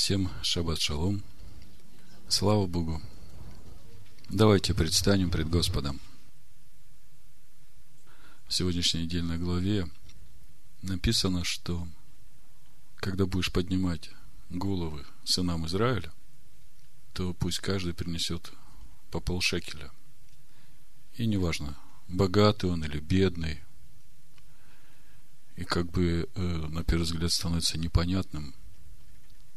Всем 0.00 0.30
шаббат 0.42 0.80
шалом. 0.80 1.22
Слава 2.26 2.66
Богу. 2.66 3.02
Давайте 4.30 4.72
предстанем 4.72 5.30
пред 5.30 5.50
Господом. 5.50 6.00
В 8.48 8.54
сегодняшней 8.54 9.02
недельной 9.02 9.36
главе 9.36 9.90
написано, 10.80 11.44
что 11.44 11.86
когда 12.96 13.26
будешь 13.26 13.52
поднимать 13.52 14.08
головы 14.48 15.04
сынам 15.24 15.66
Израиля, 15.66 16.10
то 17.12 17.34
пусть 17.34 17.58
каждый 17.58 17.92
принесет 17.92 18.52
по 19.10 19.20
полшекеля. 19.20 19.90
И 21.16 21.26
неважно, 21.26 21.76
богатый 22.08 22.70
он 22.70 22.82
или 22.82 23.00
бедный. 23.00 23.60
И 25.56 25.64
как 25.64 25.90
бы 25.90 26.26
э, 26.34 26.40
на 26.40 26.84
первый 26.84 27.02
взгляд 27.02 27.32
становится 27.32 27.78
непонятным, 27.78 28.54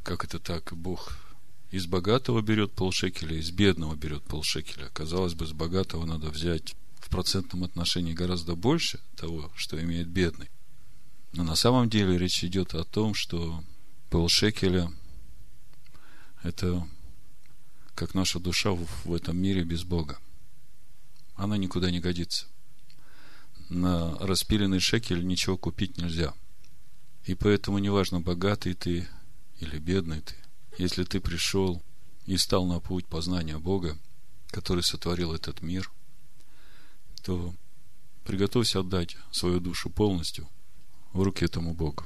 как 0.03 0.23
это 0.25 0.39
так, 0.39 0.73
Бог 0.73 1.17
из 1.71 1.87
богатого 1.87 2.41
берет 2.41 2.73
полшекеля, 2.73 3.35
из 3.35 3.49
бедного 3.49 3.95
берет 3.95 4.23
полшекеля. 4.23 4.89
Казалось 4.93 5.33
бы, 5.33 5.47
с 5.47 5.53
богатого 5.53 6.05
надо 6.05 6.29
взять 6.29 6.75
в 6.99 7.09
процентном 7.09 7.63
отношении 7.63 8.13
гораздо 8.13 8.55
больше 8.55 8.99
того, 9.15 9.51
что 9.55 9.81
имеет 9.81 10.07
бедный. 10.07 10.51
Но 11.31 11.43
на 11.43 11.55
самом 11.55 11.89
деле 11.89 12.17
речь 12.17 12.43
идет 12.43 12.75
о 12.75 12.83
том, 12.83 13.15
что 13.15 13.63
полшекеля– 14.11 14.91
это 16.43 16.87
как 17.95 18.13
наша 18.13 18.39
душа 18.39 18.71
в 18.71 19.13
этом 19.13 19.37
мире 19.37 19.63
без 19.63 19.83
Бога. 19.83 20.19
Она 21.35 21.57
никуда 21.57 21.89
не 21.89 21.99
годится. 21.99 22.45
На 23.69 24.15
распиленный 24.19 24.79
шекель 24.79 25.25
ничего 25.25 25.57
купить 25.57 25.97
нельзя. 25.97 26.35
И 27.25 27.33
поэтому 27.33 27.79
неважно, 27.79 28.21
богатый 28.21 28.75
ты 28.75 29.07
или 29.63 29.79
бедный 29.79 30.21
ты, 30.21 30.35
если 30.77 31.03
ты 31.03 31.19
пришел 31.19 31.81
и 32.25 32.37
стал 32.37 32.65
на 32.65 32.79
путь 32.79 33.07
познания 33.07 33.57
Бога, 33.57 33.97
который 34.47 34.83
сотворил 34.83 35.33
этот 35.33 35.61
мир, 35.61 35.91
то 37.23 37.53
приготовься 38.25 38.79
отдать 38.79 39.17
свою 39.31 39.59
душу 39.59 39.89
полностью 39.89 40.47
в 41.13 41.21
руки 41.21 41.45
этому 41.45 41.73
Богу. 41.73 42.05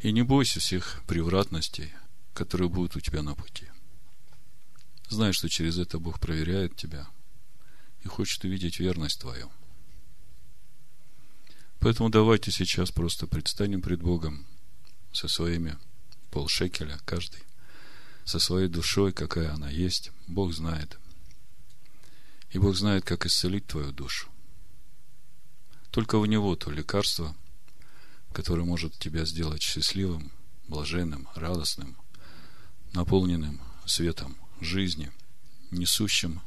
И 0.00 0.12
не 0.12 0.22
бойся 0.22 0.60
всех 0.60 1.02
превратностей, 1.06 1.92
которые 2.34 2.68
будут 2.68 2.96
у 2.96 3.00
тебя 3.00 3.22
на 3.22 3.34
пути. 3.34 3.68
Знай, 5.08 5.32
что 5.32 5.48
через 5.48 5.78
это 5.78 5.98
Бог 5.98 6.20
проверяет 6.20 6.76
тебя 6.76 7.06
и 8.02 8.08
хочет 8.08 8.44
увидеть 8.44 8.80
верность 8.80 9.20
твою. 9.20 9.50
Поэтому 11.80 12.08
давайте 12.08 12.50
сейчас 12.50 12.90
просто 12.90 13.26
предстанем 13.26 13.82
пред 13.82 14.00
Богом 14.00 14.46
со 15.12 15.28
своими 15.28 15.78
полшекеля 16.34 16.98
каждый, 17.04 17.44
со 18.24 18.40
своей 18.40 18.68
душой, 18.68 19.12
какая 19.12 19.52
она 19.52 19.70
есть. 19.70 20.10
Бог 20.26 20.52
знает. 20.52 20.98
И 22.50 22.58
Бог 22.58 22.74
знает, 22.74 23.04
как 23.04 23.24
исцелить 23.24 23.68
твою 23.68 23.92
душу. 23.92 24.28
Только 25.92 26.16
у 26.16 26.24
Него 26.24 26.56
то 26.56 26.72
лекарство, 26.72 27.36
которое 28.32 28.64
может 28.64 28.98
тебя 28.98 29.24
сделать 29.24 29.62
счастливым, 29.62 30.32
блаженным, 30.66 31.28
радостным, 31.36 31.96
наполненным 32.92 33.60
светом 33.86 34.36
жизни, 34.60 35.12
несущим 35.70 36.40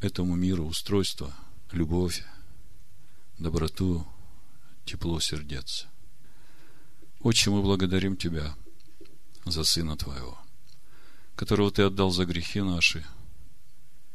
этому 0.00 0.36
миру 0.36 0.66
устройство, 0.66 1.34
любовь, 1.72 2.22
доброту, 3.38 4.06
тепло 4.84 5.18
сердец. 5.18 5.86
Отче, 7.20 7.48
мы 7.48 7.62
благодарим 7.62 8.18
Тебя 8.18 8.54
за 9.50 9.64
Сына 9.64 9.96
Твоего, 9.96 10.38
которого 11.36 11.70
Ты 11.70 11.82
отдал 11.82 12.10
за 12.10 12.26
грехи 12.26 12.60
наши 12.60 13.04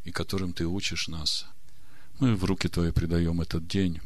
и 0.03 0.11
которым 0.11 0.53
Ты 0.53 0.66
учишь 0.66 1.08
нас. 1.08 1.47
Мы 2.19 2.36
в 2.36 2.44
руки 2.44 2.67
Твои 2.67 2.91
предаем 2.91 3.41
этот 3.41 3.67
день. 3.67 4.01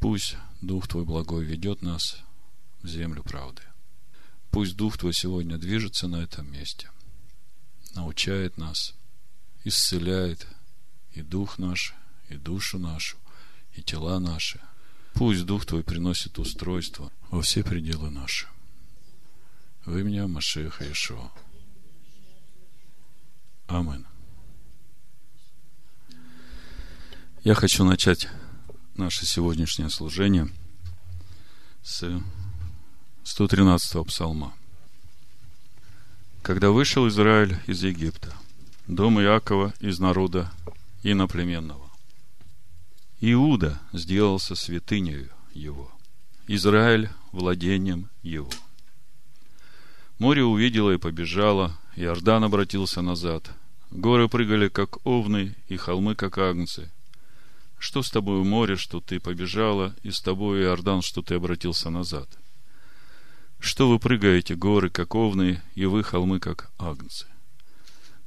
Пусть 0.00 0.36
Дух 0.60 0.88
Твой 0.88 1.04
благой 1.04 1.44
ведет 1.44 1.82
нас 1.82 2.18
в 2.82 2.88
землю 2.88 3.22
правды. 3.22 3.62
Пусть 4.50 4.76
Дух 4.76 4.98
Твой 4.98 5.12
сегодня 5.12 5.58
движется 5.58 6.08
на 6.08 6.22
этом 6.22 6.50
месте, 6.50 6.90
научает 7.94 8.56
нас, 8.58 8.94
исцеляет 9.64 10.46
и 11.12 11.22
дух 11.22 11.58
наш, 11.58 11.94
и 12.28 12.36
душу 12.36 12.78
нашу, 12.78 13.16
и 13.74 13.82
тела 13.82 14.18
наши. 14.18 14.60
Пусть 15.14 15.44
Дух 15.46 15.66
Твой 15.66 15.82
приносит 15.82 16.38
устройство 16.38 17.10
во 17.30 17.42
все 17.42 17.64
пределы 17.64 18.10
наши. 18.10 18.46
В 19.84 19.96
имя 19.96 20.26
Машеха 20.26 20.90
Ишуа. 20.90 21.30
Амин. 23.68 24.06
Я 27.44 27.54
хочу 27.54 27.84
начать 27.84 28.28
наше 28.94 29.24
сегодняшнее 29.24 29.90
служение 29.90 30.48
с 31.82 32.04
113 33.24 34.06
псалма. 34.06 34.52
Когда 36.42 36.70
вышел 36.70 37.06
Израиль 37.08 37.58
из 37.66 37.82
Египта, 37.82 38.34
дом 38.86 39.20
Иакова 39.20 39.72
из 39.80 39.98
народа 39.98 40.50
иноплеменного, 41.02 41.90
Иуда 43.20 43.80
сделался 43.92 44.54
святынею 44.54 45.30
его, 45.52 45.90
Израиль 46.46 47.10
владением 47.32 48.08
его. 48.22 48.50
Море 50.18 50.42
увидело 50.42 50.90
и 50.90 50.98
побежало, 50.98 51.78
Иордан 51.94 52.42
обратился 52.42 53.02
назад. 53.02 53.52
Горы 53.92 54.28
прыгали, 54.28 54.68
как 54.68 55.06
овны, 55.06 55.54
и 55.68 55.76
холмы, 55.76 56.16
как 56.16 56.38
агнцы. 56.38 56.90
Что 57.78 58.02
с 58.02 58.10
тобою 58.10 58.44
море, 58.44 58.74
что 58.74 59.00
ты 59.00 59.20
побежала, 59.20 59.94
и 60.02 60.10
с 60.10 60.20
тобой, 60.20 60.62
Иордан, 60.62 61.02
что 61.02 61.22
ты 61.22 61.36
обратился 61.36 61.88
назад? 61.90 62.28
Что 63.60 63.88
вы 63.88 64.00
прыгаете, 64.00 64.56
горы, 64.56 64.90
как 64.90 65.14
овны, 65.14 65.62
и 65.76 65.84
вы, 65.84 66.02
холмы, 66.02 66.40
как 66.40 66.70
агнцы? 66.78 67.26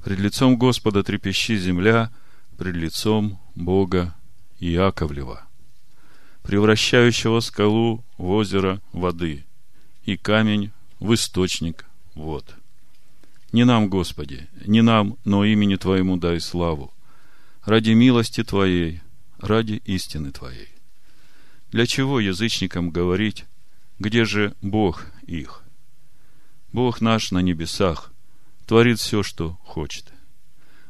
Пред 0.02 0.18
лицом 0.18 0.56
Господа 0.56 1.02
трепещи 1.04 1.56
земля, 1.56 2.10
пред 2.56 2.74
лицом 2.74 3.38
Бога 3.54 4.14
Иаковлева, 4.60 5.46
превращающего 6.42 7.40
скалу 7.40 8.02
в 8.16 8.30
озеро 8.30 8.80
воды 8.92 9.44
и 10.04 10.16
камень 10.16 10.72
в 11.02 11.14
источник 11.14 11.84
вод. 12.14 12.54
Не 13.50 13.64
нам, 13.64 13.88
Господи, 13.88 14.48
не 14.64 14.82
нам, 14.82 15.18
но 15.24 15.44
имени 15.44 15.74
Твоему 15.74 16.16
дай 16.16 16.40
славу, 16.40 16.94
ради 17.64 17.90
милости 17.90 18.44
Твоей, 18.44 19.00
ради 19.38 19.82
истины 19.84 20.30
Твоей. 20.30 20.68
Для 21.72 21.86
чего 21.86 22.20
язычникам 22.20 22.90
говорить, 22.90 23.44
где 23.98 24.24
же 24.24 24.54
Бог 24.62 25.06
их? 25.26 25.64
Бог 26.72 27.00
наш 27.00 27.32
на 27.32 27.40
небесах 27.40 28.12
творит 28.66 29.00
все, 29.00 29.24
что 29.24 29.58
хочет. 29.64 30.06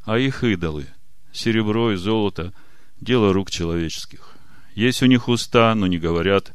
А 0.04 0.18
их 0.18 0.44
идолы, 0.44 0.86
серебро 1.32 1.92
и 1.92 1.96
золото– 1.96 2.52
дело 3.00 3.32
рук 3.32 3.50
человеческих. 3.50 4.34
Есть 4.74 5.02
у 5.02 5.06
них 5.06 5.28
уста, 5.28 5.74
но 5.74 5.86
не 5.86 5.98
говорят. 5.98 6.52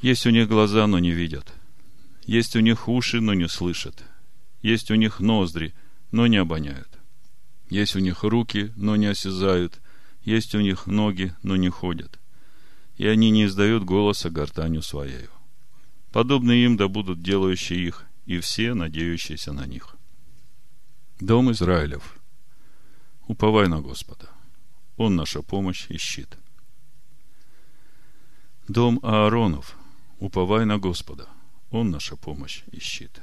Есть 0.00 0.24
у 0.26 0.30
них 0.30 0.48
глаза, 0.48 0.86
но 0.86 1.00
не 1.00 1.10
видят. 1.10 1.52
Есть 2.24 2.56
у 2.56 2.60
них 2.60 2.88
уши, 2.88 3.20
но 3.20 3.34
не 3.34 3.48
слышат. 3.48 4.02
Есть 4.62 4.90
у 4.90 4.94
них 4.94 5.20
ноздри, 5.20 5.74
но 6.10 6.26
не 6.26 6.38
обоняют. 6.38 6.98
Есть 7.68 7.96
у 7.96 7.98
них 7.98 8.22
руки, 8.22 8.72
но 8.76 8.96
не 8.96 9.06
осязают. 9.06 9.80
Есть 10.22 10.54
у 10.54 10.60
них 10.60 10.86
ноги, 10.86 11.34
но 11.42 11.56
не 11.56 11.68
ходят. 11.68 12.18
И 12.96 13.06
они 13.06 13.30
не 13.30 13.44
издают 13.44 13.84
голоса 13.84 14.30
гортанью 14.30 14.82
своею. 14.82 15.30
Подобные 16.12 16.64
им 16.64 16.76
да 16.76 16.88
будут 16.88 17.22
делающие 17.22 17.84
их, 17.84 18.04
и 18.24 18.38
все, 18.38 18.72
надеющиеся 18.72 19.52
на 19.52 19.66
них. 19.66 19.96
Дом 21.20 21.50
Израилев, 21.52 22.16
уповай 23.26 23.68
на 23.68 23.80
Господа. 23.80 24.30
Он 24.96 25.16
наша 25.16 25.42
помощь 25.42 25.86
и 25.90 25.98
щит. 25.98 26.38
Дом 28.68 29.00
Ааронов, 29.02 29.76
уповай 30.20 30.64
на 30.64 30.78
Господа. 30.78 31.28
Он 31.74 31.90
наша 31.90 32.14
помощь 32.14 32.62
и 32.70 32.78
щит. 32.78 33.20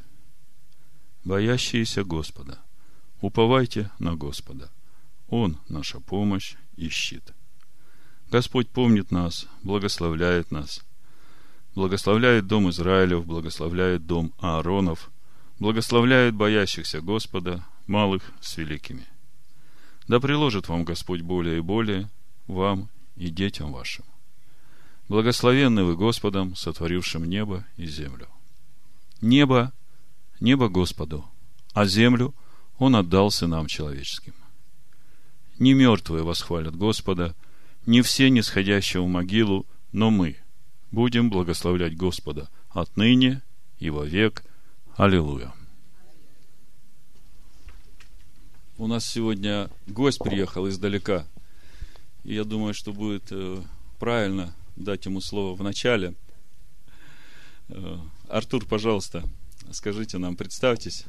Боящиеся 1.23 2.03
Господа, 2.03 2.59
уповайте 3.21 3.89
на 3.97 4.17
Господа. 4.17 4.69
Он 5.29 5.57
наша 5.69 6.01
помощь 6.01 6.55
и 6.75 6.89
щит. 6.89 7.23
Господь 8.29 8.67
помнит 8.67 9.09
нас, 9.09 9.47
благословляет 9.63 10.51
нас, 10.51 10.83
благословляет 11.75 12.47
дом 12.47 12.69
Израилев, 12.71 13.25
благословляет 13.25 14.05
дом 14.05 14.33
Ааронов, 14.39 15.11
благословляет 15.57 16.35
боящихся 16.35 16.99
Господа, 16.99 17.65
малых 17.87 18.33
с 18.41 18.57
великими. 18.57 19.07
Да 20.09 20.19
приложит 20.19 20.67
вам 20.67 20.83
Господь 20.83 21.21
более 21.21 21.59
и 21.59 21.61
более, 21.61 22.09
вам 22.47 22.89
и 23.15 23.29
детям 23.29 23.71
вашим. 23.71 24.03
Благословенны 25.07 25.85
вы 25.85 25.95
Господом, 25.95 26.53
сотворившим 26.57 27.23
небо 27.23 27.65
и 27.77 27.85
землю. 27.85 28.27
Небо 29.21 29.71
небо 30.39 30.67
Господу, 30.67 31.25
а 31.73 31.85
землю 31.85 32.33
Он 32.79 32.95
отдал 32.95 33.31
сынам 33.31 33.67
человеческим. 33.67 34.33
Не 35.59 35.73
мертвые 35.73 36.23
восхвалят 36.23 36.75
Господа, 36.75 37.35
не 37.85 38.01
все 38.01 38.29
нисходящие 38.29 39.03
в 39.03 39.07
могилу, 39.07 39.65
но 39.91 40.09
мы 40.09 40.37
будем 40.91 41.29
благословлять 41.29 41.95
Господа 41.95 42.49
отныне 42.69 43.41
и 43.79 43.89
во 43.89 44.05
век. 44.05 44.43
Аллилуйя. 44.95 45.53
У 48.77 48.87
нас 48.87 49.05
сегодня 49.05 49.69
гость 49.87 50.19
приехал 50.19 50.67
издалека. 50.67 51.27
И 52.23 52.33
я 52.33 52.43
думаю, 52.43 52.73
что 52.73 52.91
будет 52.91 53.31
э, 53.31 53.61
правильно 53.99 54.55
дать 54.75 55.05
ему 55.05 55.21
слово 55.21 55.55
в 55.55 55.61
начале. 55.63 56.15
Э, 58.31 58.37
Артур, 58.37 58.65
пожалуйста, 58.65 59.23
скажите 59.71 60.17
нам, 60.17 60.35
представьтесь. 60.35 61.05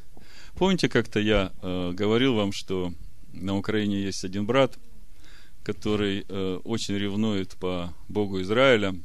Помните, 0.55 0.89
как-то 0.89 1.19
я 1.19 1.51
э, 1.61 1.91
говорил 1.93 2.35
вам, 2.35 2.51
что 2.51 2.93
на 3.31 3.57
Украине 3.57 4.01
есть 4.01 4.23
один 4.23 4.45
брат, 4.45 4.77
который 5.63 6.25
очень 6.63 6.95
ревнует 6.95 7.55
по 7.55 7.93
Богу 8.09 8.41
Израиля, 8.41 8.95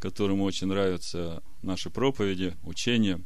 которому 0.00 0.42
очень 0.42 0.66
нравятся 0.66 1.40
наши 1.62 1.88
проповеди, 1.88 2.56
учения. 2.64 3.22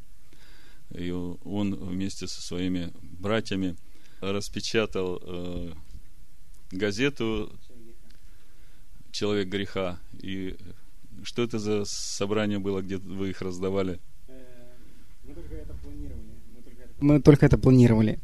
И 0.91 1.09
он 1.09 1.73
вместе 1.73 2.27
со 2.27 2.41
своими 2.41 2.93
братьями– 3.01 3.75
распечатал 4.21 5.19
э, 5.21 5.73
газету 6.71 7.51
«Человек 9.11 9.47
греха». 9.47 9.99
И 10.21 10.57
что 11.23 11.43
это 11.43 11.59
за 11.59 11.85
собрание 11.85 12.59
было, 12.59 12.81
где 12.81 12.97
вы 12.97 13.29
их 13.29 13.41
раздавали? 13.41 13.99
Мы 15.29 15.35
только 15.35 15.55
это 15.55 15.73
планировали. 15.75 16.29
Мы 16.99 17.21
только 17.21 17.45
это, 17.45 17.57
планировали. 17.57 18.19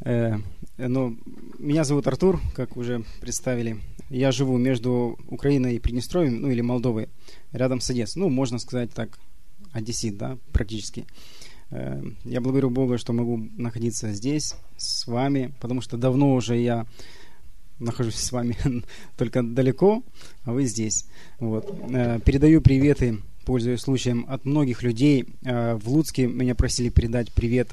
Э, 0.00 0.36
но 0.78 1.14
меня 1.58 1.84
зовут 1.84 2.06
Артур, 2.06 2.40
как 2.54 2.78
уже 2.78 3.04
представили. 3.20 3.76
Я 4.08 4.32
живу 4.32 4.56
между 4.56 5.18
Украиной 5.28 5.76
и 5.76 5.78
Приднестровьем, 5.78 6.40
ну 6.40 6.50
или 6.50 6.62
Молдовой, 6.62 7.08
рядом 7.52 7.80
с 7.80 7.90
Одессой. 7.90 8.22
Ну, 8.22 8.30
можно 8.30 8.58
сказать 8.58 8.90
так, 8.92 9.18
одессит, 9.72 10.16
да, 10.16 10.38
практически. 10.50 11.04
Э, 11.70 12.02
я 12.24 12.40
благодарю 12.40 12.70
Бога, 12.70 12.96
что 12.96 13.12
могу 13.12 13.36
находиться 13.58 14.10
здесь, 14.12 14.54
с 14.78 15.06
вами, 15.06 15.52
потому 15.60 15.82
что 15.82 15.98
давно 15.98 16.32
уже 16.32 16.56
я 16.56 16.86
нахожусь 17.78 18.16
с 18.16 18.32
вами 18.32 18.56
только 19.18 19.42
далеко, 19.42 20.02
а 20.44 20.52
вы 20.52 20.64
здесь. 20.64 21.04
Вот. 21.38 21.70
Э, 21.90 22.18
передаю 22.24 22.62
приветы, 22.62 23.18
пользуясь 23.44 23.80
случаем, 23.80 24.26
от 24.28 24.44
многих 24.44 24.82
людей. 24.82 25.26
Э, 25.42 25.74
в 25.74 25.88
Луцке 25.88 26.26
меня 26.26 26.54
просили 26.54 26.88
передать 26.88 27.32
привет. 27.32 27.70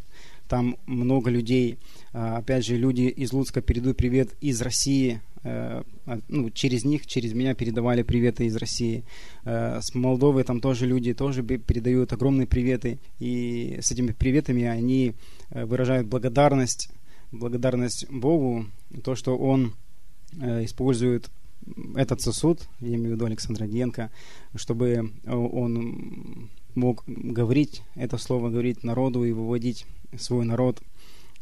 Там 0.47 0.77
много 0.85 1.29
людей. 1.29 1.77
Опять 2.12 2.65
же, 2.65 2.75
люди 2.75 3.03
из 3.03 3.31
Луцка 3.31 3.62
передают 3.62 3.95
привет 3.95 4.31
из 4.41 4.62
России, 4.62 5.21
Э, 5.44 5.81
а, 6.06 6.19
ну, 6.27 6.51
через 6.51 6.85
них, 6.85 7.07
через 7.07 7.33
меня 7.33 7.56
передавали 7.56 8.03
приветы 8.03 8.45
из 8.45 8.56
России. 8.56 9.03
Э, 9.44 9.79
с 9.81 9.95
Молдовы 9.95 10.44
там 10.44 10.62
тоже 10.62 10.85
люди 10.85 11.13
тоже 11.13 11.41
передают 11.44 12.13
огромные 12.13 12.47
приветы. 12.47 13.00
И 13.19 13.79
с 13.81 13.91
этими 13.91 14.12
приветами 14.12 14.63
они 14.63 15.13
э, 15.50 15.65
выражают 15.65 16.07
благодарность, 16.07 16.89
благодарность 17.31 18.07
Богу, 18.09 18.65
то, 19.03 19.15
что 19.15 19.38
Он 19.38 19.73
использует 20.33 21.29
этот 21.95 22.21
сосуд, 22.21 22.67
я 22.79 22.95
имею 22.95 23.11
в 23.11 23.15
виду 23.15 23.25
Александра 23.25 23.67
Диенко, 23.67 24.09
чтобы 24.55 25.11
он 25.25 26.49
мог 26.75 27.03
говорить 27.05 27.83
это 27.95 28.17
слово, 28.17 28.49
говорить 28.49 28.83
народу 28.83 29.23
и 29.23 29.31
выводить 29.31 29.85
свой 30.17 30.45
народ 30.45 30.81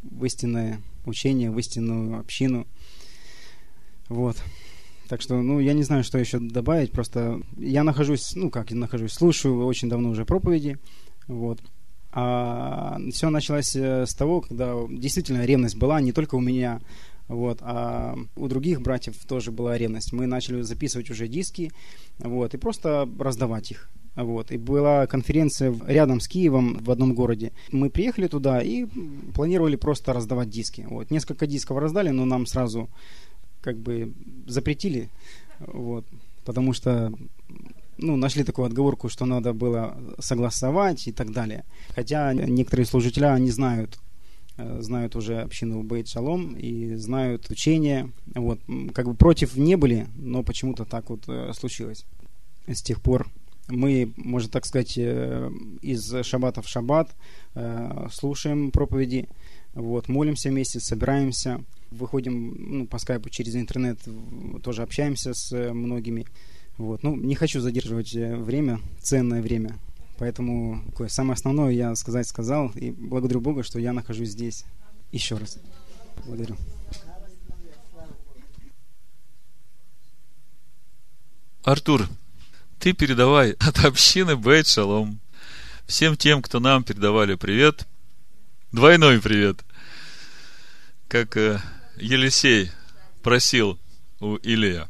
в 0.03 0.25
истинное 0.25 0.81
учение, 1.05 1.51
в 1.51 1.59
истинную 1.59 2.19
общину– 2.19 2.67
вот. 4.09 4.37
Так 5.07 5.21
что, 5.21 5.41
ну, 5.41 5.59
я 5.59 5.73
не 5.73 5.83
знаю, 5.83 6.03
что 6.03 6.17
еще 6.17 6.39
добавить. 6.39 6.91
Просто 6.91 7.41
я 7.57 7.83
нахожусь, 7.83 8.35
ну, 8.35 8.49
как 8.49 8.71
я 8.71 8.77
нахожусь, 8.77 9.13
слушаю 9.13 9.65
очень 9.65 9.89
давно 9.89 10.09
уже 10.09 10.25
проповеди. 10.25 10.77
Вот. 11.27 11.59
А 12.11 12.99
все 13.11 13.29
началось 13.29 13.75
э, 13.75 14.05
с 14.05 14.15
того, 14.15 14.41
когда 14.41 14.73
действительно 14.89 15.45
ревность 15.45 15.77
была 15.77 16.01
не 16.01 16.11
только 16.11 16.35
у 16.35 16.41
меня, 16.41 16.81
вот, 17.29 17.59
а 17.61 18.17
у 18.35 18.47
других 18.47 18.81
братьев 18.81 19.15
тоже 19.25 19.51
была 19.51 19.77
ревность. 19.77 20.11
Мы 20.11 20.25
начали 20.25 20.61
записывать 20.61 21.09
уже 21.09 21.27
диски, 21.27 21.71
вот, 22.17 22.53
и 22.53 22.57
просто 22.57 23.07
раздавать 23.17 23.71
их. 23.71 23.89
Вот. 24.15 24.51
И 24.51 24.57
была 24.57 25.07
конференция 25.07 25.73
рядом 25.87 26.19
с 26.19 26.27
Киевом 26.27 26.79
в 26.79 26.91
одном 26.91 27.13
городе. 27.13 27.53
Мы 27.71 27.89
приехали 27.89 28.27
туда 28.27 28.61
и 28.61 28.85
планировали 29.33 29.77
просто 29.77 30.11
раздавать 30.11 30.49
диски. 30.49 30.85
Вот. 30.89 31.11
Несколько 31.11 31.47
дисков 31.47 31.77
раздали, 31.77 32.09
но 32.09 32.25
нам 32.25 32.45
сразу 32.45 32.89
как 33.61 33.77
бы 33.77 34.13
запретили, 34.47 35.09
вот, 35.59 36.05
потому 36.45 36.73
что 36.73 37.11
ну, 37.97 38.15
нашли 38.15 38.43
такую 38.43 38.65
отговорку, 38.65 39.09
что 39.09 39.25
надо 39.25 39.53
было 39.53 39.97
согласовать 40.19 41.07
и 41.07 41.11
так 41.11 41.31
далее. 41.31 41.65
Хотя 41.89 42.33
некоторые 42.33 42.85
служители, 42.85 43.25
они 43.25 43.51
знают, 43.51 43.99
знают 44.79 45.15
уже 45.15 45.41
общину 45.41 45.83
Бейт 45.83 46.07
Шалом 46.07 46.55
и 46.55 46.95
знают 46.95 47.49
учение. 47.49 48.11
Вот, 48.35 48.59
как 48.93 49.07
бы 49.07 49.13
против 49.13 49.55
не 49.55 49.75
были, 49.75 50.07
но 50.15 50.43
почему-то 50.43 50.85
так 50.85 51.09
вот 51.09 51.23
э, 51.27 51.51
случилось. 51.53 52.05
С 52.67 52.81
тех 52.81 53.01
пор 53.01 53.27
мы, 53.67 54.13
можно 54.17 54.49
так 54.49 54.65
сказать, 54.65 54.97
э, 54.97 55.49
из 55.81 56.13
шаббата 56.23 56.61
в 56.61 56.67
шаббат 56.67 57.15
слушаем 58.11 58.71
проповеди, 58.71 59.27
вот, 59.73 60.07
молимся 60.07 60.49
вместе, 60.49 60.79
собираемся– 60.79 61.63
выходим 61.91 62.55
ну, 62.57 62.87
по 62.87 62.97
скайпу 62.97 63.29
через 63.29 63.55
интернет, 63.55 63.99
тоже 64.63 64.83
общаемся 64.83 65.33
с 65.33 65.51
э, 65.51 65.73
многими. 65.73 66.25
Вот. 66.77 67.03
Ну, 67.03 67.15
не 67.15 67.35
хочу 67.35 67.59
задерживать 67.59 68.15
э, 68.15 68.35
время, 68.35 68.79
ценное 69.01 69.41
время. 69.41 69.77
Поэтому 70.19 70.83
самое 71.07 71.35
основное 71.35 71.71
я 71.71 71.95
сказать 71.95 72.27
сказал. 72.27 72.71
И 72.75 72.91
благодарю 72.91 73.39
Бога, 73.39 73.63
что 73.63 73.79
я 73.79 73.93
нахожусь 73.93 74.29
здесь. 74.29 74.65
Еще 75.13 75.37
раз. 75.37 75.57
Благодарю. 76.25 76.57
Артур, 81.63 82.09
ты 82.79 82.91
передавай 82.91 83.51
от 83.59 83.79
общины 83.85 84.35
Бейт 84.35 84.67
Шалом. 84.67 85.21
Всем 85.87 86.17
тем, 86.17 86.41
кто 86.41 86.59
нам 86.59 86.83
передавали 86.83 87.35
привет, 87.35 87.87
двойной 88.73 89.21
привет. 89.21 89.63
Как 91.07 91.35
э, 91.37 91.61
Елисей 91.95 92.71
просил 93.23 93.79
у 94.19 94.35
Илия, 94.35 94.89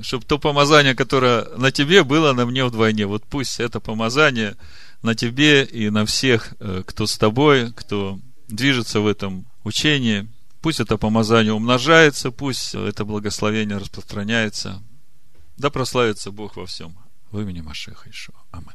чтобы 0.00 0.24
то 0.24 0.38
помазание, 0.38 0.94
которое 0.94 1.44
на 1.56 1.70
тебе, 1.70 2.02
было 2.02 2.32
на 2.32 2.46
мне 2.46 2.64
вдвойне. 2.64 3.06
Вот 3.06 3.24
пусть 3.24 3.60
это 3.60 3.80
помазание 3.80 4.56
на 5.02 5.14
тебе 5.14 5.64
и 5.64 5.90
на 5.90 6.04
всех, 6.04 6.54
э, 6.58 6.82
кто 6.84 7.06
с 7.06 7.16
тобой, 7.16 7.72
кто 7.72 8.18
движется 8.48 9.00
в 9.00 9.06
этом 9.06 9.46
учении. 9.62 10.28
Пусть 10.60 10.80
это 10.80 10.96
помазание 10.96 11.52
умножается, 11.52 12.30
пусть 12.30 12.74
это 12.74 13.04
благословение 13.04 13.78
распространяется. 13.78 14.82
Да 15.56 15.70
прославится 15.70 16.30
Бог 16.30 16.56
во 16.56 16.66
всем. 16.66 16.96
В 17.30 17.40
имени 17.40 17.60
Машеха 17.60 18.10
Ишуа. 18.10 18.34
Амин. 18.50 18.72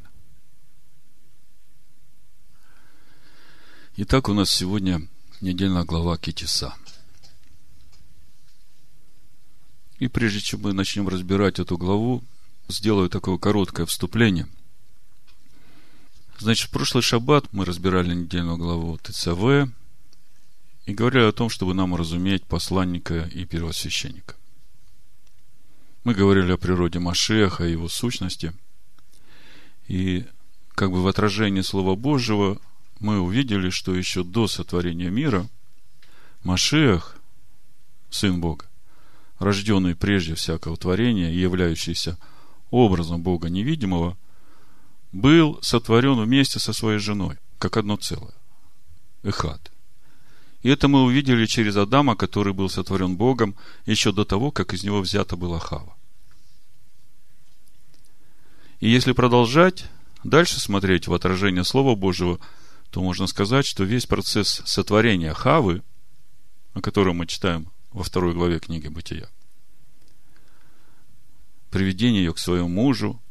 Итак, 3.98 4.30
у 4.30 4.34
нас 4.34 4.50
сегодня 4.50 5.02
недельная 5.42 5.84
глава 5.84 6.18
Китиса– 6.18 6.74
И 10.00 10.08
прежде 10.08 10.40
чем 10.40 10.62
мы 10.62 10.74
начнем 10.74 11.08
разбирать 11.10 11.60
эту 11.60 11.78
главу, 11.78 12.24
сделаю 12.70 13.10
такое 13.10 13.38
короткое 13.38 13.86
вступление. 13.86 14.48
Значит, 16.38 16.70
в 16.70 16.72
прошлый 16.72 17.04
шаббат 17.04 17.52
мы 17.52 17.66
разбирали 17.66 18.16
недельную 18.16 18.58
главу 18.58 18.98
ТЦВ 18.98 19.70
и 20.86 20.94
говорили 20.94 21.24
о 21.24 21.34
том, 21.34 21.50
чтобы 21.50 21.74
нам 21.74 21.96
разуметь 21.96 22.46
посланника 22.46 23.30
и 23.34 23.44
первосвященника. 23.44 24.36
Мы 26.06 26.14
говорили 26.14 26.54
о 26.54 26.58
природе 26.58 27.00
Машеха 27.00 27.68
и 27.68 27.72
его 27.72 27.90
сущности. 27.90 28.54
И 29.90 30.26
как 30.76 30.92
бы 30.92 31.04
в 31.04 31.08
отражении 31.08 31.60
Слова 31.60 31.96
Божьего 31.98 32.58
мы 33.02 33.20
увидели, 33.20 33.70
что 33.70 33.94
еще 33.94 34.24
до 34.24 34.48
сотворения 34.48 35.10
мира 35.10 35.50
Машех, 36.44 37.18
Сын 38.10 38.40
Бога, 38.40 38.69
рожденный 39.40 39.96
прежде 39.96 40.36
всякого 40.36 40.78
творения 40.78 41.32
и 41.32 41.40
являющийся 41.40 42.18
образом 42.70 43.22
Бога 43.24 43.50
невидимого, 43.50 44.18
был 45.12 45.58
сотворен 45.62 46.22
вместе 46.22 46.60
со 46.60 46.74
своей 46.74 47.00
женой, 47.00 47.38
как 47.58 47.78
одно 47.78 47.96
целое. 47.96 48.34
Эхат. 49.24 49.72
И 50.62 50.70
это 50.70 50.88
мы 50.88 51.04
увидели 51.04 51.46
через 51.46 51.78
Адама, 51.78 52.16
который 52.16 52.54
был 52.54 52.70
сотворен 52.70 53.16
Богом 53.16 53.56
еще 53.86 54.12
до 54.12 54.26
того, 54.26 54.52
как 54.52 54.74
из 54.74 54.84
него 54.84 55.00
взята 55.00 55.36
была 55.36 55.58
Хава. 55.58 55.96
И 58.82 58.90
если 58.90 59.14
продолжать, 59.14 59.86
дальше 60.24 60.60
смотреть 60.60 61.08
в 61.08 61.14
отражение 61.14 61.64
Слова 61.64 61.96
Божьего, 61.96 62.40
то 62.92 63.02
можно 63.02 63.28
сказать, 63.28 63.66
что 63.66 63.84
весь 63.84 64.06
процесс 64.06 64.62
сотворения 64.66 65.34
Хавы, 65.34 65.82
о 66.74 66.82
котором 66.82 67.18
мы 67.18 67.28
читаем 67.28 67.70
во 67.92 68.04
второй 68.04 68.34
главе 68.34 68.60
книги 68.60 68.88
Бытия, 68.88 69.30
приведение 71.72 72.24
ее 72.24 72.34
к 72.34 72.40
своему 72.40 72.70
мужу 72.70 73.22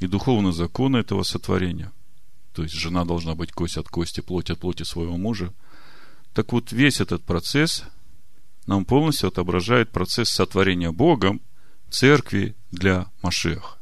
и 0.00 0.06
духовный 0.06 0.52
закон 0.52 0.96
этого 0.96 1.22
сотворения, 1.22 1.92
то 2.52 2.62
есть 2.62 2.74
жена 2.74 3.04
должна 3.04 3.34
быть 3.34 3.52
кость 3.52 3.76
от 3.76 3.88
кости, 3.88 4.20
плоть 4.20 4.50
от 4.50 4.58
плоти 4.58 4.82
своего 4.82 5.16
мужа, 5.16 5.52
так 6.34 6.52
вот 6.52 6.72
весь 6.72 7.00
этот 7.00 7.24
процесс 7.24 7.84
нам 8.66 8.84
полностью 8.84 9.28
отображает 9.28 9.90
процесс 9.90 10.28
сотворения 10.28 10.92
Богом 10.92 11.40
церкви 11.90 12.54
для 12.70 13.10
Машеха. 13.22 13.78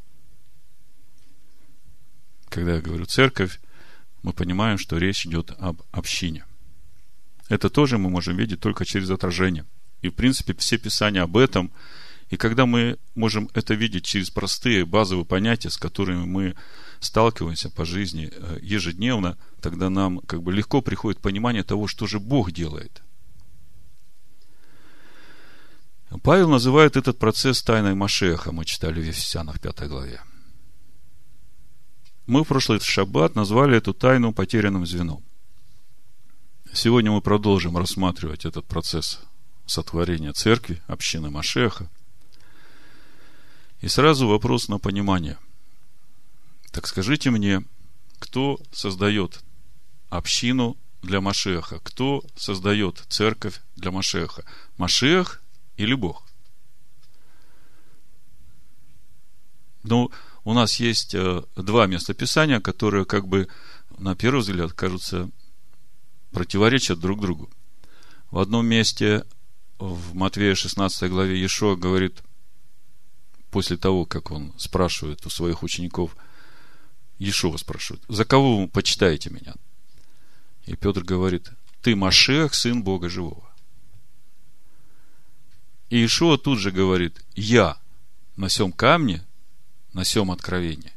Когда 2.49 2.76
я 2.76 2.81
говорю 2.81 3.05
церковь, 3.05 3.61
мы 4.23 4.33
понимаем, 4.33 4.78
что 4.78 4.99
речь 4.99 5.26
идет 5.26 5.50
об 5.59 5.83
общине. 5.90 6.47
Это 7.49 7.69
тоже 7.69 7.99
мы 7.99 8.11
можем 8.11 8.37
видеть 8.37 8.61
только 8.61 8.85
через 8.85 9.11
отражение. 9.11 9.66
И, 10.07 10.11
в 10.11 10.15
принципе, 10.15 10.55
все 10.55 10.79
писания 10.79 11.23
об 11.23 11.37
этом. 11.37 11.73
И 12.31 12.37
когда 12.37 12.65
мы 12.65 12.99
можем 13.15 13.51
это 13.55 13.75
видеть 13.75 14.05
через 14.05 14.31
простые 14.31 14.85
базовые 14.85 15.25
понятия, 15.25 15.71
с 15.71 15.77
которыми 15.77 16.25
мы 16.25 16.55
сталкиваемся 17.01 17.71
по 17.71 17.85
жизни 17.85 18.31
э, 18.33 18.59
ежедневно, 18.63 19.37
тогда 19.61 19.91
нам 19.91 20.19
как 20.21 20.43
бы 20.43 20.53
легко 20.53 20.81
приходит 20.81 21.21
понимание 21.21 21.63
того, 21.63 21.89
что 21.89 22.07
же 22.07 22.21
Бог 22.21 22.53
делает. 22.53 23.03
Павел 26.23 26.49
называет 26.49 26.97
этот 26.97 27.19
процесс 27.19 27.63
тайной 27.63 27.95
Машеха, 27.95 28.53
мы 28.53 28.65
читали 28.65 29.01
в 29.01 29.05
Ефесянах 29.05 29.61
5 29.61 29.89
главе. 29.89 30.21
Мы 32.27 32.45
в 32.45 32.49
прошлый 32.49 32.81
шаббат 32.81 33.35
назвали 33.35 33.77
эту 33.77 33.93
тайну 33.93 34.33
потерянным 34.33 34.87
звеном. 34.87 35.25
Сегодня 36.73 37.11
мы 37.11 37.21
продолжим 37.21 37.77
рассматривать 37.77 38.45
этот 38.45 38.67
процесс 38.67 39.21
сотворения 39.66 40.32
церкви, 40.32 40.82
общины 40.87 41.30
Машеха. 41.30 41.90
И 43.80 43.88
сразу 43.88 44.26
вопрос 44.28 44.68
на 44.68 44.78
понимание. 44.78 45.38
Так 46.73 46.87
скажите 46.87 47.30
мне, 47.30 47.62
кто 48.18 48.58
создает 48.73 49.40
общину 50.08 50.76
для 51.02 51.20
Машеха? 51.20 51.80
Кто 51.80 52.25
создает 52.37 53.04
церковь 53.08 53.61
для 53.76 53.90
Машеха? 53.90 54.44
Машех 54.76 55.42
или 55.76 55.94
Бог? 55.94 56.26
Ну, 59.82 60.11
у 60.44 60.52
нас 60.52 60.80
есть 60.80 61.14
э, 61.14 61.42
два 61.54 61.87
местописания, 61.87 62.61
которые 62.61 63.04
как 63.04 63.28
бы 63.28 63.49
на 63.99 64.16
первый 64.16 64.40
взгляд 64.40 64.73
кажутся 64.73 65.30
противоречат 66.32 66.99
друг 66.99 67.20
другу. 67.20 67.49
В 68.30 68.38
одном 68.38 68.66
месте 68.66 69.25
в 69.78 70.14
Матвея 70.14 70.54
16 70.54 71.11
главе 71.11 71.40
Ешо 71.40 71.76
говорит, 71.76 72.23
после 73.50 73.76
того, 73.76 74.04
как 74.04 74.30
он 74.30 74.52
спрашивает 74.59 75.25
у 75.26 75.30
своих 75.30 75.62
учеников, 75.62 76.16
Ешова 77.18 77.56
спрашивает, 77.56 78.02
за 78.09 78.25
кого 78.25 78.61
вы 78.61 78.68
почитаете 78.68 79.30
меня? 79.30 79.54
И 80.66 80.76
Петр 80.76 81.02
говорит, 81.02 81.50
ты 81.80 81.97
Машех, 81.97 82.54
сын 82.54 82.83
Бога 82.83 83.09
живого. 83.09 83.50
И 85.88 86.04
Ишуа 86.04 86.37
тут 86.37 86.59
же 86.59 86.73
говорит, 86.73 87.25
я 87.35 87.78
на 88.37 88.49
сем 88.49 88.73
камне, 88.73 89.25
на 89.92 90.04
сем 90.04 90.30
откровении. 90.30 90.92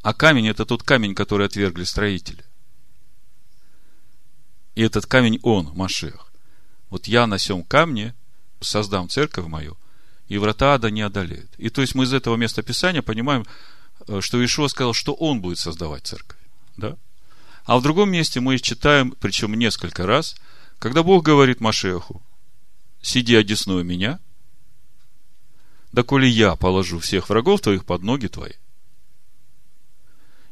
А 0.00 0.14
камень 0.14 0.48
это 0.48 0.64
тот 0.64 0.82
камень, 0.82 1.14
который 1.14 1.46
отвергли 1.46 1.84
строители. 1.84 2.44
И 4.74 4.82
этот 4.82 5.06
камень 5.06 5.40
он, 5.42 5.72
Машех. 5.74 6.30
Вот 6.94 7.08
я 7.08 7.26
на 7.26 7.38
сем 7.38 7.64
камне 7.64 8.14
создам 8.60 9.08
церковь 9.08 9.46
мою, 9.46 9.76
и 10.28 10.38
врата 10.38 10.74
ада 10.74 10.92
не 10.92 11.02
одолеют. 11.02 11.50
И 11.58 11.68
то 11.68 11.80
есть 11.80 11.96
мы 11.96 12.04
из 12.04 12.12
этого 12.12 12.36
места 12.36 12.62
Писания 12.62 13.02
понимаем, 13.02 13.44
э, 14.06 14.20
что 14.20 14.44
Ишуа 14.44 14.68
сказал, 14.68 14.94
что 14.94 15.12
он 15.12 15.40
будет 15.40 15.58
создавать 15.58 16.06
церковь. 16.06 16.38
Да? 16.76 16.96
А 17.64 17.78
в 17.78 17.82
другом 17.82 18.12
месте 18.12 18.38
мы 18.38 18.60
читаем, 18.60 19.12
причем 19.18 19.54
несколько 19.54 20.06
раз, 20.06 20.36
когда 20.78 21.02
Бог 21.02 21.24
говорит 21.24 21.60
Машеху, 21.60 22.22
сиди 23.02 23.34
одесную 23.34 23.84
меня, 23.84 24.20
доколе 25.90 26.28
я 26.28 26.54
положу 26.54 27.00
всех 27.00 27.28
врагов 27.28 27.60
твоих 27.60 27.86
под 27.86 28.04
ноги 28.04 28.28
твои. 28.28 28.52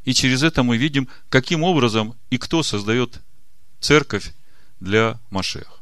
И 0.05 0.13
через 0.13 0.43
это 0.43 0.65
мы 0.65 0.77
видим, 0.77 1.07
каким 1.29 1.63
образом 1.63 2.17
и 2.31 2.39
кто 2.39 2.65
создает 2.65 3.21
церковь 3.79 4.35
для 4.81 5.21
Машеха. 5.31 5.82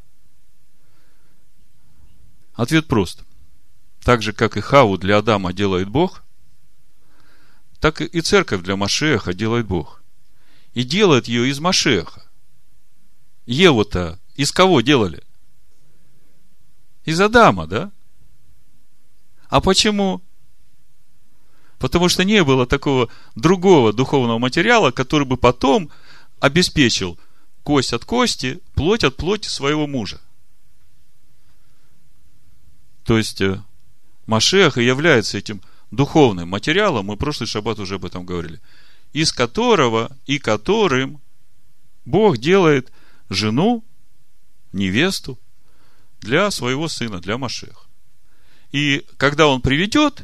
Ответ 2.61 2.85
прост. 2.85 3.23
Так 4.03 4.21
же, 4.21 4.33
как 4.33 4.55
и 4.55 4.61
Хаву 4.61 4.99
для 4.99 5.17
Адама 5.17 5.51
делает 5.51 5.89
Бог, 5.89 6.21
так 7.79 8.01
и 8.01 8.21
церковь 8.21 8.61
для 8.61 8.75
Машеха 8.75 9.33
делает 9.33 9.65
Бог. 9.65 10.03
И 10.75 10.83
делает 10.83 11.27
ее 11.27 11.49
из 11.49 11.59
Машеха. 11.59 12.29
Еву-то 13.47 14.19
из 14.35 14.51
кого 14.51 14.81
делали? 14.81 15.23
Из 17.03 17.19
Адама, 17.19 17.65
да? 17.65 17.91
А 19.49 19.59
почему? 19.59 20.21
Потому 21.79 22.09
что 22.09 22.23
не 22.23 22.43
было 22.43 22.67
такого 22.67 23.09
другого 23.33 23.91
духовного 23.91 24.37
материала, 24.37 24.91
который 24.91 25.25
бы 25.25 25.35
потом 25.35 25.89
обеспечил 26.39 27.17
кость 27.63 27.93
от 27.93 28.05
кости, 28.05 28.61
плоть 28.75 29.03
от 29.03 29.17
плоти 29.17 29.47
своего 29.47 29.87
мужа. 29.87 30.21
То 33.11 33.17
есть, 33.17 33.41
э, 33.41 33.61
Машех 34.25 34.77
и 34.77 34.85
является 34.85 35.37
этим 35.37 35.61
духовным 35.91 36.47
материалом, 36.47 37.07
мы 37.07 37.17
прошлый 37.17 37.45
шаббат 37.45 37.77
уже 37.77 37.95
об 37.95 38.05
этом 38.05 38.25
говорили, 38.25 38.61
из 39.11 39.33
которого 39.33 40.17
и 40.27 40.39
которым 40.39 41.19
Бог 42.05 42.37
делает 42.37 42.89
жену, 43.29 43.83
невесту 44.71 45.37
для 46.21 46.49
своего 46.51 46.87
сына, 46.87 47.19
для 47.19 47.37
Машеха. 47.37 47.85
И 48.71 49.05
когда 49.17 49.47
он 49.47 49.59
приведет, 49.59 50.21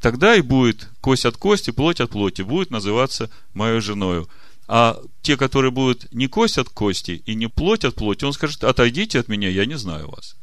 тогда 0.00 0.36
и 0.36 0.42
будет 0.42 0.90
кость 1.00 1.24
от 1.24 1.36
кости, 1.36 1.72
плоть 1.72 1.98
от 1.98 2.10
плоти, 2.10 2.42
будет 2.42 2.70
называться 2.70 3.32
моей 3.52 3.80
женою. 3.80 4.28
А 4.68 5.02
те, 5.22 5.36
которые 5.36 5.72
будут 5.72 6.12
не 6.12 6.28
кость 6.28 6.56
от 6.56 6.68
кости 6.68 7.20
и 7.26 7.34
не 7.34 7.48
плоть 7.48 7.84
от 7.84 7.96
плоти, 7.96 8.24
он 8.24 8.32
скажет, 8.32 8.62
отойдите 8.62 9.18
от 9.18 9.26
меня, 9.26 9.48
я 9.48 9.66
не 9.66 9.76
знаю 9.76 10.10
вас. 10.10 10.37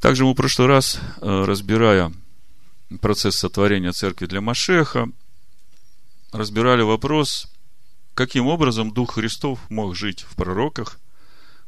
Также 0.00 0.24
мы 0.24 0.32
в 0.32 0.36
прошлый 0.36 0.68
раз, 0.68 1.00
э, 1.20 1.44
разбирая 1.44 2.12
процесс 3.00 3.36
сотворения 3.36 3.92
церкви 3.92 4.26
для 4.26 4.40
Машеха, 4.40 5.08
разбирали 6.32 6.82
вопрос, 6.82 7.48
каким 8.14 8.46
образом 8.46 8.92
Дух 8.92 9.14
Христов 9.14 9.58
мог 9.70 9.96
жить 9.96 10.22
в 10.22 10.36
пророках, 10.36 10.98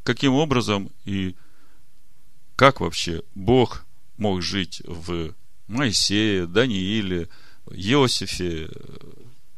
каким 0.05 0.35
образом 0.35 0.91
и 1.05 1.35
как 2.57 2.81
вообще 2.81 3.23
Бог 3.35 3.85
мог 4.17 4.43
жить 4.43 4.83
в 4.85 5.35
Моисее, 5.67 6.47
Данииле, 6.47 7.29
Иосифе, 7.71 8.69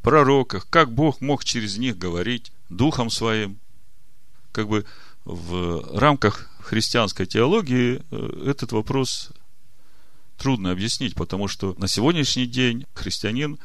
пророках, 0.02 0.66
как 0.70 0.92
Бог 0.92 1.20
мог 1.20 1.44
через 1.44 1.78
них 1.78 1.98
говорить 1.98 2.52
Духом 2.68 3.10
Своим. 3.10 3.58
Как 4.52 4.68
бы 4.68 4.84
в 5.24 5.98
рамках 5.98 6.48
христианской 6.72 7.26
теологии 7.26 8.02
э, 8.10 8.44
этот 8.46 8.72
вопрос 8.72 9.28
трудно 10.38 10.70
объяснить, 10.70 11.14
потому 11.14 11.46
что 11.46 11.74
на 11.76 11.86
сегодняшний 11.86 12.46
день 12.46 12.86
христианин 12.94 13.58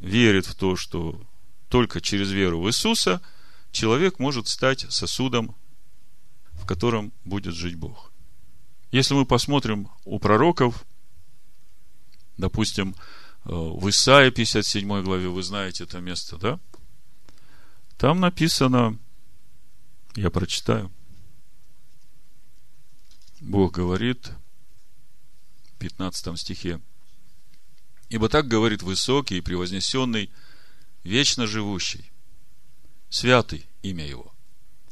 верит 0.00 0.44
в 0.46 0.56
то, 0.56 0.74
что 0.74 1.22
только 1.68 2.00
через 2.00 2.32
веру 2.32 2.60
в 2.60 2.68
Иисуса 2.68 3.22
человек 3.70 4.18
может 4.18 4.48
стать 4.48 4.86
сосудом, 4.88 5.54
в 6.54 6.66
котором 6.66 7.12
будет 7.24 7.54
жить 7.54 7.76
Бог. 7.76 8.10
Если 8.90 9.14
мы 9.14 9.24
посмотрим 9.24 9.88
у 10.04 10.18
пророков, 10.18 10.84
допустим, 12.38 12.96
э, 13.44 13.50
в 13.52 13.88
Исаии 13.88 14.30
57 14.30 15.02
главе, 15.04 15.28
вы 15.28 15.44
знаете 15.44 15.84
это 15.84 16.00
место, 16.00 16.38
да? 16.38 16.58
Там 17.98 18.18
написано, 18.18 18.98
я 20.16 20.28
прочитаю. 20.30 20.90
Бог 23.46 23.74
говорит 23.74 24.32
в 25.68 25.78
15 25.78 26.36
стихе. 26.36 26.80
Ибо 28.08 28.28
так 28.28 28.48
говорит 28.48 28.82
высокий 28.82 29.38
и 29.38 29.40
превознесенный, 29.40 30.32
вечно 31.04 31.46
живущий, 31.46 32.10
святый 33.08 33.64
имя 33.82 34.04
его. 34.04 34.34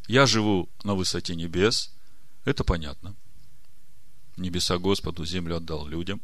Я 0.06 0.26
живу 0.26 0.68
на 0.84 0.94
высоте 0.94 1.34
небес, 1.34 1.92
это 2.44 2.62
понятно. 2.62 3.16
Небеса 4.36 4.78
Господу, 4.78 5.24
землю 5.26 5.56
отдал 5.56 5.88
людям. 5.88 6.22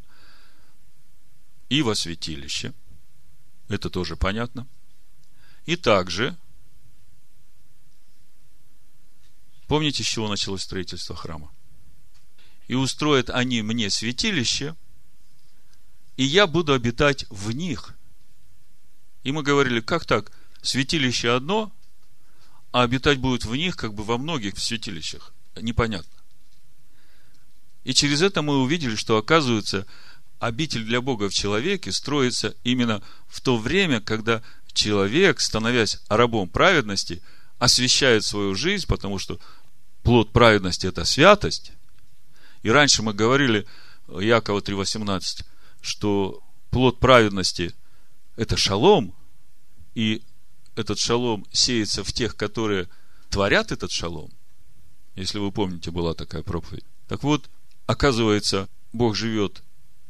и 1.69 1.83
во 1.83 1.97
святилище. 1.97 2.75
Это 3.69 3.91
тоже 3.91 4.17
понятно. 4.17 4.69
И 5.67 5.75
также, 5.77 6.37
помните, 9.67 10.05
с 10.05 10.07
чего 10.07 10.29
началось 10.29 10.63
строительство 10.63 11.17
храма? 11.17 11.51
И 12.71 12.77
устроят 12.77 13.31
они 13.31 13.63
мне 13.63 13.91
святилище, 13.91 14.77
и 16.17 16.23
я 16.23 16.47
буду 16.47 16.73
обитать 16.73 17.27
в 17.29 17.51
них. 17.51 17.97
И 19.25 19.33
мы 19.33 19.43
говорили, 19.43 19.81
как 19.81 20.07
так? 20.07 20.31
Святилище 20.63 21.31
одно, 21.31 21.73
а 22.71 22.85
обитать 22.85 23.19
будут 23.19 23.45
в 23.45 23.57
них, 23.57 23.77
как 23.77 23.93
бы 23.95 24.05
во 24.05 24.19
многих 24.19 24.57
святилищах. 24.57 25.35
Непонятно. 25.61 26.13
И 27.83 27.93
через 27.93 28.23
это 28.23 28.41
мы 28.41 28.59
увидели, 28.63 28.95
что, 28.95 29.17
оказывается, 29.17 29.85
обитель 30.39 30.85
для 30.85 31.01
Бога 31.01 31.29
в 31.29 31.35
человеке 31.35 31.91
строится 31.91 32.55
именно 32.63 33.03
в 33.27 33.41
то 33.41 33.59
время, 33.59 34.01
когда 34.01 34.45
человек, 34.73 35.41
становясь 35.41 35.99
рабом 36.09 36.49
праведности, 36.49 37.21
освящает 37.59 38.25
свою 38.25 38.55
жизнь, 38.55 38.87
потому 38.87 39.19
что 39.19 39.41
плод 40.05 40.33
праведности– 40.33 40.87
это 40.87 41.05
святость. 41.05 41.73
И 42.63 42.71
раньше 42.71 43.03
мы 43.03 43.15
говорили, 43.15 43.67
Якова 44.09 44.61
3.18, 44.61 45.45
что 45.81 46.43
плод 46.71 47.01
праведности– 47.01 47.75
это 48.37 48.57
шалом, 48.57 49.15
и 49.95 50.23
этот 50.77 50.99
шалом 50.99 51.47
сеется 51.53 52.05
в 52.05 52.13
тех, 52.13 52.37
которые 52.37 52.89
творят 53.29 53.73
этот 53.73 53.91
шалом. 53.91 54.31
Если 55.15 55.39
вы 55.39 55.53
помните, 55.53 55.91
была 55.91 56.15
такая 56.15 56.43
проповедь. 56.43 56.85
Так 57.09 57.23
вот, 57.23 57.51
оказывается, 57.87 58.69
Бог 58.93 59.15
живет 59.17 59.63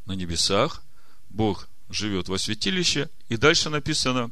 на 0.07 0.13
небесах, 0.13 0.83
Бог 1.29 1.69
живет 1.89 2.29
во 2.29 2.39
святилище, 2.39 3.11
и 3.29 3.37
дальше 3.37 3.71
написано, 3.71 4.31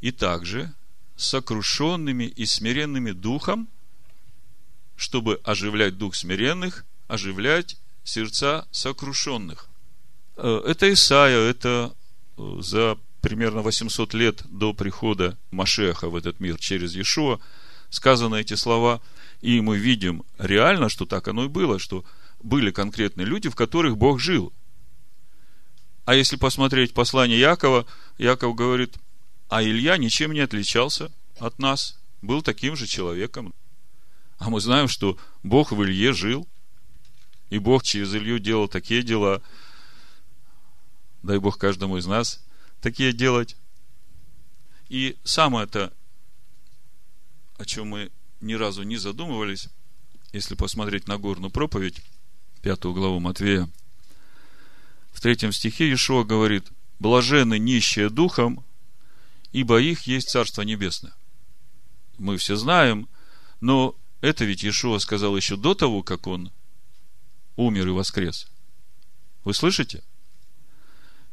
и 0.00 0.10
также 0.12 0.72
сокрушенными 1.16 2.24
и 2.24 2.46
смиренными 2.46 3.12
духом, 3.12 3.68
чтобы 4.96 5.40
оживлять 5.44 5.98
дух 5.98 6.14
смиренных, 6.14 6.84
оживлять 7.08 7.76
сердца 8.04 8.66
сокрушенных. 8.70 9.68
Э, 10.36 10.62
это 10.66 10.92
Исаия, 10.92 11.38
это 11.38 11.94
э, 12.36 12.56
за 12.60 12.98
примерно 13.20 13.62
800 13.62 14.14
лет 14.14 14.42
до 14.44 14.74
прихода 14.74 15.38
Машеха 15.50 16.10
в 16.10 16.16
этот 16.16 16.40
мир 16.40 16.58
через 16.58 16.94
Иешуа 16.94 17.40
сказаны 17.88 18.40
эти 18.40 18.54
слова, 18.54 19.00
и 19.40 19.60
мы 19.60 19.78
видим 19.78 20.24
реально, 20.38 20.88
что 20.88 21.06
так 21.06 21.28
оно 21.28 21.44
и 21.44 21.48
было, 21.48 21.78
что 21.78 22.04
были 22.42 22.70
конкретные 22.70 23.24
люди, 23.24 23.48
в 23.48 23.54
которых 23.54 23.96
Бог 23.96 24.20
жил. 24.20 24.52
А 26.04 26.14
если 26.14 26.36
посмотреть 26.36 26.92
послание 26.92 27.38
Якова, 27.38 27.86
Яков 28.18 28.54
говорит, 28.54 28.96
а 29.48 29.62
Илья 29.62 29.96
ничем 29.96 30.32
не 30.32 30.40
отличался 30.40 31.10
от 31.38 31.58
нас, 31.58 31.98
был 32.20 32.42
таким 32.42 32.76
же 32.76 32.86
человеком. 32.86 33.54
А 34.38 34.50
мы 34.50 34.60
знаем, 34.60 34.88
что 34.88 35.18
Бог 35.42 35.72
в 35.72 35.82
Илье 35.84 36.12
жил, 36.12 36.48
и 37.50 37.58
Бог 37.58 37.82
через 37.82 38.14
Илью 38.14 38.38
делал 38.38 38.68
такие 38.68 39.02
дела. 39.02 39.42
Дай 41.22 41.38
Бог 41.38 41.58
каждому 41.58 41.96
из 41.98 42.06
нас 42.06 42.44
такие 42.80 43.12
делать. 43.12 43.56
И 44.88 45.16
самое 45.24 45.66
это, 45.66 45.92
о 47.56 47.64
чем 47.64 47.88
мы 47.88 48.10
ни 48.40 48.54
разу 48.54 48.82
не 48.82 48.96
задумывались, 48.96 49.68
если 50.32 50.54
посмотреть 50.54 51.08
на 51.08 51.16
горную 51.16 51.50
проповедь, 51.50 52.02
пятую 52.60 52.94
главу 52.94 53.20
Матвея, 53.20 53.70
в 55.12 55.20
третьем 55.20 55.52
стихе 55.52 55.88
Иешуа 55.88 56.24
говорит, 56.24 56.66
блажены 56.98 57.58
нищие 57.58 58.10
духом, 58.10 58.64
ибо 59.52 59.80
их 59.80 60.02
есть 60.02 60.28
Царство 60.28 60.62
Небесное. 60.62 61.14
Мы 62.18 62.36
все 62.36 62.56
знаем, 62.56 63.08
но 63.60 63.96
это 64.24 64.46
ведь 64.46 64.62
Иешуа 64.62 64.98
сказал 65.00 65.36
еще 65.36 65.56
до 65.56 65.74
того, 65.74 66.02
как 66.02 66.26
он 66.26 66.50
умер 67.56 67.88
и 67.88 67.90
воскрес. 67.90 68.48
Вы 69.44 69.52
слышите? 69.52 70.02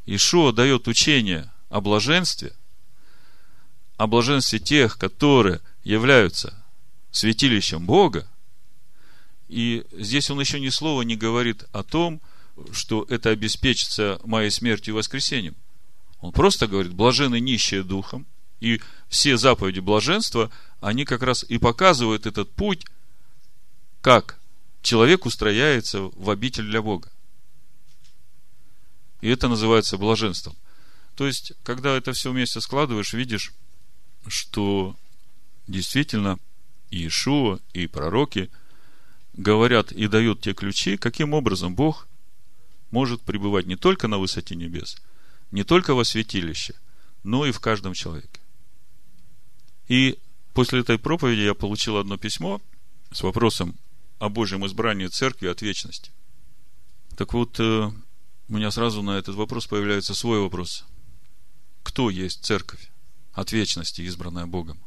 Ишуа 0.05 0.51
дает 0.51 0.89
учение 0.89 1.49
о 1.69 1.79
блаженстве, 1.79 2.53
о 3.95 4.07
блаженстве 4.07 4.59
тех, 4.59 4.97
которые 4.97 5.61
являются 5.85 6.61
святилищем 7.11 7.85
Бога, 7.85 8.27
и 9.47 9.85
здесь 9.93 10.29
он 10.29 10.41
еще 10.41 10.59
ни 10.59 10.69
слова 10.69 11.03
не 11.03 11.15
говорит 11.15 11.63
о 11.71 11.83
том, 11.83 12.19
что 12.73 13.05
это 13.07 13.29
обеспечится 13.29 14.19
моей 14.25 14.51
смертью 14.51 14.93
и 14.93 14.97
воскресением. 14.97 15.55
Он 16.19 16.33
просто 16.33 16.67
говорит, 16.67 16.93
блажены 16.93 17.39
нищие 17.39 17.83
духом, 17.83 18.25
и 18.59 18.79
все 19.09 19.37
заповеди 19.37 19.79
блаженства, 19.79 20.51
они 20.81 21.05
как 21.05 21.21
раз 21.21 21.45
и 21.47 21.57
показывают 21.57 22.25
этот 22.25 22.51
путь, 22.51 22.85
как 24.01 24.39
человек 24.81 25.25
устрояется 25.25 26.01
в 26.01 26.29
обитель 26.29 26.65
для 26.65 26.81
Бога. 26.81 27.09
И 29.21 29.29
это 29.29 29.47
называется 29.47 29.97
блаженством. 29.97 30.55
То 31.15 31.27
есть, 31.27 31.53
когда 31.63 31.95
это 31.95 32.13
все 32.13 32.31
вместе 32.31 32.59
складываешь, 32.59 33.13
видишь, 33.13 33.53
что 34.27 34.95
действительно 35.67 36.39
Иешуа 36.89 37.59
и 37.73 37.85
пророки 37.85 38.49
говорят 39.33 39.91
и 39.91 40.07
дают 40.07 40.41
те 40.41 40.53
ключи, 40.53 40.97
каким 40.97 41.33
образом 41.33 41.75
Бог 41.75 42.07
может 42.89 43.21
пребывать 43.21 43.67
не 43.67 43.75
только 43.75 44.07
на 44.07 44.17
высоте 44.17 44.55
небес, 44.55 44.97
не 45.51 45.63
только 45.63 45.93
во 45.93 46.03
святилище, 46.03 46.73
но 47.23 47.45
и 47.45 47.51
в 47.51 47.59
каждом 47.59 47.93
человеке. 47.93 48.39
И 49.87 50.17
после 50.53 50.81
этой 50.81 50.97
проповеди 50.97 51.41
я 51.41 51.53
получил 51.53 51.97
одно 51.97 52.17
письмо 52.17 52.61
с 53.11 53.21
вопросом 53.21 53.75
о 54.19 54.29
Божьем 54.29 54.65
избрании 54.65 55.07
церкви 55.07 55.47
от 55.47 55.61
вечности. 55.61 56.11
Так 57.15 57.33
вот, 57.33 57.59
э, 57.59 57.91
у 58.49 58.53
меня 58.53 58.71
сразу 58.71 59.01
на 59.01 59.17
этот 59.17 59.35
вопрос 59.35 59.67
появляется 59.67 60.13
свой 60.13 60.39
вопрос. 60.41 60.85
Кто 61.83 62.09
есть 62.09 62.43
церковь 62.43 62.91
от 63.33 63.51
вечности, 63.51 64.01
избранная 64.01 64.45
Богом? 64.45 64.79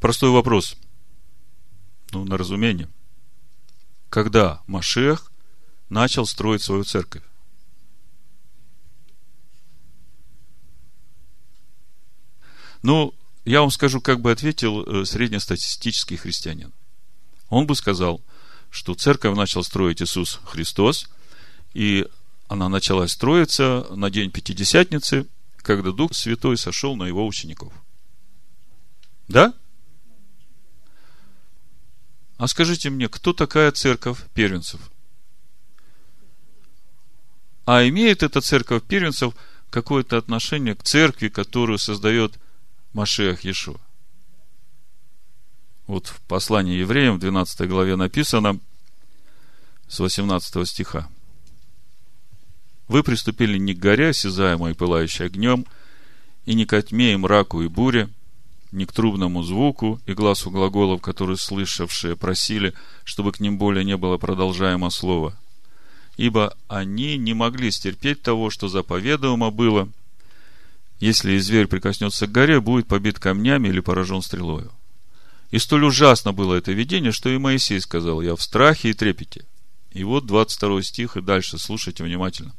Простой 0.00 0.30
вопрос. 0.30 0.76
Ну, 2.12 2.24
на 2.24 2.36
разумение. 2.36 2.88
Когда 4.08 4.62
Машех 4.66 5.30
начал 5.88 6.26
строить 6.26 6.62
свою 6.62 6.84
церковь? 6.84 7.22
Ну, 12.82 13.14
я 13.46 13.60
вам 13.60 13.70
скажу, 13.70 14.00
как 14.00 14.20
бы 14.20 14.32
ответил 14.32 14.82
э, 14.82 15.04
среднестатистический 15.04 16.16
христианин. 16.16 16.72
Он 17.48 17.66
бы 17.66 17.76
сказал, 17.76 18.20
что 18.70 18.94
церковь 18.94 19.36
начал 19.36 19.62
строить 19.62 20.02
Иисус 20.02 20.40
Христос, 20.44 21.08
и 21.72 22.06
она 22.48 22.68
начала 22.68 23.06
строиться 23.06 23.86
на 23.90 24.10
день 24.10 24.32
Пятидесятницы, 24.32 25.28
когда 25.58 25.92
Дух 25.92 26.12
Святой 26.12 26.56
сошел 26.56 26.96
на 26.96 27.04
его 27.04 27.24
учеников. 27.24 27.72
Да? 29.28 29.54
А 32.38 32.48
скажите 32.48 32.90
мне, 32.90 33.08
кто 33.08 33.32
такая 33.32 33.70
церковь 33.70 34.18
первенцев? 34.34 34.80
А 37.64 37.86
имеет 37.88 38.24
эта 38.24 38.40
церковь 38.40 38.82
первенцев 38.82 39.34
какое-то 39.70 40.16
отношение 40.16 40.74
к 40.74 40.82
церкви, 40.82 41.28
которую 41.28 41.78
создает 41.78 42.38
Машех 42.96 43.44
Иешуа. 43.44 43.76
Вот 45.86 46.06
в 46.06 46.22
послании 46.22 46.78
евреям 46.78 47.16
в 47.16 47.18
12 47.18 47.68
главе 47.68 47.94
написано 47.94 48.58
с 49.86 50.00
18 50.00 50.66
стиха. 50.66 51.06
Вы 52.88 53.02
приступили 53.02 53.58
не 53.58 53.74
к 53.74 53.78
горе, 53.78 54.08
осязаемой 54.08 54.74
пылающей 54.74 55.26
огнем, 55.26 55.66
и 56.46 56.54
не 56.54 56.64
к 56.64 56.80
тьме 56.80 57.12
и 57.12 57.16
мраку 57.16 57.60
и 57.60 57.68
буре, 57.68 58.08
не 58.72 58.86
к 58.86 58.92
трубному 58.92 59.42
звуку 59.42 60.00
и 60.06 60.14
глазу 60.14 60.50
глаголов, 60.50 61.02
которые 61.02 61.36
слышавшие 61.36 62.16
просили, 62.16 62.72
чтобы 63.04 63.32
к 63.32 63.40
ним 63.40 63.58
более 63.58 63.84
не 63.84 63.98
было 63.98 64.16
продолжаемо 64.16 64.88
слова. 64.88 65.38
Ибо 66.16 66.56
они 66.66 67.18
не 67.18 67.34
могли 67.34 67.70
стерпеть 67.70 68.22
того, 68.22 68.48
что 68.48 68.68
заповедуемо 68.68 69.50
было– 69.50 69.86
если 70.98 71.32
и 71.32 71.38
зверь 71.38 71.66
прикоснется 71.66 72.26
к 72.26 72.32
горе, 72.32 72.60
будет 72.60 72.88
побит 72.88 73.18
камнями 73.18 73.68
или 73.68 73.80
поражен 73.80 74.22
стрелою. 74.22 74.72
И 75.50 75.58
столь 75.58 75.84
ужасно 75.84 76.32
было 76.32 76.54
это 76.54 76.72
видение, 76.72 77.12
что 77.12 77.28
и 77.28 77.38
Моисей 77.38 77.80
сказал, 77.80 78.20
я 78.20 78.34
в 78.34 78.42
страхе 78.42 78.90
и 78.90 78.94
трепете. 78.94 79.44
И 79.92 80.04
вот 80.04 80.26
22 80.26 80.82
стих 80.82 81.16
и 81.16 81.22
дальше, 81.22 81.58
слушайте 81.58 82.04
внимательно. 82.04 82.54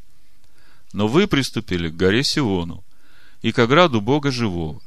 Но 0.94 1.08
вы 1.08 1.28
приступили 1.28 1.90
к 1.90 1.96
горе 1.96 2.24
Сиону, 2.24 2.84
и 3.42 3.52
к 3.52 3.60
ограду 3.60 4.02
Бога 4.02 4.32
Живого, 4.32 4.82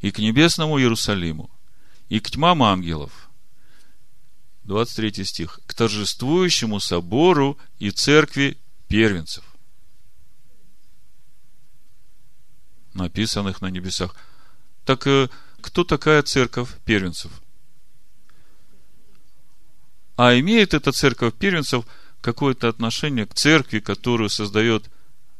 и 0.00 0.10
к 0.10 0.18
небесному 0.18 0.78
Иерусалиму, 0.78 1.48
и 2.08 2.20
к 2.20 2.30
тьмам 2.30 2.62
ангелов, 2.62 3.28
23 4.68 5.24
стих. 5.24 5.60
К 5.66 5.72
торжествующему 5.72 6.78
собору 6.78 7.58
и 7.78 7.90
церкви 7.90 8.58
первенцев. 8.86 9.44
Написанных 12.98 13.60
на 13.60 13.70
небесах. 13.70 14.14
Так 14.84 15.06
э, 15.06 15.28
кто 15.60 15.84
такая 15.84 16.22
церковь 16.22 16.68
первенцев? 16.84 17.30
А 20.16 20.36
имеет 20.38 20.74
эта 20.74 20.90
церковь 20.90 21.34
первенцев 21.34 21.84
какое-то 22.20 22.68
отношение 22.68 23.24
к 23.24 23.34
церкви, 23.34 23.78
которую 23.78 24.28
создает 24.28 24.90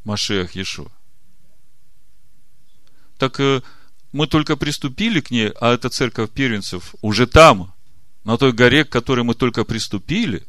Машех 0.04 0.54
Иешуа? 0.54 0.90
Так 3.18 3.40
э, 3.40 3.62
мы 4.12 4.28
только 4.28 4.56
приступили 4.56 5.20
к 5.20 5.32
ней, 5.32 5.48
а 5.60 5.74
эта 5.74 5.88
церковь 5.88 6.30
первенцев 6.30 6.94
уже 7.02 7.26
там, 7.26 7.74
на 8.22 8.38
той 8.38 8.52
горе, 8.52 8.84
к 8.84 8.90
которой 8.90 9.24
мы 9.24 9.34
только 9.34 9.64
приступили. 9.64 10.46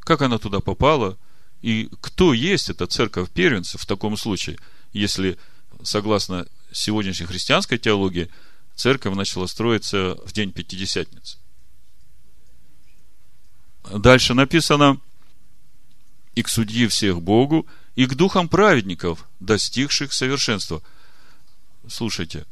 Как 0.00 0.22
она 0.22 0.38
туда 0.38 0.60
попала? 0.60 1.18
И 1.60 1.90
кто 2.00 2.32
есть 2.32 2.70
эта 2.70 2.86
церковь 2.86 3.28
первенцев 3.30 3.82
в 3.82 3.86
таком 3.86 4.16
случае, 4.16 4.58
если, 4.92 5.38
согласно 5.82 6.46
сегодняшней 6.72 7.26
христианской 7.26 7.78
теологии, 7.78 8.30
церковь 8.74 9.14
начала 9.14 9.46
строиться 9.46 10.16
в 10.24 10.32
день 10.32 10.52
Пятидесятницы? 10.52 11.38
Дальше 13.92 14.34
написано, 14.34 15.00
и 16.34 16.42
к 16.42 16.48
судьи 16.48 16.86
всех 16.86 17.20
Богу, 17.22 17.66
и 17.96 18.06
к 18.06 18.14
духам 18.14 18.48
праведников, 18.48 19.28
достигших 19.40 20.12
совершенства– 20.12 20.82
слушайте, 21.88 22.46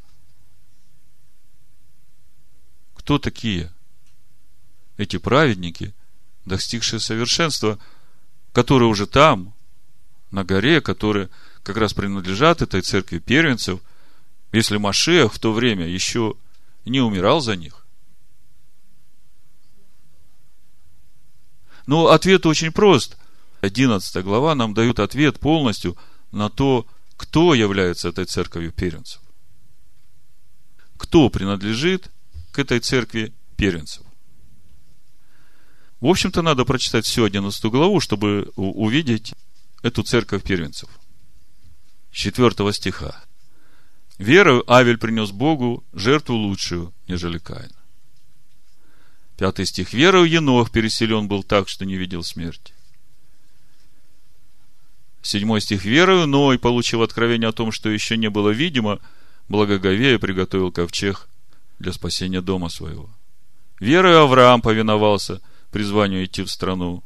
кто 2.95 3.17
такие 3.17 3.71
эти 4.97 5.17
праведники, 5.17 5.93
достигшие 6.45 6.99
совершенства, 6.99 7.79
которые 8.51 8.89
уже 8.89 9.07
там, 9.07 9.53
на 10.31 10.43
горе, 10.43 10.81
которые 10.81 11.29
как 11.63 11.77
раз 11.77 11.93
принадлежат 11.93 12.61
этой 12.61 12.81
церкви 12.81 13.19
первенцев, 13.19 13.79
если 14.51 14.77
Машех 14.77 15.33
в 15.33 15.39
то 15.39 15.53
время 15.53 15.87
еще 15.87 16.35
не 16.85 17.01
умирал 17.01 17.41
за 17.41 17.55
них? 17.55 17.85
Но 21.85 22.07
ответ 22.07 22.45
очень 22.45 22.71
прост. 22.71 23.17
11 23.61 24.23
глава 24.23 24.55
нам 24.55 24.73
дает 24.73 24.99
ответ 24.99 25.39
полностью 25.39 25.97
на 26.31 26.49
то, 26.49 26.85
кто 27.17 27.53
является 27.53 28.09
этой 28.09 28.25
церковью 28.25 28.71
первенцев 28.71 29.21
кто 30.99 31.29
принадлежит 31.29 32.11
к 32.51 32.59
этой 32.59 32.79
церкви 32.81 33.33
первенцев. 33.55 34.03
В 36.01 36.07
общем-то, 36.07 36.41
надо 36.41 36.65
прочитать 36.65 37.05
всю 37.05 37.23
11 37.23 37.65
главу, 37.65 37.99
чтобы 37.99 38.51
увидеть 38.55 39.33
эту 39.81 40.03
церковь 40.03 40.43
первенцев. 40.43 40.89
4 42.11 42.73
стиха. 42.73 43.23
Верою 44.17 44.69
Авель 44.69 44.97
принес 44.97 45.31
Богу 45.31 45.83
жертву 45.93 46.35
лучшую, 46.35 46.93
нежели 47.07 47.37
Каин. 47.37 47.71
Пятый 49.37 49.65
стих. 49.65 49.93
Верою 49.93 50.25
Енох 50.25 50.71
переселен 50.71 51.29
был 51.29 51.43
так, 51.43 51.69
что 51.69 51.85
не 51.85 51.95
видел 51.95 52.23
смерти. 52.23 52.73
Седьмой 55.21 55.61
стих. 55.61 55.85
Верою 55.85 56.27
Ной, 56.27 56.59
получив 56.59 56.99
откровение 56.99 57.47
о 57.47 57.53
том, 57.53 57.71
что 57.71 57.89
еще 57.89 58.17
не 58.17 58.29
было 58.29 58.49
видимо, 58.49 58.99
благоговея 59.47 60.19
приготовил 60.19 60.71
ковчег 60.71 61.29
для 61.79 61.93
спасения 61.93 62.41
дома 62.41 62.67
своего. 62.67 63.09
Верой 63.79 64.21
Авраам 64.21 64.61
повиновался 64.61 65.41
призванию 65.71 66.25
идти 66.25 66.43
в 66.43 66.51
страну. 66.51 67.03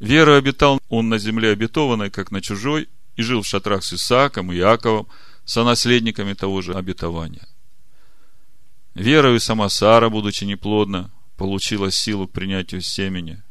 Верой 0.00 0.38
обитал 0.38 0.80
он 0.88 1.08
на 1.08 1.18
земле 1.18 1.50
обетованной, 1.50 2.10
как 2.10 2.32
на 2.32 2.40
чужой, 2.40 2.88
и 3.16 3.22
жил 3.22 3.42
в 3.42 3.46
шатрах 3.46 3.84
с 3.84 3.92
Исааком 3.92 4.52
и 4.52 4.56
Иаковом, 4.56 5.08
сонаследниками 5.44 6.34
того 6.34 6.62
же 6.62 6.74
обетования. 6.74 7.46
Верою 8.94 9.40
сама 9.40 9.68
Сара, 9.68 10.08
будучи 10.08 10.44
неплодна, 10.44 11.10
получила 11.36 11.90
силу 11.90 12.28
к 12.28 12.32
принятию 12.32 12.80
семени. 12.80 13.42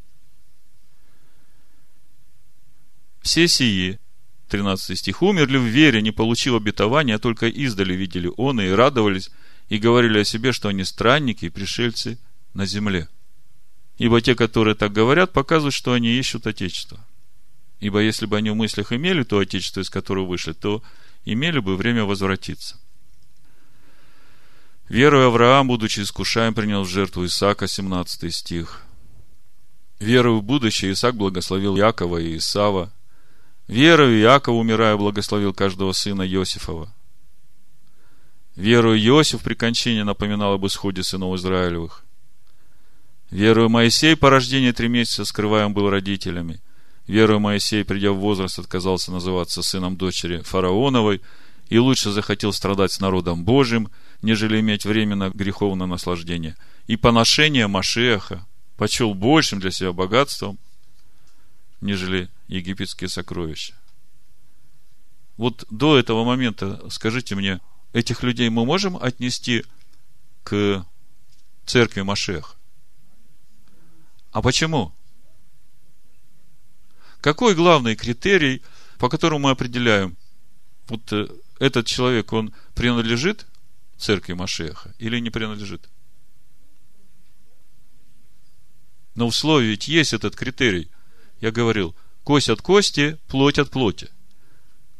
Все 3.21 3.47
сии 3.47 3.99
13 4.51 4.97
стих, 4.97 5.21
умерли 5.21 5.57
в 5.57 5.63
вере, 5.65 6.01
не 6.01 6.11
получив 6.11 6.55
обетования, 6.55 7.15
а 7.15 7.19
только 7.19 7.47
издали 7.47 7.93
видели 7.93 8.29
он 8.37 8.61
и 8.61 8.69
радовались, 8.69 9.31
и 9.69 9.77
говорили 9.77 10.19
о 10.19 10.25
себе, 10.25 10.51
что 10.51 10.67
они 10.67 10.83
странники 10.83 11.45
и 11.45 11.49
пришельцы 11.49 12.19
на 12.53 12.65
земле. 12.65 13.07
Ибо 13.97 14.21
те, 14.21 14.35
которые 14.35 14.75
так 14.75 14.91
говорят, 14.91 15.31
показывают, 15.31 15.73
что 15.73 15.93
они 15.93 16.09
ищут 16.09 16.45
Отечество. 16.45 16.99
Ибо 17.81 17.99
если 17.99 18.27
бы 18.27 18.37
они 18.37 18.51
в 18.51 18.55
мыслях 18.55 18.93
имели 18.93 19.23
то 19.23 19.39
Отечество, 19.39 19.81
из 19.81 19.89
которого 19.89 20.25
вышли, 20.25 20.53
то 20.53 20.83
имели 21.25 21.59
бы 21.59 21.75
время 21.75 22.05
возвратиться. 22.05 22.77
Веруя 24.87 25.27
Авраам, 25.27 25.67
будучи 25.67 26.01
искушаем, 26.01 26.53
принял 26.53 26.83
в 26.83 26.87
жертву 26.87 27.25
Исаака, 27.25 27.67
17 27.67 28.33
стих. 28.33 28.83
Верую 29.99 30.39
в 30.39 30.43
будущее, 30.43 30.91
Исаак 30.91 31.15
благословил 31.15 31.75
Якова 31.75 32.19
и 32.19 32.37
Исава, 32.37 32.93
Верою 33.67 34.19
Иаков, 34.19 34.55
умирая, 34.55 34.95
благословил 34.97 35.53
каждого 35.53 35.93
сына 35.93 36.27
Иосифова. 36.27 36.93
Верою 38.55 38.99
Иосиф 38.99 39.41
при 39.41 39.55
кончине 39.55 40.03
напоминал 40.03 40.53
об 40.53 40.67
исходе 40.67 41.03
сынов 41.03 41.35
Израилевых. 41.39 42.03
Верою 43.31 43.69
Моисей 43.69 44.15
по 44.15 44.29
рождении 44.29 44.71
три 44.71 44.87
месяца 44.89 45.25
скрываем 45.25 45.73
был 45.73 45.89
родителями. 45.89 46.61
Верою 47.07 47.39
Моисей, 47.39 47.83
придя 47.83 48.11
в 48.11 48.17
возраст, 48.17 48.59
отказался 48.59 49.11
называться 49.11 49.63
сыном 49.63 49.97
дочери 49.97 50.41
фараоновой 50.41 51.21
и 51.69 51.77
лучше 51.77 52.11
захотел 52.11 52.53
страдать 52.53 52.91
с 52.91 52.99
народом 52.99 53.43
Божьим, 53.43 53.89
нежели 54.21 54.59
иметь 54.59 54.85
временно 54.85 55.31
греховное 55.33 55.87
наслаждение. 55.87 56.55
И 56.87 56.95
поношение 56.95 57.67
Машеха 57.67 58.45
почел 58.77 59.13
большим 59.13 59.59
для 59.59 59.71
себя 59.71 59.93
богатством, 59.93 60.59
нежели 61.81 62.29
египетские 62.47 63.09
сокровища. 63.09 63.73
Вот 65.37 65.65
до 65.69 65.97
этого 65.97 66.23
момента, 66.23 66.81
скажите 66.89 67.35
мне, 67.35 67.59
этих 67.93 68.21
людей 68.23 68.49
мы 68.49 68.65
можем 68.65 68.97
отнести 68.97 69.63
к 70.43 70.85
церкви 71.65 72.01
Машех? 72.01 72.57
А 74.31 74.41
почему? 74.41 74.93
Какой 77.21 77.55
главный 77.55 77.95
критерий, 77.95 78.61
по 78.97 79.09
которому 79.09 79.47
мы 79.47 79.51
определяем, 79.51 80.17
вот 80.87 81.01
э, 81.13 81.27
этот 81.59 81.85
человек, 81.85 82.33
он 82.33 82.53
принадлежит 82.75 83.45
церкви 83.97 84.33
Машеха 84.33 84.93
или 84.99 85.19
не 85.19 85.29
принадлежит? 85.29 85.89
Но 89.15 89.29
в 89.29 89.61
ведь 89.61 89.87
есть 89.87 90.13
этот 90.13 90.35
критерий. 90.35 90.89
Я 91.39 91.51
говорил– 91.51 91.95
Кость 92.23 92.49
от 92.49 92.61
кости, 92.61 93.17
плоть 93.27 93.57
от 93.57 93.71
плоти. 93.71 94.09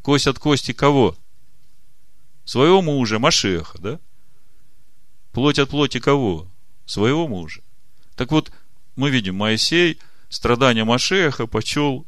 Кость 0.01 0.27
от 0.27 0.39
кости 0.39 0.73
кого? 0.73 1.15
Своего 2.45 2.81
мужа, 2.81 3.19
Машеха, 3.19 3.77
да? 3.77 3.99
Плоть 5.31 5.59
от 5.59 5.69
плоти 5.69 5.99
кого? 5.99 6.47
Своего 6.85 7.27
мужа. 7.27 7.61
Так 8.15 8.31
вот, 8.31 8.51
мы 8.95 9.11
видим, 9.11 9.35
Моисей 9.35 9.99
страдания 10.29 10.83
Машеха 10.83 11.45
почел 11.45 12.07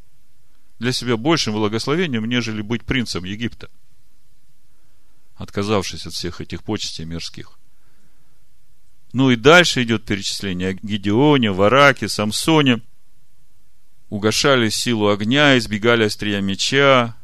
для 0.78 0.92
себя 0.92 1.16
большим 1.16 1.54
благословением, 1.54 2.24
нежели 2.24 2.62
быть 2.62 2.84
принцем 2.84 3.24
Египта, 3.24 3.70
отказавшись 5.36 6.06
от 6.06 6.14
всех 6.14 6.40
этих 6.40 6.62
почестей 6.62 7.04
мирских. 7.04 7.58
Ну 9.12 9.30
и 9.30 9.36
дальше 9.36 9.82
идет 9.82 10.04
перечисление 10.04 10.70
о 10.70 10.72
Гедеоне, 10.72 11.52
Вараке, 11.52 12.08
Самсоне– 12.08 12.80
угошали 14.14 14.68
силу 14.68 15.08
огня, 15.08 15.58
избегали 15.58 16.04
острия 16.04 16.40
меча, 16.40 17.16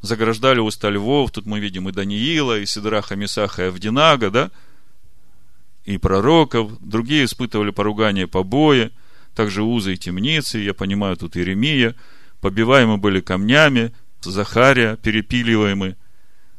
заграждали 0.00 0.60
уста 0.60 0.88
львов. 0.88 1.32
Тут 1.32 1.44
мы 1.46 1.58
видим 1.58 1.88
и 1.88 1.92
Даниила, 1.92 2.60
и 2.60 2.66
Сидраха, 2.66 3.16
Месаха, 3.16 3.64
и 3.64 3.66
Авдинага, 3.66 4.30
да? 4.30 4.50
И 5.84 5.98
пророков. 5.98 6.78
Другие 6.80 7.24
испытывали 7.24 7.70
поругание 7.70 8.28
побои, 8.28 8.92
также 9.34 9.64
узы 9.64 9.94
и 9.94 9.96
темницы. 9.96 10.58
Я 10.58 10.72
понимаю, 10.72 11.16
тут 11.16 11.36
Иеремия. 11.36 11.96
Побиваемы 12.40 12.96
были 12.96 13.20
камнями, 13.20 13.92
Захария, 14.22 14.96
перепиливаемы, 14.96 15.96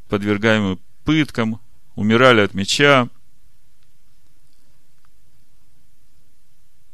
подвергаемы 0.09 0.79
пыткам, 1.03 1.59
умирали 1.95 2.41
от 2.41 2.53
меча, 2.53 3.09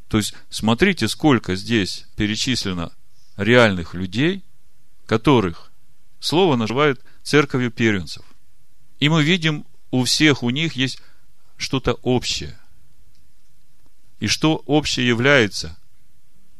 То 0.08 0.17
есть, 0.17 0.34
смотрите, 0.50 1.08
сколько 1.08 1.56
здесь 1.56 2.06
перечислено 2.15 2.93
реальных 3.36 3.93
людей, 3.93 4.43
которых 5.06 5.71
слово 6.19 6.56
называют 6.56 7.04
церковью 7.23 7.71
первенцев. 7.71 8.23
И 9.00 9.10
мы 9.10 9.23
видим, 9.23 9.65
у 9.91 10.06
всех 10.06 10.43
у 10.43 10.50
них 10.50 10.73
есть 10.73 11.02
что-то 11.58 11.93
общее. 12.04 12.58
И 14.19 14.28
что 14.28 14.56
общее 14.65 15.08
является 15.08 15.78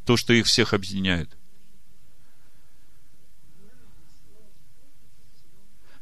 то, 0.04 0.16
что 0.16 0.32
их 0.32 0.46
всех 0.46 0.74
объединяет? 0.74 1.37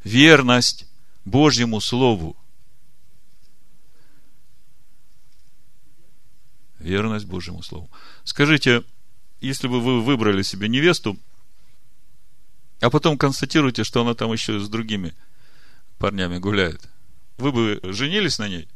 Верность 0.07 0.87
Божьему 1.25 1.81
Слову. 1.81 2.37
Верность 6.79 7.25
Божьему 7.25 7.61
Слову. 7.61 7.91
Скажите, 8.23 8.85
если 9.41 9.67
бы 9.67 9.81
вы 9.81 10.01
выбрали 10.01 10.43
себе 10.43 10.69
невесту, 10.69 11.19
а 12.79 12.89
потом 12.89 13.17
констатируете, 13.17 13.83
что 13.83 14.01
она 14.01 14.13
там 14.13 14.31
еще 14.31 14.59
с 14.61 14.69
другими 14.69 15.13
парнями 15.97 16.37
гуляет, 16.37 16.87
вы 17.37 17.51
бы 17.51 17.79
женились 17.83 18.39
на 18.39 18.47
ней? 18.47 18.69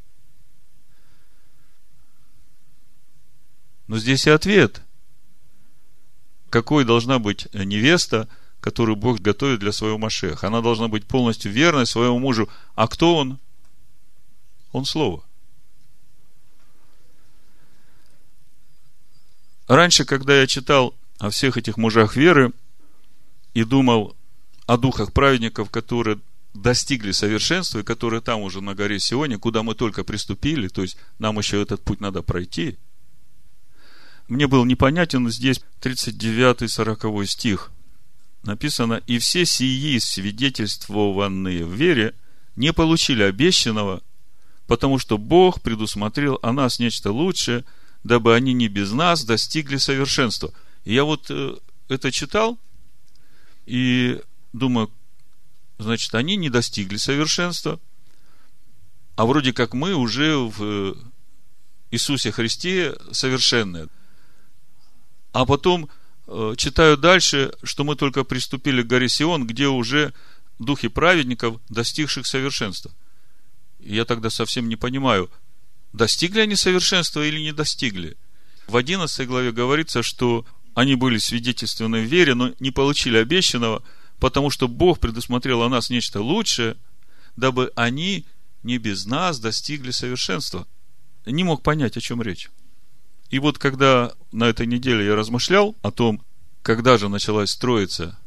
Но 3.87 3.97
здесь 3.97 4.27
и 4.27 4.31
ответ. 4.31 4.81
Какой 6.49 6.83
должна 6.83 7.19
быть 7.19 7.47
невеста, 7.53 8.27
которую 8.61 8.95
Бог 8.95 9.19
готовит 9.19 9.59
для 9.59 9.71
своего 9.71 9.97
Машеха? 9.97 10.47
Она 10.47 10.61
должна 10.61 10.87
быть 10.87 11.05
полностью 11.05 11.51
верной 11.51 11.85
своему 11.85 12.19
мужу. 12.19 12.47
А 12.75 12.87
кто 12.87 13.17
он? 13.17 13.39
Он 14.71 14.85
Слово. 14.85 15.23
Раньше, 19.67 20.05
когда 20.05 20.39
я 20.39 20.47
читал 20.47 20.93
о 21.19 21.29
всех 21.29 21.57
этих 21.57 21.77
мужах 21.77 22.15
веры 22.15 22.51
и 23.53 23.63
думал 23.63 24.15
о 24.65 24.77
духах 24.77 25.13
праведников, 25.13 25.69
которые 25.69 26.19
достигли 26.53 27.11
совершенства 27.11 27.79
и 27.79 27.83
которые 27.83 28.21
там 28.21 28.41
уже 28.41 28.61
на 28.61 28.75
горе 28.75 28.99
Сионе, 28.99 29.37
куда 29.37 29.63
мы 29.63 29.75
только 29.75 30.03
приступили, 30.03 30.67
то 30.67 30.81
есть 30.81 30.97
нам 31.19 31.37
еще 31.37 31.61
этот 31.61 31.81
путь 31.83 32.01
надо 32.01 32.21
пройти, 32.21 32.77
мне 34.27 34.47
был 34.47 34.65
непонятен 34.65 35.29
здесь 35.29 35.61
39-40 35.81 37.25
стих. 37.25 37.71
Написано, 38.43 39.01
«И 39.07 39.19
все 39.19 39.45
сии 39.45 39.97
свидетельствованные 39.99 41.65
в 41.65 41.73
вере 41.73 42.15
не 42.55 42.73
получили 42.73 43.23
обещанного, 43.23 44.01
потому 44.67 44.97
что 44.97 45.17
Бог 45.17 45.61
предусмотрел 45.61 46.39
о 46.41 46.51
нас 46.51 46.79
нечто 46.79 47.11
лучшее– 47.11 47.63
дабы 48.03 48.35
они 48.35 48.53
не 48.53 48.67
без 48.67 48.91
нас 48.91 49.23
достигли 49.23 49.77
совершенства. 49.77 50.53
Я 50.85 51.03
вот 51.03 51.27
э, 51.29 51.55
это 51.87 52.11
читал 52.11 52.57
и 53.65 54.19
думаю, 54.53 54.91
значит, 55.77 56.13
они 56.15 56.35
не 56.35 56.49
достигли 56.49 56.97
совершенства, 56.97 57.79
а 59.15 59.25
вроде 59.25 59.53
как 59.53 59.73
мы 59.73 59.93
уже 59.93 60.35
в 60.35 60.63
э, 60.63 60.93
Иисусе 61.91 62.31
Христе 62.31 62.95
совершенные. 63.11 63.87
А 65.31 65.45
потом 65.45 65.89
читаю 66.57 66.97
дальше, 66.97 67.53
что 67.63 67.83
мы 67.83 67.95
только 67.95 68.23
приступили 68.23 68.81
к 68.81 68.87
горе 68.87 69.09
Сион, 69.09 69.45
где 69.47 69.67
уже 69.67 70.13
духи 70.59 70.87
праведников, 70.87 71.59
достигших 71.69 72.25
совершенства. 72.25 72.91
Я 73.79 74.05
тогда 74.05 74.29
совсем 74.29 74.69
не 74.69 74.75
понимаю, 74.75 75.29
достигли 75.93 76.41
они 76.41 76.55
совершенства 76.55 77.25
или 77.25 77.39
не 77.39 77.51
достигли. 77.51 78.17
В 78.67 78.77
11 78.77 79.27
главе 79.27 79.51
говорится, 79.51 80.03
что 80.03 80.45
они 80.73 80.95
были 80.95 81.17
свидетельственны 81.17 82.01
в 82.01 82.05
вере, 82.05 82.35
но 82.35 82.53
не 82.59 82.71
получили 82.71 83.17
обещанного, 83.17 83.83
потому 84.19 84.49
что 84.49 84.67
Бог 84.67 84.99
предусмотрел 84.99 85.63
о 85.63 85.69
нас 85.69 85.89
нечто 85.89 86.21
лучшее, 86.21 86.77
дабы 87.35 87.71
они 87.75 88.25
не 88.63 88.77
без 88.77 89.05
нас 89.05 89.39
достигли 89.39 89.91
совершенства. 89.91 90.67
Не 91.25 91.43
мог 91.43 91.63
понять, 91.63 91.97
о 91.97 92.01
чем 92.01 92.21
речь. 92.21 92.49
И 93.31 93.39
вот 93.39 93.57
когда 93.57 94.11
на 94.33 94.43
этой 94.43 94.67
неделе 94.67 95.05
я 95.05 95.15
размышлял 95.15 95.75
о 95.81 95.91
том, 95.91 96.21
когда 96.61 96.97
же 96.97 97.07
началась 97.07 97.51
строиться 97.51 98.19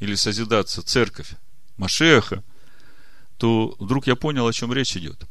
или 0.00 0.16
созидаться 0.16 0.82
церковь 0.82 1.30
Машеха, 1.76 2.42
то 3.38 3.76
вдруг 3.78 4.08
я 4.08 4.16
понял, 4.16 4.46
о 4.46 4.52
чем 4.52 4.72
речь 4.72 4.96
идет. 4.96 5.24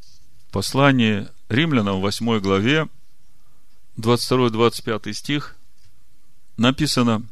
Послание 0.51 1.29
Римлянам, 1.49 1.99
8 1.99 2.39
главе, 2.39 2.87
22-25 3.97 5.13
стих, 5.13 5.55
написано, 6.55 7.27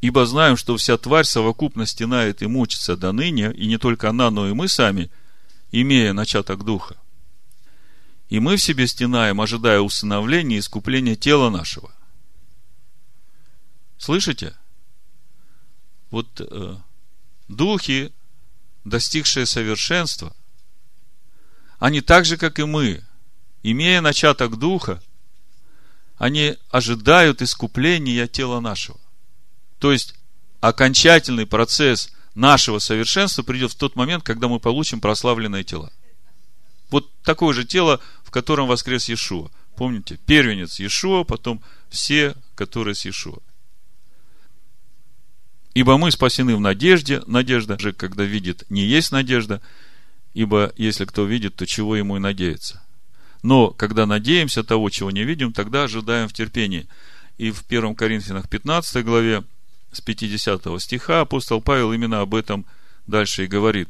«Ибо 0.00 0.26
знаем, 0.26 0.56
что 0.56 0.76
вся 0.76 0.96
тварь 0.96 1.24
совокупно 1.24 1.86
стенает 1.86 2.40
и 2.40 2.46
мучится 2.46 2.96
до 2.96 3.10
ныне, 3.12 3.52
и 3.52 3.66
не 3.66 3.78
только 3.78 4.08
она, 4.08 4.30
но 4.30 4.48
и 4.48 4.52
мы 4.52 4.68
сами, 4.68 5.10
имея 5.72 6.12
начаток 6.12 6.64
духа. 6.64 6.96
И 8.30 8.40
мы 8.40 8.56
в 8.56 8.62
себе 8.62 8.86
стенаем, 8.86 9.40
ожидая 9.40 9.80
усыновления 9.80 10.56
и 10.56 10.60
искупления 10.60 11.16
тела 11.16 11.50
нашего». 11.50 11.92
Слышите? 13.98 14.54
Вот 16.10 16.40
э, 16.40 16.76
духи, 17.48 18.12
достигшие 18.84 19.44
совершенства, 19.44 20.34
они 21.78 22.00
так 22.00 22.24
же, 22.24 22.36
как 22.36 22.58
и 22.58 22.64
мы, 22.64 23.04
имея 23.62 24.00
начаток 24.00 24.58
духа, 24.58 25.02
они 26.16 26.56
ожидают 26.70 27.42
искупления 27.42 28.26
тела 28.26 28.60
нашего. 28.60 28.98
То 29.78 29.92
есть, 29.92 30.14
окончательный 30.60 31.46
процесс 31.46 32.10
нашего 32.34 32.78
совершенства 32.78 33.42
придет 33.42 33.72
в 33.72 33.76
тот 33.76 33.96
момент, 33.96 34.22
когда 34.24 34.48
мы 34.48 34.60
получим 34.60 35.00
прославленные 35.00 35.64
тела. 35.64 35.92
Вот 36.90 37.10
такое 37.22 37.54
же 37.54 37.64
тело, 37.64 38.00
в 38.24 38.30
котором 38.30 38.66
воскрес 38.68 39.08
Иешуа. 39.08 39.50
Помните, 39.76 40.18
первенец 40.26 40.80
Иешуа, 40.80 41.24
потом 41.24 41.62
все, 41.88 42.34
которые 42.54 42.94
с 42.94 43.04
Иешуа. 43.04 43.38
Ибо 45.74 45.96
мы 45.98 46.10
спасены 46.10 46.56
в 46.56 46.60
надежде. 46.60 47.22
Надежда 47.26 47.78
же, 47.78 47.92
когда 47.92 48.24
видит, 48.24 48.64
не 48.70 48.84
есть 48.84 49.12
надежда. 49.12 49.62
Ибо 50.34 50.72
если 50.76 51.04
кто 51.04 51.24
видит, 51.24 51.56
то 51.56 51.66
чего 51.66 51.96
ему 51.96 52.16
и 52.16 52.20
надеяться. 52.20 52.82
Но 53.42 53.70
когда 53.70 54.04
надеемся 54.06 54.62
того, 54.64 54.90
чего 54.90 55.10
не 55.10 55.24
видим, 55.24 55.52
тогда 55.52 55.84
ожидаем 55.84 56.28
в 56.28 56.32
терпении. 56.32 56.88
И 57.38 57.50
в 57.50 57.64
1 57.66 57.94
Коринфянах 57.94 58.48
15 58.48 59.04
главе 59.04 59.44
с 59.92 60.00
50 60.00 60.80
стиха 60.80 61.20
апостол 61.22 61.62
Павел 61.62 61.92
именно 61.92 62.20
об 62.20 62.34
этом 62.34 62.66
дальше 63.06 63.44
и 63.44 63.48
говорит. 63.48 63.88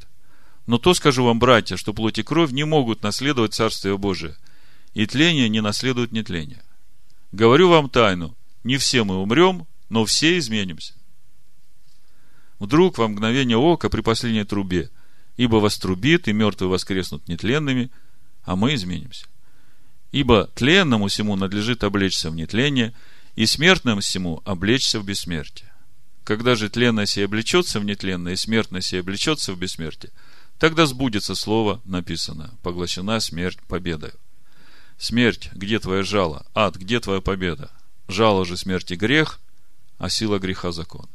Но 0.70 0.78
то 0.78 0.94
скажу 0.94 1.24
вам, 1.24 1.40
братья, 1.40 1.76
что 1.76 1.92
плоть 1.92 2.20
и 2.20 2.22
кровь 2.22 2.52
не 2.52 2.62
могут 2.62 3.02
наследовать 3.02 3.54
Царствие 3.54 3.98
Божие, 3.98 4.36
и 4.94 5.04
тление 5.04 5.48
не 5.48 5.60
наследует 5.60 6.12
нетление. 6.12 6.62
Говорю 7.32 7.68
вам 7.68 7.90
тайну, 7.90 8.36
не 8.62 8.76
все 8.76 9.02
мы 9.02 9.16
умрем, 9.16 9.66
но 9.88 10.04
все 10.04 10.38
изменимся. 10.38 10.94
Вдруг 12.60 12.98
во 12.98 13.08
мгновение 13.08 13.56
ока 13.56 13.88
при 13.88 14.00
последней 14.00 14.44
трубе, 14.44 14.90
ибо 15.36 15.56
вострубит, 15.56 16.28
и 16.28 16.32
мертвые 16.32 16.70
воскреснут 16.70 17.26
нетленными, 17.26 17.90
а 18.44 18.54
мы 18.54 18.74
изменимся. 18.74 19.26
Ибо 20.12 20.50
тленному 20.54 21.08
всему 21.08 21.34
надлежит 21.34 21.82
облечься 21.82 22.30
в 22.30 22.36
нетление, 22.36 22.94
и 23.34 23.44
смертному 23.44 24.02
всему 24.02 24.40
облечься 24.44 25.00
в 25.00 25.04
бессмертие. 25.04 25.72
Когда 26.22 26.54
же 26.54 26.70
тленное 26.70 27.06
сие 27.06 27.24
облечется 27.24 27.80
в 27.80 27.84
нетленное, 27.84 28.34
и 28.34 28.36
смертное 28.36 28.82
сие 28.82 29.00
облечется 29.00 29.52
в 29.52 29.58
бессмертие, 29.58 30.12
тогда 30.60 30.84
сбудется 30.84 31.34
слово 31.34 31.80
написано, 31.84 32.54
поглощена 32.62 33.18
смерть 33.18 33.58
победою. 33.66 34.12
Смерть, 34.98 35.48
где 35.54 35.78
твоя 35.78 36.02
жало? 36.02 36.46
Ад, 36.54 36.76
где 36.76 37.00
твоя 37.00 37.22
победа? 37.22 37.70
Жало 38.08 38.44
же 38.44 38.58
смерти 38.58 38.92
грех, 38.92 39.40
а 39.98 40.10
сила 40.10 40.38
греха 40.38 40.70
закон. 40.70 41.08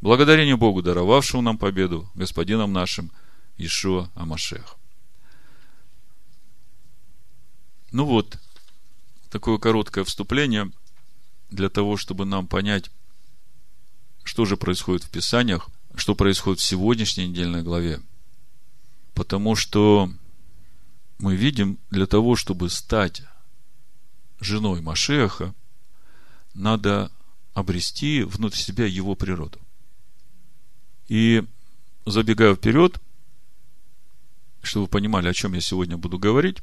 Благодарение 0.00 0.56
Богу, 0.56 0.82
даровавшему 0.82 1.42
нам 1.42 1.58
победу, 1.58 2.08
Господином 2.14 2.72
нашим, 2.72 3.10
Ишуа 3.58 4.08
Амашех. 4.14 4.76
Ну 7.90 8.04
вот, 8.04 8.38
такое 9.30 9.58
короткое 9.58 10.04
вступление 10.04 10.70
для 11.50 11.70
того, 11.70 11.96
чтобы 11.96 12.24
нам 12.24 12.46
понять, 12.46 12.90
что 14.22 14.44
же 14.44 14.56
происходит 14.56 15.02
в 15.02 15.10
Писаниях, 15.10 15.70
что 15.96 16.14
происходит 16.14 16.60
в 16.60 16.64
сегодняшней 16.64 17.26
недельной 17.26 17.62
главе. 17.62 18.00
Потому 19.16 19.56
что 19.56 20.10
мы 21.18 21.36
видим, 21.36 21.78
для 21.90 22.06
того, 22.06 22.36
чтобы 22.36 22.68
стать 22.68 23.22
женой 24.40 24.82
Машеха, 24.82 25.54
надо 26.52 27.10
обрести 27.54 28.24
внутрь 28.24 28.58
себя 28.58 28.84
его 28.84 29.14
природу. 29.14 29.58
И 31.08 31.42
забегая 32.04 32.54
вперед, 32.54 33.00
чтобы 34.60 34.84
вы 34.84 34.90
понимали, 34.90 35.28
о 35.28 35.32
чем 35.32 35.54
я 35.54 35.62
сегодня 35.62 35.96
буду 35.96 36.18
говорить, 36.18 36.58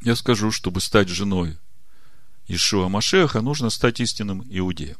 я 0.00 0.16
скажу, 0.16 0.50
чтобы 0.50 0.80
стать 0.80 1.10
женой 1.10 1.58
Ишуа 2.48 2.88
Машеха, 2.88 3.42
нужно 3.42 3.68
стать 3.68 4.00
истинным 4.00 4.42
иудеем. 4.48 4.96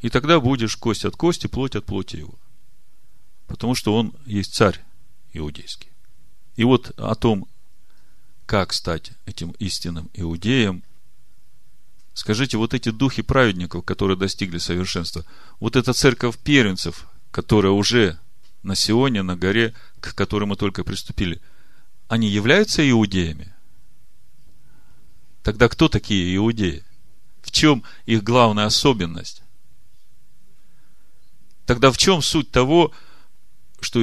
И 0.00 0.08
тогда 0.08 0.40
будешь 0.40 0.78
кость 0.78 1.04
от 1.04 1.16
кости, 1.16 1.48
плоть 1.48 1.76
от 1.76 1.84
плоти 1.84 2.16
его. 2.16 2.38
Потому 3.52 3.74
что 3.74 3.94
он 3.94 4.14
есть 4.24 4.54
царь 4.54 4.80
иудейский. 5.34 5.90
И 6.56 6.64
вот 6.64 6.98
о 6.98 7.14
том, 7.14 7.46
как 8.46 8.72
стать 8.72 9.12
этим 9.26 9.50
истинным 9.58 10.08
иудеем. 10.14 10.82
Скажите, 12.14 12.56
вот 12.56 12.72
эти 12.72 12.88
духи 12.88 13.20
праведников, 13.20 13.84
которые 13.84 14.16
достигли 14.16 14.56
совершенства, 14.56 15.26
вот 15.60 15.76
эта 15.76 15.92
церковь 15.92 16.38
первенцев, 16.38 17.06
которая 17.30 17.72
уже 17.72 18.18
на 18.62 18.74
Сионе, 18.74 19.20
на 19.20 19.36
горе, 19.36 19.74
к 20.00 20.14
которой 20.14 20.44
мы 20.44 20.56
только 20.56 20.82
приступили, 20.82 21.38
они 22.08 22.28
являются 22.28 22.88
иудеями? 22.88 23.52
Тогда 25.42 25.68
кто 25.68 25.90
такие 25.90 26.34
иудеи? 26.36 26.84
В 27.42 27.50
чем 27.50 27.84
их 28.06 28.24
главная 28.24 28.64
особенность? 28.64 29.42
Тогда 31.66 31.90
в 31.90 31.98
чем 31.98 32.22
суть 32.22 32.50
того, 32.50 32.92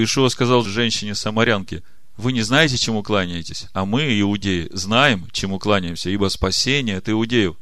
Ишуа 0.03 0.29
сказал 0.29 0.63
женщине-самарянке, 0.63 1.83
вы 2.17 2.33
не 2.33 2.41
знаете, 2.41 2.77
чему 2.77 3.01
кланяетесь, 3.01 3.67
а 3.73 3.85
мы, 3.85 4.19
иудеи, 4.19 4.67
знаем, 4.73 5.27
чему 5.31 5.57
кланяемся, 5.57 6.09
ибо 6.09 6.27
спасение 6.27 6.97
от 6.97 7.07
иудеев. 7.07 7.55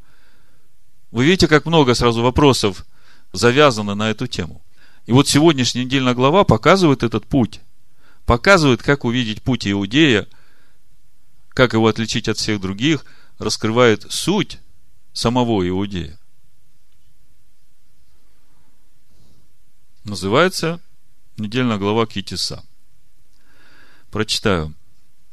Вы 1.11 1.25
видите, 1.25 1.47
как 1.47 1.65
много 1.65 1.93
сразу 1.93 2.21
вопросов 2.21 2.85
завязано 3.33 3.93
на 3.93 4.09
эту 4.09 4.25
тему. 4.27 4.63
И 5.05 5.11
вот 5.11 5.27
сегодняшняя 5.27 5.85
недельная 5.85 6.15
глава 6.15 6.43
показывает 6.43 7.03
этот 7.03 7.25
путь. 7.27 7.61
Показывает, 8.25 8.81
как 8.81 9.05
увидеть 9.05 9.41
путь 9.41 9.67
иудея, 9.67 10.27
как 11.49 11.73
его 11.73 11.87
отличить 11.87 12.27
от 12.27 12.37
всех 12.37 12.59
других, 12.59 13.05
раскрывает 13.37 14.11
суть 14.11 14.59
самого 15.13 15.67
иудея. 15.67 16.19
Называется 20.03 20.81
недельная 21.37 21.77
глава 21.77 22.05
Китиса. 22.05 22.63
Прочитаю 24.11 24.73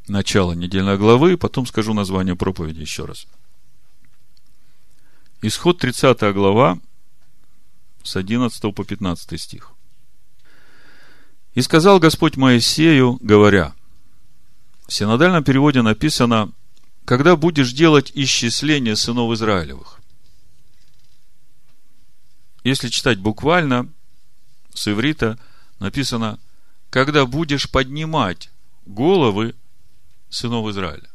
начало 0.07 0.53
недельной 0.53 0.99
главы, 0.99 1.37
потом 1.37 1.67
скажу 1.67 1.95
название 1.95 2.37
проповеди 2.37 2.81
еще 2.81 3.05
раз. 3.05 3.27
Исход 5.43 5.79
30 5.79 6.21
глава, 6.35 6.79
с 8.03 8.17
11 8.17 8.75
по 8.75 8.85
15 8.85 9.41
стих. 9.41 9.73
«И 11.55 11.63
сказал 11.63 11.99
Господь 11.99 12.37
Моисею, 12.37 13.19
говоря, 13.21 13.75
в 14.87 14.93
синодальном 14.93 15.45
переводе 15.45 15.83
написано, 15.83 16.53
когда 17.05 17.37
будешь 17.37 17.73
делать 17.73 18.11
исчисление 18.15 18.97
сынов 18.97 19.33
Израилевых. 19.33 20.01
Если 22.65 22.89
читать 22.89 23.19
буквально, 23.19 23.89
с 24.73 24.89
иврита 24.89 25.39
написано, 25.79 26.39
когда 26.91 27.27
будешь 27.27 27.71
поднимать 27.71 28.51
головы 28.87 29.55
сынов 30.29 30.69
Израиля. 30.69 31.09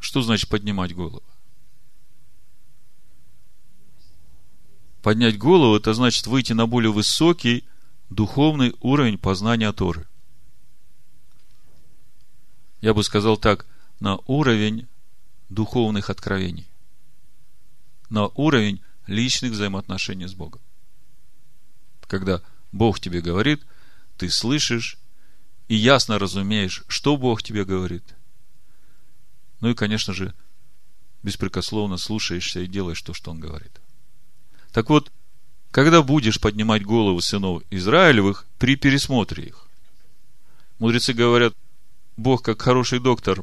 Что 0.00 0.22
значит 0.22 0.48
поднимать 0.48 0.94
голову? 0.94 1.22
Поднять 5.02 5.38
голову– 5.38 5.76
это 5.76 5.92
значит 5.92 6.26
выйти 6.26 6.54
на 6.54 6.66
более 6.66 6.92
высокий 6.92 7.64
духовный 8.08 8.74
уровень 8.80 9.18
познания 9.18 9.70
Торы. 9.72 10.06
Я 12.80 12.94
бы 12.94 13.02
сказал 13.02 13.36
так, 13.36 13.66
на 14.00 14.18
уровень 14.26 14.86
духовных 15.48 16.10
откровений. 16.10 16.66
На 18.08 18.28
уровень 18.28 18.80
личных 19.06 19.52
взаимоотношений 19.52 20.26
с 20.26 20.34
Богом. 20.34 20.60
Когда 22.14 22.42
Бог 22.70 23.00
тебе 23.00 23.20
говорит, 23.20 23.60
ты 24.18 24.30
слышишь 24.30 24.98
и 25.66 25.74
ясно 25.74 26.20
разумеешь, 26.20 26.84
что 26.86 27.16
Бог 27.16 27.42
тебе 27.42 27.64
говорит. 27.64 28.04
Ну 29.60 29.70
и, 29.70 29.74
конечно 29.74 30.14
же, 30.14 30.32
беспрекословно 31.24 31.96
слушаешься 31.96 32.60
и 32.60 32.68
делаешь 32.68 33.02
то, 33.02 33.14
что 33.14 33.32
Он 33.32 33.40
говорит. 33.40 33.80
Так 34.72 34.90
вот, 34.90 35.10
когда 35.72 36.02
будешь 36.02 36.40
поднимать 36.40 36.84
голову 36.84 37.20
сынов 37.20 37.64
Израилевых 37.70 38.46
при 38.60 38.76
пересмотре 38.76 39.46
их, 39.46 39.66
мудрецы 40.78 41.14
говорят, 41.14 41.52
Бог, 42.16 42.44
как 42.44 42.62
хороший 42.62 43.00
доктор, 43.00 43.42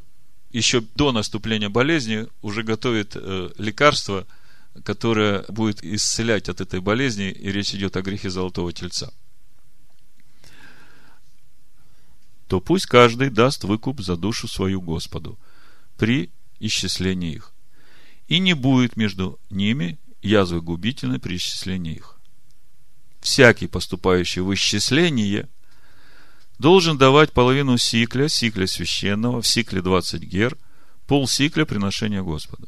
еще 0.54 0.80
до 0.96 1.12
наступления 1.12 1.68
болезни 1.68 2.30
уже 2.42 2.64
готовит 2.64 3.18
э, 3.18 3.50
лекарство– 3.58 4.26
которая 4.84 5.44
будет 5.50 5.84
исцелять 5.84 6.50
от 6.50 6.62
этой 6.62 6.80
болезни, 6.80 7.30
и 7.30 7.52
речь 7.52 7.74
идет 7.74 7.98
о 7.98 8.02
грехе 8.02 8.30
золотого 8.30 8.72
тельца, 8.72 9.14
то 12.48 12.60
пусть 12.60 12.86
каждый 12.86 13.30
даст 13.30 13.64
выкуп 13.64 14.02
за 14.02 14.18
душу 14.18 14.48
свою 14.48 14.82
Господу 14.82 15.40
при 15.98 16.32
исчислении 16.60 17.34
их. 17.34 17.54
И 18.28 18.40
не 18.40 18.54
будет 18.54 18.98
между 18.98 19.40
ними 19.50 20.00
язвы 20.22 20.62
губительной 20.62 21.20
при 21.20 21.38
исчислении 21.38 21.96
их. 21.96 22.20
Всякий, 23.20 23.68
поступающий 23.68 24.42
в 24.42 24.54
исчисление, 24.54 25.48
должен 26.60 26.98
давать 26.98 27.34
половину 27.34 27.78
сикля, 27.78 28.28
сикля 28.30 28.68
священного, 28.68 29.42
в 29.42 29.48
сикле 29.48 29.82
20 29.82 30.22
гер, 30.22 30.58
пол 31.08 31.28
сикля 31.28 31.66
приношения 31.66 32.22
Господу. 32.22 32.68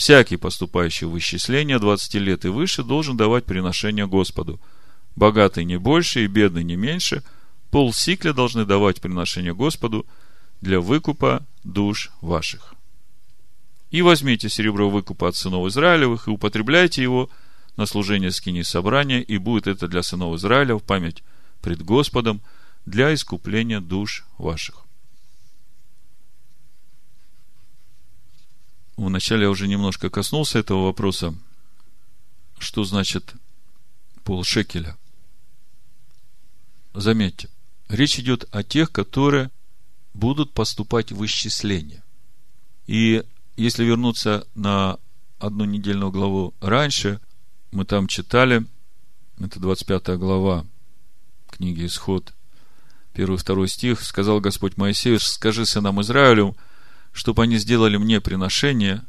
Всякий, 0.00 0.38
поступающий 0.38 1.06
в 1.06 1.18
исчисление 1.18 1.78
20 1.78 2.14
лет 2.14 2.46
и 2.46 2.48
выше, 2.48 2.82
должен 2.82 3.18
давать 3.18 3.44
приношение 3.44 4.06
Господу. 4.06 4.58
Богатый 5.14 5.66
не 5.66 5.78
больше 5.78 6.24
и 6.24 6.26
бедный 6.26 6.64
не 6.64 6.74
меньше, 6.74 7.22
пол 7.70 7.92
сикля 7.92 8.32
должны 8.32 8.64
давать 8.64 9.02
приношение 9.02 9.54
Господу 9.54 10.06
для 10.62 10.80
выкупа 10.80 11.46
душ 11.64 12.12
ваших. 12.22 12.72
И 13.90 14.00
возьмите 14.00 14.48
серебро 14.48 14.88
выкупа 14.88 15.28
от 15.28 15.36
сынов 15.36 15.68
Израилевых 15.68 16.28
и 16.28 16.30
употребляйте 16.30 17.02
его 17.02 17.28
на 17.76 17.84
служение 17.84 18.30
скини 18.30 18.62
собрания, 18.62 19.20
и 19.20 19.36
будет 19.36 19.66
это 19.66 19.86
для 19.86 20.02
сынов 20.02 20.34
Израиля 20.36 20.76
в 20.76 20.82
память 20.82 21.22
пред 21.60 21.82
Господом 21.82 22.40
для 22.86 23.12
искупления 23.12 23.80
душ 23.80 24.24
ваших. 24.38 24.86
Вначале 29.06 29.44
я 29.44 29.50
уже 29.50 29.66
немножко 29.66 30.10
коснулся 30.10 30.58
этого 30.58 30.84
вопроса. 30.84 31.34
Что 32.58 32.84
значит 32.84 33.32
полшекеля? 34.24 34.98
Заметьте, 36.92 37.48
речь 37.88 38.18
идет 38.18 38.46
о 38.50 38.62
тех, 38.62 38.92
которые 38.92 39.50
будут 40.12 40.52
поступать 40.52 41.12
в 41.12 41.24
исчисление. 41.24 42.02
И 42.86 43.24
если 43.56 43.84
вернуться 43.84 44.46
на 44.54 44.98
одну 45.38 45.64
недельную 45.64 46.10
главу 46.10 46.52
раньше, 46.60 47.20
мы 47.70 47.86
там 47.86 48.06
читали, 48.06 48.66
это 49.38 49.60
25 49.60 50.18
глава 50.18 50.66
книги 51.48 51.86
Исход, 51.86 52.34
1-2 53.14 53.66
стих, 53.66 54.02
сказал 54.02 54.40
Господь 54.40 54.76
Моисею, 54.76 55.18
скажи 55.20 55.64
сынам 55.64 56.02
Израилю, 56.02 56.54
чтобы 57.12 57.42
они 57.42 57.58
сделали 57.58 57.96
мне 57.96 58.20
приношение 58.20 59.04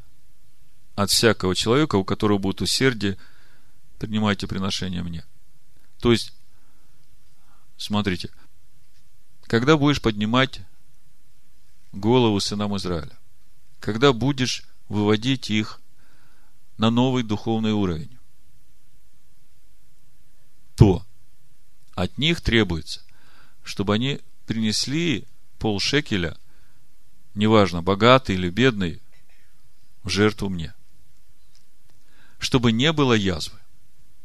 от 0.96 1.10
всякого 1.10 1.56
человека, 1.56 1.96
у 1.96 2.04
которого 2.04 2.38
будет 2.38 2.62
усердие, 2.62 3.18
принимайте 4.00 4.48
приношение 4.48 5.04
мне. 5.04 5.24
То 6.00 6.12
есть, 6.12 6.34
смотрите, 7.78 8.30
когда 9.44 9.78
будешь 9.78 10.02
поднимать 10.02 10.62
голову 11.92 12.40
сынам 12.40 12.76
Израиля, 12.78 13.18
когда 13.80 14.14
будешь 14.14 14.64
выводить 14.90 15.50
их 15.50 15.80
на 16.78 16.90
новый 16.90 17.24
духовный 17.24 17.72
уровень, 17.72 18.18
то 20.76 21.06
от 21.96 22.18
них 22.18 22.42
требуется, 22.42 23.02
чтобы 23.64 23.94
они 23.94 24.20
принесли 24.48 25.28
полшекеля 25.60 26.38
неважно, 27.36 27.82
богатый 27.82 28.36
или 28.36 28.50
бедный, 28.50 29.02
в 30.04 30.10
жертву 30.10 30.50
мне. 30.50 30.74
Чтобы 32.40 32.72
не 32.72 32.92
было 32.92 33.14
язвы, 33.14 33.60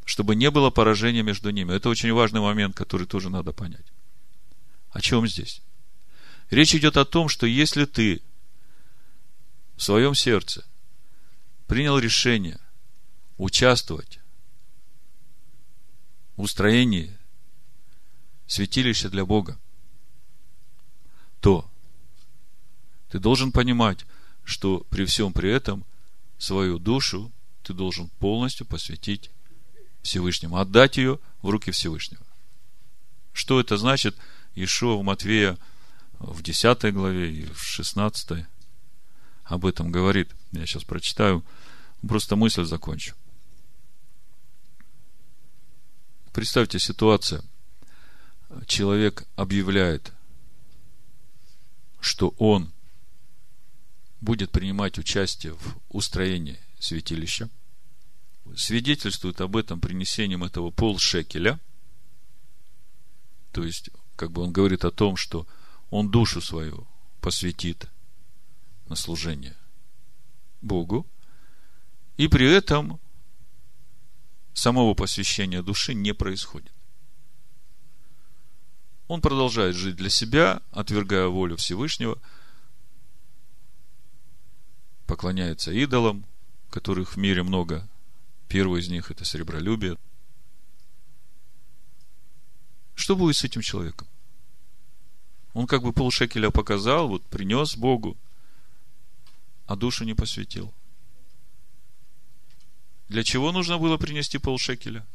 чтобы 0.05 0.35
не 0.35 0.49
было 0.49 0.69
поражения 0.69 1.21
между 1.21 1.49
ними. 1.51 1.73
Это 1.73 1.89
очень 1.89 2.11
важный 2.13 2.41
момент, 2.41 2.75
который 2.75 3.05
тоже 3.05 3.29
надо 3.29 3.51
понять. 3.51 3.85
О 4.91 5.01
чем 5.01 5.27
здесь? 5.27 5.61
Речь 6.49 6.73
идет 6.73 6.97
о 6.97 7.05
том, 7.05 7.29
что 7.29 7.45
если 7.45 7.85
ты 7.85 8.21
в 9.75 9.83
своем 9.83 10.15
сердце 10.15 10.65
принял 11.67 11.99
решение 11.99 12.59
участвовать 13.37 14.19
в 16.35 16.41
устроении 16.41 17.15
святилища 18.47 19.09
для 19.09 19.25
Бога, 19.25 19.59
то 21.41 21.69
ты 23.09 23.19
должен 23.19 23.51
понимать, 23.51 24.05
что 24.43 24.85
при 24.89 25.05
всем 25.05 25.33
при 25.33 25.51
этом 25.51 25.85
свою 26.37 26.79
душу 26.79 27.31
ты 27.63 27.73
должен 27.73 28.09
полностью 28.19 28.65
посвятить 28.65 29.31
Всевышнему, 30.01 30.57
отдать 30.57 30.97
ее 30.97 31.19
в 31.41 31.49
руки 31.49 31.71
Всевышнего. 31.71 32.25
Что 33.33 33.59
это 33.59 33.77
значит? 33.77 34.15
Ишуа 34.55 34.97
в 34.97 35.03
Матвея 35.03 35.57
в 36.19 36.41
10 36.41 36.93
главе 36.93 37.31
и 37.31 37.45
в 37.45 37.61
16 37.61 38.45
об 39.43 39.65
этом 39.65 39.91
говорит. 39.91 40.29
Я 40.51 40.65
сейчас 40.65 40.83
прочитаю, 40.83 41.43
просто 42.07 42.35
мысль 42.35 42.63
закончу. 42.63 43.15
Представьте 46.33 46.79
ситуацию. 46.79 47.43
Человек 48.65 49.27
объявляет, 49.35 50.13
что 51.99 52.33
он 52.37 52.71
будет 54.21 54.51
принимать 54.51 54.97
участие 54.97 55.53
в 55.53 55.77
устроении 55.89 56.59
святилища, 56.79 57.49
свидетельствует 58.55 59.41
об 59.41 59.55
этом 59.55 59.79
принесением 59.79 60.43
этого 60.43 60.71
полшекеля, 60.71 61.59
то 63.51 63.63
есть, 63.63 63.89
как 64.15 64.31
бы 64.31 64.41
он 64.41 64.51
говорит 64.51 64.85
о 64.85 64.91
том, 64.91 65.15
что 65.15 65.47
он 65.89 66.11
душу 66.11 66.41
свою 66.41 66.87
посвятит 67.21 67.87
на 68.87 68.95
служение 68.95 69.55
Богу, 70.61 71.05
и 72.17 72.27
при 72.27 72.49
этом 72.51 72.99
самого 74.53 74.93
посвящения 74.95 75.61
души 75.61 75.93
не 75.93 76.13
происходит. 76.13 76.71
Он 79.07 79.21
продолжает 79.21 79.75
жить 79.75 79.95
для 79.95 80.09
себя, 80.09 80.61
отвергая 80.71 81.27
волю 81.27 81.55
Всевышнего, 81.57 82.19
поклоняется 85.07 85.71
идолам, 85.71 86.25
которых 86.69 87.13
в 87.13 87.17
мире 87.17 87.41
много. 87.41 87.87
Первый 88.49 88.81
из 88.81 88.89
них– 88.89 89.09
это 89.11 89.25
сребролюбие. 89.25 89.97
Что 92.93 93.15
будет 93.15 93.37
с 93.37 93.43
этим 93.43 93.61
человеком? 93.61 94.07
Он 95.53 95.65
как 95.65 95.81
бы 95.81 95.93
полшекеля 95.93 96.51
показал, 96.51 97.07
вот 97.07 97.25
принес 97.25 97.77
Богу, 97.77 98.17
а 99.65 99.75
душу 99.75 100.03
не 100.03 100.13
посвятил. 100.13 100.73
Для 103.09 103.23
чего 103.23 103.51
нужно 103.51 103.77
было 103.77 103.97
принести 103.97 104.37
полшекеля? 104.37 105.05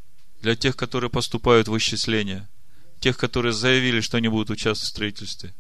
Для 0.41 0.57
тех, 0.57 0.77
которые 0.77 1.11
поступают 1.11 1.69
в 1.69 1.77
исчисление. 1.77 2.49
Тех, 3.01 3.17
которые 3.19 3.53
заявили, 3.53 4.01
что 4.01 4.17
они 4.17 4.29
будут 4.29 4.51
участвовать 4.51 4.89
в 4.89 4.91
строительстве. 4.91 5.55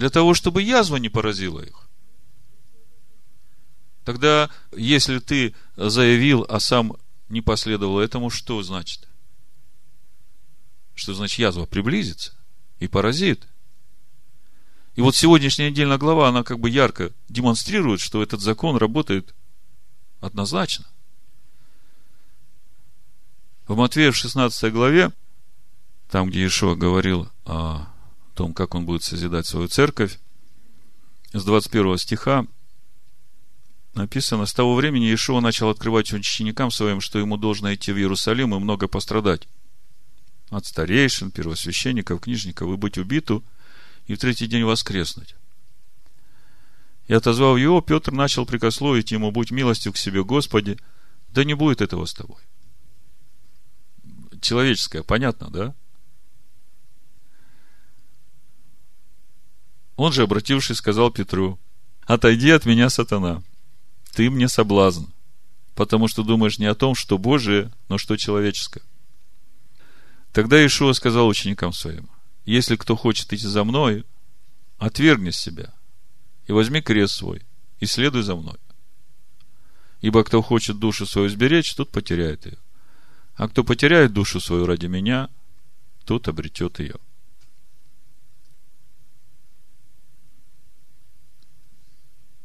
Для 0.00 0.08
того, 0.08 0.32
чтобы 0.32 0.62
язва 0.62 0.96
не 0.96 1.10
поразила 1.10 1.60
их. 1.60 1.86
Тогда, 4.02 4.48
если 4.74 5.18
ты 5.18 5.54
заявил, 5.76 6.46
а 6.48 6.58
сам 6.58 6.96
не 7.28 7.42
последовал 7.42 8.00
этому, 8.00 8.30
что 8.30 8.62
значит? 8.62 9.06
Что 10.94 11.12
значит 11.12 11.38
язва 11.38 11.66
приблизится 11.66 12.32
и 12.78 12.88
поразит. 12.88 13.46
И 14.94 15.02
вот 15.02 15.16
сегодняшняя 15.16 15.70
недельная 15.70 15.98
глава, 15.98 16.30
она 16.30 16.44
как 16.44 16.60
бы 16.60 16.70
ярко 16.70 17.12
демонстрирует, 17.28 18.00
что 18.00 18.22
этот 18.22 18.40
закон 18.40 18.76
работает 18.76 19.34
однозначно. 20.22 20.86
В 23.66 23.76
Матвея 23.76 24.12
в 24.12 24.16
16 24.16 24.72
главе, 24.72 25.12
там, 26.10 26.30
где 26.30 26.40
Иешуа 26.40 26.74
говорил 26.74 27.28
о 27.44 27.84
том, 28.40 28.54
как 28.54 28.74
он 28.74 28.86
будет 28.86 29.02
созидать 29.02 29.46
свою 29.46 29.68
церковь, 29.68 30.18
с 31.34 31.44
21 31.44 31.98
стиха 31.98 32.46
написано, 33.92 34.46
с 34.46 34.54
того 34.54 34.74
времени 34.76 35.04
Иешуа 35.04 35.42
начал 35.42 35.68
открывать 35.68 36.10
ученикам 36.14 36.70
своим, 36.70 37.02
что 37.02 37.18
ему 37.18 37.36
должно 37.36 37.74
идти 37.74 37.92
в 37.92 37.98
Иерусалим 37.98 38.54
и 38.54 38.58
много 38.58 38.88
пострадать 38.88 39.46
от 40.48 40.64
старейшин, 40.64 41.30
первосвященников, 41.30 42.22
книжников 42.22 42.72
и 42.72 42.76
быть 42.76 42.96
убиту, 42.96 43.44
и 44.06 44.14
в 44.14 44.18
третий 44.18 44.46
день 44.46 44.64
воскреснуть. 44.64 45.34
И 47.08 47.12
отозвав 47.12 47.58
его, 47.58 47.82
Петр 47.82 48.10
начал 48.10 48.46
прикословить 48.46 49.12
ему, 49.12 49.32
будь 49.32 49.50
милостив 49.50 49.92
к 49.92 49.98
себе, 49.98 50.24
Господи, 50.24 50.78
да 51.28 51.44
не 51.44 51.52
будет 51.52 51.82
этого 51.82 52.06
с 52.06 52.14
тобой. 52.14 52.40
Человеческое, 54.40 55.02
понятно, 55.02 55.50
да? 55.50 55.74
Он 60.00 60.12
же, 60.12 60.22
обратившись, 60.22 60.78
сказал 60.78 61.10
Петру, 61.10 61.58
отойди 62.06 62.48
от 62.52 62.64
меня, 62.64 62.88
сатана, 62.88 63.42
ты 64.14 64.30
мне 64.30 64.48
соблазн, 64.48 65.04
потому 65.74 66.08
что 66.08 66.22
думаешь 66.22 66.58
не 66.58 66.64
о 66.64 66.74
том, 66.74 66.94
что 66.94 67.18
Божие, 67.18 67.70
но 67.90 67.98
что 67.98 68.16
человеческое. 68.16 68.82
Тогда 70.32 70.64
Ишуа 70.64 70.94
сказал 70.94 71.28
ученикам 71.28 71.74
своим, 71.74 72.08
если 72.46 72.76
кто 72.76 72.96
хочет 72.96 73.30
идти 73.34 73.46
за 73.46 73.62
мной, 73.62 74.06
отвергни 74.78 75.32
себя 75.32 75.70
и 76.46 76.52
возьми 76.52 76.80
крест 76.80 77.16
свой 77.16 77.42
и 77.78 77.84
следуй 77.84 78.22
за 78.22 78.36
мной. 78.36 78.56
Ибо 80.00 80.24
кто 80.24 80.40
хочет 80.40 80.78
душу 80.78 81.04
свою 81.04 81.28
сберечь, 81.28 81.74
тот 81.74 81.90
потеряет 81.92 82.46
ее. 82.46 82.56
А 83.34 83.50
кто 83.50 83.64
потеряет 83.64 84.14
душу 84.14 84.40
свою 84.40 84.64
ради 84.64 84.86
меня, 84.86 85.28
тот 86.06 86.26
обретет 86.26 86.80
ее. 86.80 86.94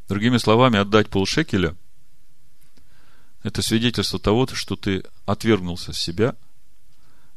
Другими 0.08 0.38
словами, 0.38 0.78
отдать 0.78 1.10
полшекеля– 1.10 1.76
это 3.43 3.62
свидетельство 3.62 4.20
того, 4.20 4.47
что 4.47 4.76
ты 4.76 5.03
отвергнулся 5.26 5.93
себя, 5.93 6.36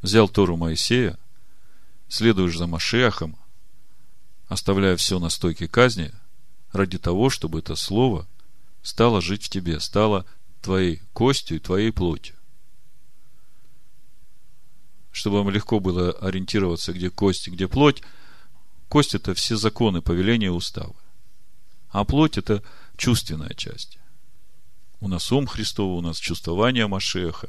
взял 0.01 0.29
Тору 0.29 0.57
Моисея, 0.57 1.19
следуешь 2.09 2.57
за 2.57 2.66
Машехом, 2.66 3.37
оставляя 4.49 4.97
все 4.97 5.19
на 5.19 5.29
стойке 5.29 5.69
казни, 5.69 6.12
ради 6.73 6.99
того, 6.99 7.31
чтобы 7.31 7.59
это 7.59 7.75
слово 7.77 8.27
стало 8.83 9.21
жить 9.21 9.45
в 9.45 9.49
тебе, 9.51 9.81
стало 9.81 10.25
твоей 10.62 11.03
костью 11.12 11.59
и 11.59 11.61
твоей 11.61 11.93
плотью. 11.93 12.37
Чтобы 15.11 15.39
вам 15.39 15.51
легко 15.51 15.81
было 15.81 16.12
ориентироваться, 16.12 16.93
где 16.93 17.11
кость, 17.11 17.49
где 17.49 17.66
плоть. 17.66 18.03
Кость– 18.89 19.14
это 19.14 19.35
все 19.35 19.57
законы, 19.57 20.01
повеления, 20.01 20.51
уставы. 20.51 20.95
А 21.91 22.05
плоть– 22.05 22.36
это 22.39 22.62
чувственная 22.97 23.55
часть. 23.55 23.99
У 25.01 25.09
нас 25.09 25.30
ум 25.32 25.47
Христова, 25.47 25.99
у 25.99 26.01
нас 26.01 26.18
чувствование 26.18 26.86
Машеха. 26.86 27.49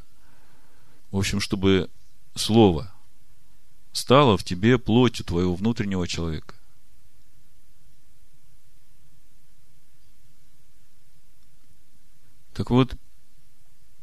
В 1.11 1.17
общем, 1.17 1.39
чтобы 1.39 1.89
Слово 2.35 2.93
стало 3.91 4.37
в 4.37 4.43
тебе 4.43 4.77
плотью 4.77 5.25
твоего 5.25 5.55
внутреннего 5.55 6.07
человека. 6.07 6.55
Так 12.53 12.69
вот, 12.69 12.95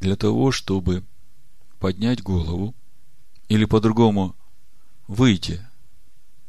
для 0.00 0.16
того, 0.16 0.50
чтобы 0.50 1.04
поднять 1.78 2.22
голову, 2.22 2.74
или 3.48 3.64
по-другому 3.64 4.34
выйти 5.06 5.64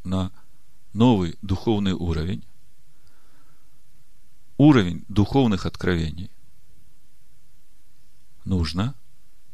на 0.03 0.31
новый 0.93 1.37
духовный 1.41 1.93
уровень, 1.93 2.43
уровень 4.57 5.05
духовных 5.07 5.65
откровений, 5.65 6.31
нужно 8.43 8.95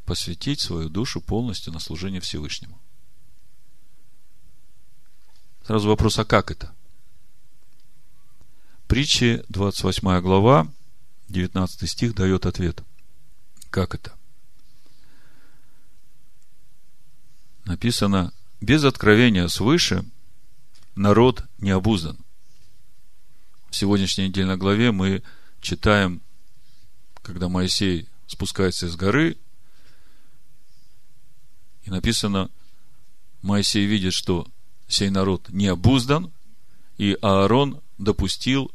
посвятить 0.05 0.59
свою 0.59 0.89
душу 0.89 1.21
полностью 1.21 1.73
на 1.73 1.79
служение 1.79 2.21
Всевышнему. 2.21 2.79
Сразу 5.65 5.87
вопрос, 5.87 6.19
а 6.19 6.25
как 6.25 6.51
это? 6.51 6.73
Притчи, 8.87 9.43
28 9.49 10.19
глава, 10.21 10.67
19 11.29 11.89
стих 11.89 12.15
дает 12.15 12.45
ответ. 12.45 12.83
Как 13.69 13.95
это? 13.95 14.13
Написано, 17.65 18.33
без 18.59 18.83
откровения 18.83 19.47
свыше 19.47 20.05
народ 20.95 21.45
не 21.59 21.71
обуздан 21.71 22.17
в 23.73 23.75
сегодняшней 23.75 24.27
недельной 24.27 24.55
главе 24.55 24.91
мы 24.91 25.23
читаем, 25.59 26.21
когда 27.23 27.49
Моисей 27.49 28.07
спускается 28.27 28.85
из 28.85 28.95
горы, 28.95 29.35
и 31.83 31.89
написано, 31.89 32.51
Моисей 33.41 33.87
видит, 33.87 34.13
что 34.13 34.47
сей 34.87 35.09
народ 35.09 35.49
не 35.49 35.65
обуздан, 35.65 36.31
и 36.99 37.17
Аарон 37.23 37.81
допустил 37.97 38.71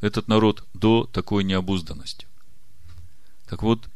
этот 0.00 0.26
народ 0.26 0.66
до 0.74 1.04
такой 1.04 1.44
необузданности. 1.44 2.26
Так 3.46 3.62
вот, 3.62 3.88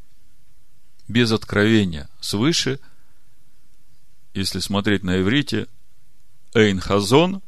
без 1.08 1.32
откровения 1.32 2.08
свыше, 2.20 2.78
если 4.32 4.60
смотреть 4.60 5.02
на 5.02 5.20
иврите, 5.20 5.66
Эйн 6.54 6.78
Хазон 6.78 7.42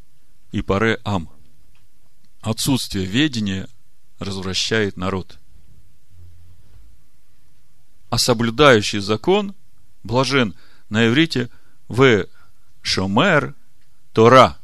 и 0.51 0.63
Паре 0.63 1.01
Ам 1.05 1.31
отсутствие 2.45 3.07
ведения 3.07 3.69
развращает 4.19 4.97
народ. 4.97 5.39
А 8.11 8.19
соблюдающий 8.19 9.01
закон 9.01 9.55
блажен 10.05 10.55
на 10.91 11.09
иврите 11.09 11.51
в 11.89 12.27
шомер 12.83 13.55
Тора. 14.13 14.59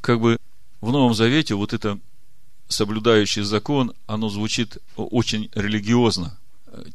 Как 0.00 0.18
бы 0.18 0.38
в 0.80 0.90
Новом 0.90 1.14
Завете 1.14 1.54
вот 1.54 1.72
это 1.72 2.00
соблюдающий 2.68 3.42
закон, 3.42 3.92
оно 4.06 4.28
звучит 4.30 4.78
очень 4.96 5.50
религиозно. 5.54 6.38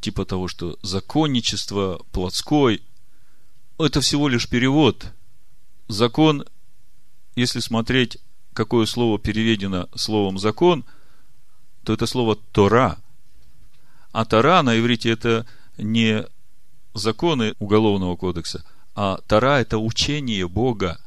Типа 0.00 0.24
того, 0.24 0.48
что 0.48 0.76
законничество, 0.82 2.02
плотской. 2.10 2.82
Это 3.78 4.00
всего 4.00 4.28
лишь 4.28 4.48
перевод. 4.48 5.06
Закон, 5.86 6.44
если 7.38 7.60
смотреть, 7.60 8.18
какое 8.52 8.84
слово 8.84 9.18
переведено 9.18 9.88
словом 9.94 10.38
закон, 10.38 10.84
то 11.84 11.92
это 11.92 12.06
слово 12.06 12.34
Тора. 12.34 12.98
А 14.10 14.24
Тора 14.24 14.62
на 14.62 14.78
иврите 14.78 15.10
это 15.10 15.46
не 15.76 16.26
законы 16.94 17.54
Уголовного 17.60 18.16
кодекса, 18.16 18.64
а 18.96 19.18
Тора 19.28 19.60
это 19.60 19.78
учение 19.78 20.48
Бога. 20.48 21.00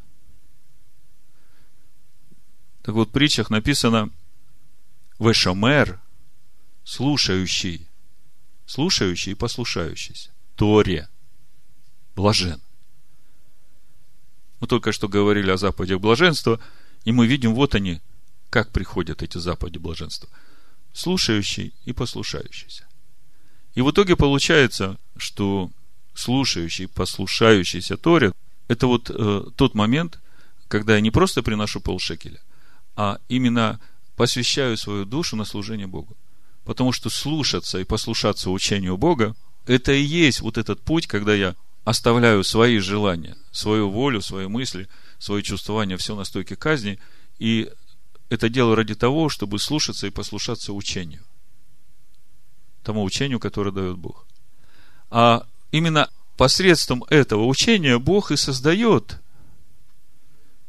Так 2.84 2.96
вот, 2.96 3.10
в 3.10 3.12
притчах 3.12 3.50
написано 3.50 4.10
Вешамер, 5.20 6.00
слушающий, 6.86 7.88
слушающий 8.66 9.34
и 9.34 9.36
послушающийся. 9.36 10.32
Торе, 10.56 11.10
блажен. 12.16 12.62
Мы 14.62 14.68
только 14.68 14.92
что 14.92 15.10
говорили 15.10 15.50
о 15.50 15.58
заповедях 15.58 16.00
блаженства, 16.00 16.60
и 17.04 17.12
мы 17.12 17.26
видим, 17.26 17.54
вот 17.56 17.76
они, 17.76 18.00
как 18.52 18.72
приходят 18.72 19.24
эти 19.24 19.40
заповеди 19.40 19.80
блаженства. 19.80 20.30
Слушающий 20.94 21.74
и 21.86 21.94
послушающийся. 21.94 22.86
И 23.74 23.82
в 23.82 23.90
итоге 23.90 24.16
получается, 24.16 24.98
что 25.18 25.72
слушающий, 26.14 26.88
послушающийся 26.88 27.98
Торе, 27.98 28.34
это 28.68 28.86
вот 28.86 29.10
э, 29.10 29.44
тот 29.56 29.74
момент, 29.74 30.20
когда 30.68 30.96
я 30.96 31.02
не 31.02 31.10
просто 31.10 31.42
приношу 31.42 31.82
полшекеля, 31.82 32.40
а 32.96 33.20
именно 33.30 33.80
посвящаю 34.16 34.78
свою 34.78 35.06
душу 35.06 35.36
на 35.36 35.46
служение 35.46 35.88
Богу. 35.88 36.16
Потому 36.66 36.92
что 36.92 37.10
слушаться 37.10 37.80
и 37.80 37.84
послушаться 37.84 38.52
учению 38.52 38.98
Бога, 38.98 39.36
это 39.66 39.92
и 39.92 40.04
есть 40.04 40.42
вот 40.42 40.60
этот 40.60 40.82
путь, 40.82 41.08
когда 41.08 41.34
я 41.34 41.56
оставляю 41.84 42.44
свои 42.44 42.78
желания, 42.80 43.36
свою 43.52 43.90
волю, 43.90 44.22
свои 44.22 44.48
мысли, 44.48 44.88
свои 45.20 45.42
чувствования, 45.42 45.98
все 45.98 46.16
на 46.16 46.24
стойке 46.24 46.56
казни, 46.56 47.00
и 47.40 47.72
это 48.30 48.50
делаю 48.50 48.76
ради 48.76 48.96
того, 48.96 49.30
чтобы 49.30 49.60
слушаться 49.60 50.08
и 50.08 50.12
послушаться 50.12 50.74
учению. 50.74 51.24
Тому 52.84 53.04
учению, 53.04 53.40
которое 53.40 53.72
дает 53.72 53.98
Бог. 53.98 54.26
А 55.10 55.46
именно 55.72 56.10
посредством 56.38 57.04
этого 57.10 57.46
учения 57.46 58.00
Бог 58.00 58.32
и 58.32 58.38
создает 58.38 59.20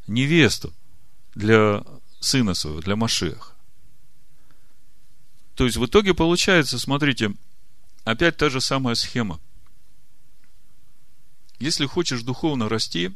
невесту 0.06 0.72
для 1.34 1.84
сына 2.20 2.54
своего, 2.54 2.80
для 2.80 2.96
Машеха. 2.96 3.52
То 5.54 5.64
есть 5.64 5.76
в 5.76 5.86
итоге 5.86 6.14
получается, 6.14 6.78
смотрите, 6.78 7.32
опять 8.04 8.36
та 8.36 8.50
же 8.50 8.60
самая 8.60 8.94
схема. 8.94 9.40
Если 11.62 11.86
хочешь 11.86 12.22
духовно 12.22 12.68
расти, 12.68 13.12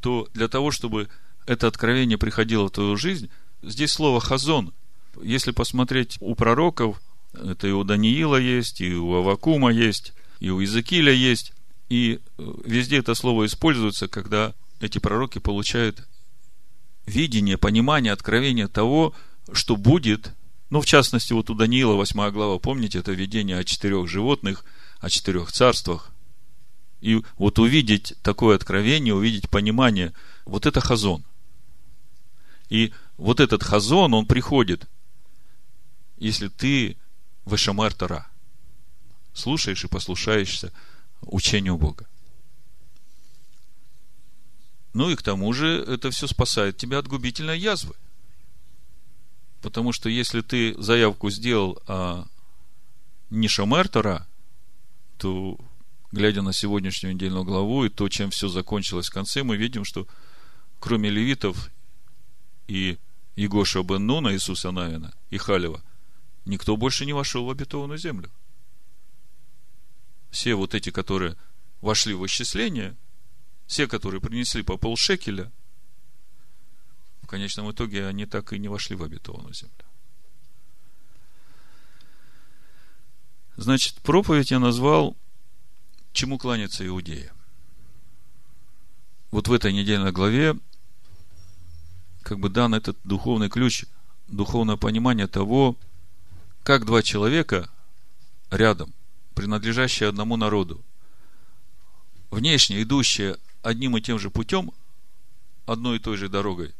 то 0.00 0.26
для 0.32 0.48
того, 0.48 0.70
чтобы 0.70 1.10
это 1.44 1.66
откровение 1.66 2.16
приходило 2.16 2.66
в 2.66 2.70
твою 2.70 2.96
жизнь, 2.96 3.28
здесь 3.62 3.92
слово 3.92 4.20
хазон. 4.20 4.72
Если 5.22 5.50
посмотреть 5.50 6.16
у 6.20 6.34
пророков, 6.34 7.02
это 7.34 7.68
и 7.68 7.72
у 7.72 7.84
Даниила 7.84 8.36
есть, 8.36 8.80
и 8.80 8.94
у 8.94 9.16
Авакума 9.16 9.70
есть, 9.70 10.14
и 10.40 10.48
у 10.48 10.60
Иезекииля 10.60 11.12
есть, 11.12 11.52
и 11.90 12.20
э, 12.38 12.52
везде 12.64 13.00
это 13.00 13.14
слово 13.14 13.44
используется, 13.44 14.08
когда 14.08 14.54
эти 14.80 14.96
пророки 14.96 15.40
получают 15.40 16.08
видение, 17.04 17.58
понимание, 17.58 18.14
откровение 18.14 18.68
того, 18.68 19.14
что 19.52 19.76
будет. 19.76 20.32
Ну, 20.70 20.80
в 20.80 20.86
частности, 20.86 21.34
вот 21.34 21.50
у 21.50 21.54
Даниила 21.54 21.96
8 21.96 22.30
глава, 22.30 22.58
помните, 22.58 22.98
это 22.98 23.12
видение 23.12 23.58
о 23.58 23.64
четырех 23.64 24.08
животных, 24.08 24.64
о 25.00 25.10
четырех 25.10 25.52
царствах. 25.52 26.11
И 27.02 27.22
вот 27.36 27.58
увидеть 27.58 28.14
такое 28.22 28.54
откровение, 28.54 29.12
увидеть 29.12 29.50
понимание, 29.50 30.14
вот 30.44 30.66
это 30.66 30.80
хазон. 30.80 31.24
И 32.70 32.92
вот 33.18 33.40
этот 33.40 33.64
хазон, 33.64 34.14
он 34.14 34.24
приходит, 34.24 34.88
если 36.16 36.46
ты 36.46 36.96
в 37.44 37.56
Эшамар 37.56 37.92
Тара, 37.92 38.28
слушаешь 39.34 39.84
и 39.84 39.88
послушаешься 39.88 40.72
учению 41.22 41.76
Бога. 41.76 42.06
Ну 44.94 45.10
и 45.10 45.16
к 45.16 45.22
тому 45.22 45.52
же 45.52 45.82
это 45.82 46.12
все 46.12 46.28
спасает 46.28 46.76
тебя 46.76 46.98
от 46.98 47.08
губительной 47.08 47.58
язвы. 47.58 47.96
Потому 49.60 49.92
что 49.92 50.08
если 50.08 50.40
ты 50.40 50.80
заявку 50.80 51.30
сделал 51.30 51.82
о 51.88 52.26
не 53.30 53.48
Шамер 53.48 53.88
Тора, 53.88 54.28
то, 55.18 55.58
глядя 56.12 56.42
на 56.42 56.52
сегодняшнюю 56.52 57.14
недельную 57.14 57.44
главу 57.44 57.84
и 57.84 57.88
то, 57.88 58.08
чем 58.08 58.30
все 58.30 58.48
закончилось 58.48 59.08
в 59.08 59.12
конце, 59.12 59.42
мы 59.42 59.56
видим, 59.56 59.84
что 59.84 60.06
кроме 60.78 61.10
левитов 61.10 61.70
и 62.68 62.98
Егоша 63.34 63.82
бен 63.82 64.06
Нуна, 64.06 64.32
Иисуса 64.34 64.70
Навина 64.70 65.14
и 65.30 65.38
Халева, 65.38 65.82
никто 66.44 66.76
больше 66.76 67.06
не 67.06 67.14
вошел 67.14 67.46
в 67.46 67.50
обетованную 67.50 67.98
землю. 67.98 68.30
Все 70.30 70.54
вот 70.54 70.74
эти, 70.74 70.90
которые 70.90 71.36
вошли 71.80 72.14
в 72.14 72.24
исчисление, 72.26 72.96
все, 73.66 73.86
которые 73.86 74.20
принесли 74.20 74.62
по 74.62 74.76
полшекеля, 74.76 75.50
в 77.22 77.26
конечном 77.26 77.70
итоге 77.70 78.06
они 78.06 78.26
так 78.26 78.52
и 78.52 78.58
не 78.58 78.68
вошли 78.68 78.96
в 78.96 79.02
обетованную 79.02 79.54
землю. 79.54 79.74
Значит, 83.56 83.96
проповедь 84.02 84.50
я 84.50 84.58
назвал 84.58 85.16
«Чему 86.12 86.38
кланяться 86.38 86.86
Иудея?». 86.86 87.32
Вот 89.30 89.48
в 89.48 89.52
этой 89.52 89.72
недельной 89.72 90.12
главе 90.12 90.56
как 92.22 92.38
бы 92.38 92.48
дан 92.48 92.74
этот 92.74 92.96
духовный 93.04 93.48
ключ, 93.48 93.84
духовное 94.28 94.76
понимание 94.76 95.26
того, 95.26 95.76
как 96.62 96.84
два 96.84 97.02
человека 97.02 97.68
рядом, 98.50 98.92
принадлежащие 99.34 100.08
одному 100.08 100.36
народу, 100.36 100.80
внешне 102.30 102.82
идущие 102.82 103.38
одним 103.62 103.96
и 103.96 104.00
тем 104.00 104.18
же 104.18 104.30
путем, 104.30 104.72
одной 105.66 105.96
и 105.96 106.00
той 106.00 106.16
же 106.16 106.28
дорогой, 106.28 106.74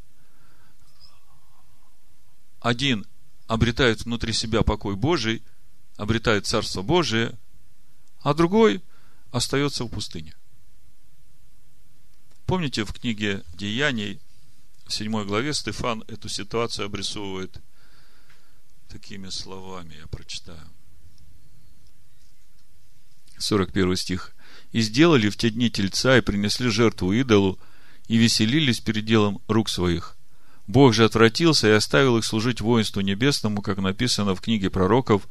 один 2.59 3.05
обретает 3.47 4.05
внутри 4.05 4.31
себя 4.31 4.61
покой 4.61 4.95
Божий, 4.95 5.43
обретает 5.97 6.47
Царство 6.47 6.81
Божие, 6.81 7.37
а 8.21 8.33
другой 8.33 8.81
остается 9.33 9.83
в 9.83 9.89
пустыне. 9.89 10.33
Помните, 12.45 12.85
в 12.85 12.93
книге 12.93 13.43
Деяний, 13.55 14.21
в 14.85 14.93
7 14.93 15.25
главе, 15.25 15.53
Стефан 15.53 16.03
эту 16.07 16.29
ситуацию 16.29 16.85
обрисовывает 16.85 17.59
такими 18.87 19.29
словами, 19.29 19.95
я 19.99 20.07
прочитаю. 20.07 20.69
41 23.39 23.95
стих 23.95 24.35
и 24.71 24.81
сделали 24.81 25.29
в 25.29 25.37
те 25.37 25.49
дни 25.49 25.69
тельца, 25.71 26.17
и 26.17 26.21
принесли 26.21 26.69
жертву 26.69 27.11
идолу, 27.11 27.59
и 28.07 28.17
веселились 28.17 28.81
перед 28.81 29.05
делом 29.05 29.41
рук 29.47 29.67
своих. 29.67 30.15
Бог 30.67 30.93
же 30.93 31.05
отвратился 31.05 31.67
и 31.67 31.71
оставил 31.71 32.17
их 32.17 32.25
служить 32.25 32.61
воинству 32.61 33.01
небесному, 33.01 33.61
как 33.63 33.79
написано 33.79 34.35
в 34.35 34.41
книге 34.41 34.69
пророков, 34.69 35.27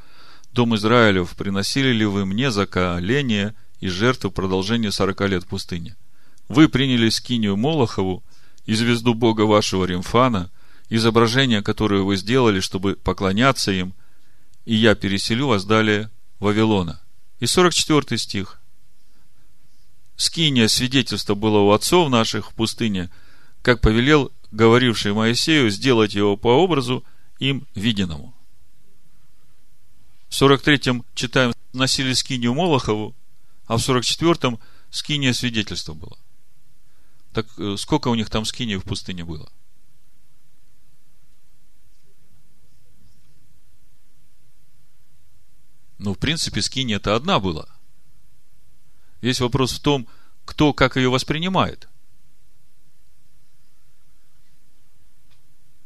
«Дом 0.53 0.75
Израилев, 0.75 1.35
приносили 1.37 1.93
ли 1.93 2.05
вы 2.05 2.27
мне 2.27 2.51
и 2.51 3.53
жертву 3.89 4.31
в 4.31 4.35
продолжение 4.35 4.93
сорока 4.93 5.27
лет 5.27 5.45
в 5.45 5.49
пустыне? 5.49 5.97
Вы 6.49 6.69
приняли 6.69 7.09
скинию 7.09 7.57
Молохову 7.57 8.23
и 8.67 8.75
звезду 8.75 9.15
Бога 9.15 9.43
вашего 9.43 9.85
Римфана, 9.85 10.51
изображение, 10.89 11.63
которое 11.63 12.03
вы 12.03 12.17
сделали, 12.17 12.61
чтобы 12.61 12.97
поклоняться 12.97 13.73
им, 13.73 13.95
и 14.65 14.75
я 14.75 14.95
переселю 14.95 15.49
вас 15.49 15.65
далее 15.65 16.11
Вавилона». 16.39 17.01
И 17.41 17.47
44 17.47 18.19
стих 18.19 18.61
скиния 20.17 20.69
свидетельство 20.69 21.35
было 21.35 21.59
у 21.59 21.71
отцов 21.73 22.09
наших 22.09 22.51
в 22.51 22.55
пустыне, 22.55 23.11
как 23.63 23.81
повелел 23.81 24.31
говоривший 24.51 25.13
Моисею 25.13 25.71
сделать 25.71 26.15
его 26.15 26.37
по 26.37 26.49
образу 26.49 27.05
им 27.39 27.67
виденному. 27.75 28.35
В 30.29 30.41
43-м 30.41 31.05
читаем, 31.15 31.53
носили 31.73 32.13
скинию 32.13 32.55
Молохову, 32.55 33.15
а 33.73 33.79
в 33.79 33.81
44-м 33.81 34.59
скиния 34.91 35.33
свидетельство 35.33 35.95
было. 35.95 36.19
Так 37.33 37.47
э, 37.59 37.77
сколько 37.79 38.09
у 38.09 38.15
них 38.15 38.29
там 38.29 38.45
скинии 38.45 38.77
в 38.77 38.85
пустыне 38.85 39.25
было? 39.25 39.51
Ну, 45.99 46.15
в 46.15 46.19
принципе, 46.19 46.61
скиния 46.61 46.97
это 46.97 47.15
одна 47.15 47.41
была– 47.41 47.67
Весь 49.23 49.41
вопрос 49.41 49.73
в 49.73 49.81
том, 49.81 50.09
кто 50.45 50.75
как 50.75 50.97
ее 50.97 51.09
воспринимает. 51.09 51.89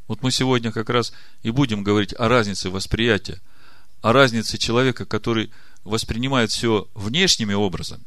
Вот 0.09 0.23
мы 0.23 0.31
сегодня 0.31 0.73
как 0.73 0.89
раз 0.89 1.13
и 1.43 1.51
будем 1.51 1.85
говорить 1.85 2.15
о 2.19 2.29
разнице 2.29 2.71
восприятия, 2.71 3.43
о 4.01 4.13
разнице 4.15 4.57
человека, 4.57 5.05
который 5.05 5.53
воспринимает 5.87 6.51
все 6.51 6.89
внешними 6.95 7.55
образами. 7.55 8.05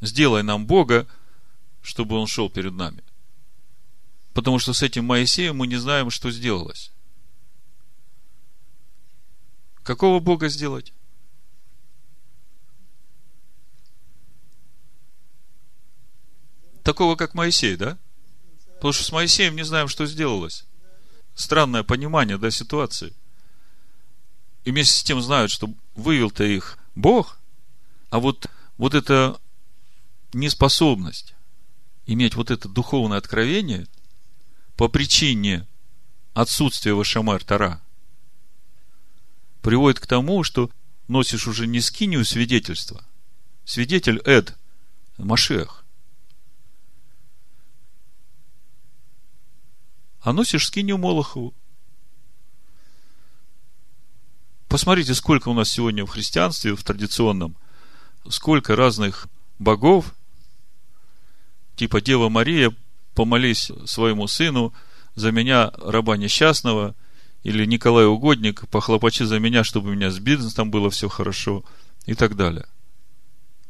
Сделай 0.00 0.42
нам 0.42 0.66
Бога, 0.66 1.06
чтобы 1.80 2.16
Он 2.16 2.26
шел 2.26 2.50
перед 2.50 2.74
нами. 2.74 3.02
Потому 4.34 4.58
что 4.58 4.72
с 4.72 4.82
этим 4.82 5.04
Моисеем 5.04 5.56
мы 5.56 5.66
не 5.66 5.76
знаем, 5.76 6.10
что 6.10 6.30
сделалось. 6.30 6.92
Какого 9.82 10.20
Бога 10.20 10.48
сделать? 10.48 10.92
Такого, 16.82 17.16
как 17.16 17.34
Моисей, 17.34 17.76
да? 17.76 17.98
Потому 18.74 18.92
что 18.92 19.04
с 19.04 19.12
Моисеем 19.12 19.56
не 19.56 19.64
знаем, 19.64 19.88
что 19.88 20.06
сделалось. 20.06 20.64
Странное 21.34 21.82
понимание, 21.84 22.38
да, 22.38 22.50
ситуации. 22.50 23.14
И 24.64 24.70
вместе 24.70 24.98
с 24.98 25.02
тем 25.02 25.20
знают, 25.20 25.50
что 25.50 25.68
вывел-то 25.94 26.44
их 26.44 26.78
Бог, 26.94 27.38
а 28.10 28.20
вот, 28.20 28.46
вот 28.76 28.94
эта 28.94 29.40
неспособность 30.32 31.34
иметь 32.06 32.34
вот 32.34 32.50
это 32.50 32.68
духовное 32.68 33.18
откровение 33.18 33.86
по 34.76 34.88
причине 34.88 35.66
отсутствия 36.34 36.94
Вашамар 36.94 37.42
Тара 37.44 37.82
приводит 39.60 40.00
к 40.00 40.06
тому, 40.06 40.42
что 40.42 40.70
носишь 41.08 41.46
уже 41.46 41.66
не 41.66 41.80
скинию 41.80 42.24
свидетельства. 42.24 43.04
Свидетель 43.64 44.18
Эд, 44.24 44.56
Машех. 45.18 45.84
А 50.20 50.32
носишь 50.32 50.66
скинию 50.66 50.98
Молохову. 50.98 51.54
Посмотрите, 54.72 55.14
сколько 55.14 55.50
у 55.50 55.52
нас 55.52 55.68
сегодня 55.68 56.06
в 56.06 56.08
христианстве, 56.08 56.74
в 56.74 56.82
традиционном, 56.82 57.56
сколько 58.30 58.74
разных 58.74 59.28
богов, 59.58 60.14
типа 61.76 62.00
Дева 62.00 62.30
Мария, 62.30 62.74
помолись 63.14 63.70
своему 63.84 64.26
сыну 64.28 64.72
за 65.14 65.30
меня, 65.30 65.72
раба 65.76 66.16
несчастного, 66.16 66.94
или 67.42 67.66
Николай 67.66 68.06
Угодник, 68.06 68.66
похлопочи 68.70 69.24
за 69.24 69.38
меня, 69.38 69.62
чтобы 69.62 69.90
у 69.90 69.92
меня 69.92 70.10
с 70.10 70.18
бизнесом 70.18 70.70
было 70.70 70.88
все 70.88 71.10
хорошо, 71.10 71.64
и 72.06 72.14
так 72.14 72.34
далее. 72.34 72.64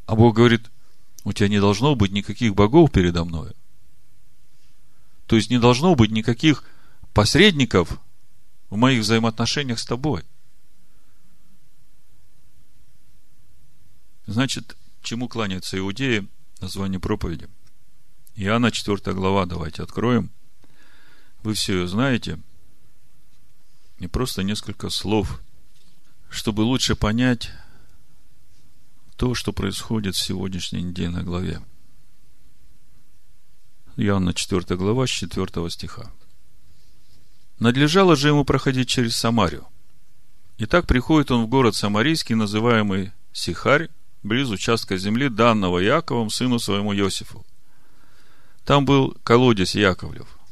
А 0.07 0.15
Бог 0.15 0.37
говорит, 0.37 0.71
у 1.25 1.33
тебя 1.33 1.49
не 1.49 1.59
должно 1.59 1.97
быть 1.97 2.13
никаких 2.13 2.55
богов 2.55 2.93
передо 2.93 3.25
мной. 3.25 3.51
То 5.27 5.35
есть 5.35 5.51
не 5.51 5.59
должно 5.59 5.97
быть 5.97 6.13
никаких 6.13 6.63
посредников 7.13 7.99
в 8.71 8.77
моих 8.77 9.01
взаимоотношениях 9.01 9.81
с 9.81 9.85
тобой. 9.85 10.23
Значит, 14.27 14.77
чему 15.03 15.29
кланяются 15.29 15.79
иудеи? 15.79 16.29
Название 16.61 17.01
проповеди. 17.01 17.49
Иоанна 18.37 18.71
4 18.71 19.15
глава, 19.15 19.47
давайте 19.47 19.83
откроем. 19.83 20.31
Вы 21.43 21.55
все 21.55 21.81
ее 21.81 21.89
знаете– 21.89 22.39
и 24.03 24.09
просто 24.09 24.43
несколько 24.43 24.91
слов, 24.91 25.41
чтобы 26.29 26.63
лучше 26.63 26.97
понять 26.97 27.53
то, 29.17 29.37
что 29.37 29.53
происходит 29.53 30.17
в 30.17 30.21
сегодняшней 30.21 30.83
недельной 30.83 31.23
главе. 31.23 31.63
Иоанна 33.97 34.35
4 34.35 34.77
глава, 34.77 35.07
с 35.07 35.11
4 35.11 35.71
стиха. 35.71 36.11
Надлежало 37.61 38.17
же 38.17 38.29
ему 38.29 38.45
проходить 38.45 38.89
через 38.89 39.15
Самарию. 39.15 39.69
И 40.59 40.67
так 40.67 40.89
приходит 40.89 41.31
он 41.31 41.45
в 41.45 41.49
город 41.49 41.77
Самарийский, 41.77 42.35
называемый 42.35 43.13
Сихарь, 43.33 43.89
близ 44.23 44.49
участка 44.49 44.97
земли, 44.97 45.29
данного 45.29 45.79
Яковом, 45.79 46.31
сыну 46.31 46.59
своему 46.59 46.95
Иосифу. 46.95 47.45
Там 48.65 48.85
был 48.85 49.17
колодец 49.25 49.75
Яковлев– 49.75 50.29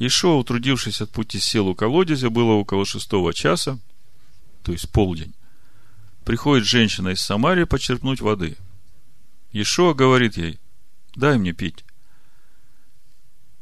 Ишо, 0.00 0.38
утрудившись 0.38 1.02
от 1.02 1.10
пути, 1.10 1.38
сел 1.38 1.68
у 1.68 1.74
колодезя, 1.74 2.30
было 2.30 2.52
около 2.52 2.86
шестого 2.86 3.34
часа, 3.34 3.78
то 4.62 4.72
есть 4.72 4.90
полдень. 4.90 5.34
Приходит 6.24 6.66
женщина 6.66 7.10
из 7.10 7.20
Самарии 7.20 7.64
почерпнуть 7.64 8.22
воды. 8.22 8.56
Ишо 9.52 9.94
говорит 9.94 10.38
ей, 10.38 10.58
дай 11.14 11.36
мне 11.36 11.52
пить. 11.52 11.84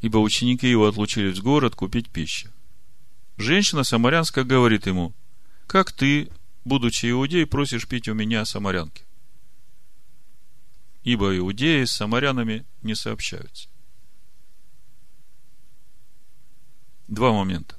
Ибо 0.00 0.18
ученики 0.18 0.70
его 0.70 0.86
отлучились 0.86 1.38
в 1.38 1.42
город 1.42 1.74
купить 1.74 2.08
пищу. 2.08 2.50
Женщина 3.36 3.82
самарянская 3.82 4.44
говорит 4.44 4.86
ему, 4.86 5.12
как 5.66 5.90
ты, 5.90 6.30
будучи 6.68 7.10
иудей, 7.10 7.46
просишь 7.46 7.88
пить 7.88 8.08
у 8.08 8.14
меня 8.14 8.44
самарянки? 8.44 9.04
Ибо 11.02 11.36
иудеи 11.36 11.84
с 11.84 11.92
самарянами 11.92 12.66
не 12.82 12.94
сообщаются. 12.94 13.68
Два 17.08 17.32
момента. 17.32 17.76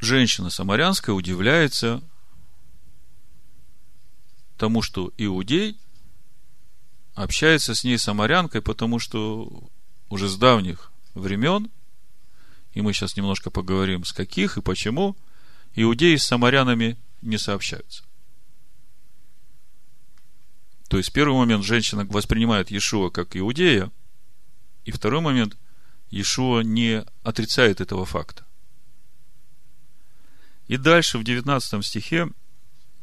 Женщина 0.00 0.48
самарянская 0.48 1.14
удивляется 1.14 2.02
тому, 4.56 4.80
что 4.80 5.12
иудей 5.18 5.76
общается 7.14 7.74
с 7.74 7.84
ней 7.84 7.98
самарянкой, 7.98 8.62
потому 8.62 8.98
что 9.00 9.68
уже 10.08 10.28
с 10.28 10.36
давних 10.36 10.92
времен, 11.14 11.70
и 12.72 12.80
мы 12.80 12.92
сейчас 12.92 13.16
немножко 13.16 13.50
поговорим, 13.50 14.04
с 14.04 14.12
каких 14.12 14.56
и 14.56 14.62
почему, 14.62 15.16
иудеи 15.74 16.16
с 16.16 16.24
самарянами 16.24 16.96
не 17.22 17.38
сообщаются. 17.38 18.04
То 20.88 20.96
есть, 20.96 21.12
первый 21.12 21.36
момент, 21.36 21.64
женщина 21.64 22.06
воспринимает 22.06 22.70
Иешуа 22.70 23.10
как 23.10 23.36
иудея, 23.36 23.90
и 24.84 24.90
второй 24.90 25.20
момент, 25.20 25.56
Иешуа 26.10 26.60
не 26.60 27.04
отрицает 27.22 27.80
этого 27.80 28.06
факта. 28.06 28.46
И 30.66 30.76
дальше, 30.76 31.18
в 31.18 31.24
19 31.24 31.84
стихе, 31.84 32.28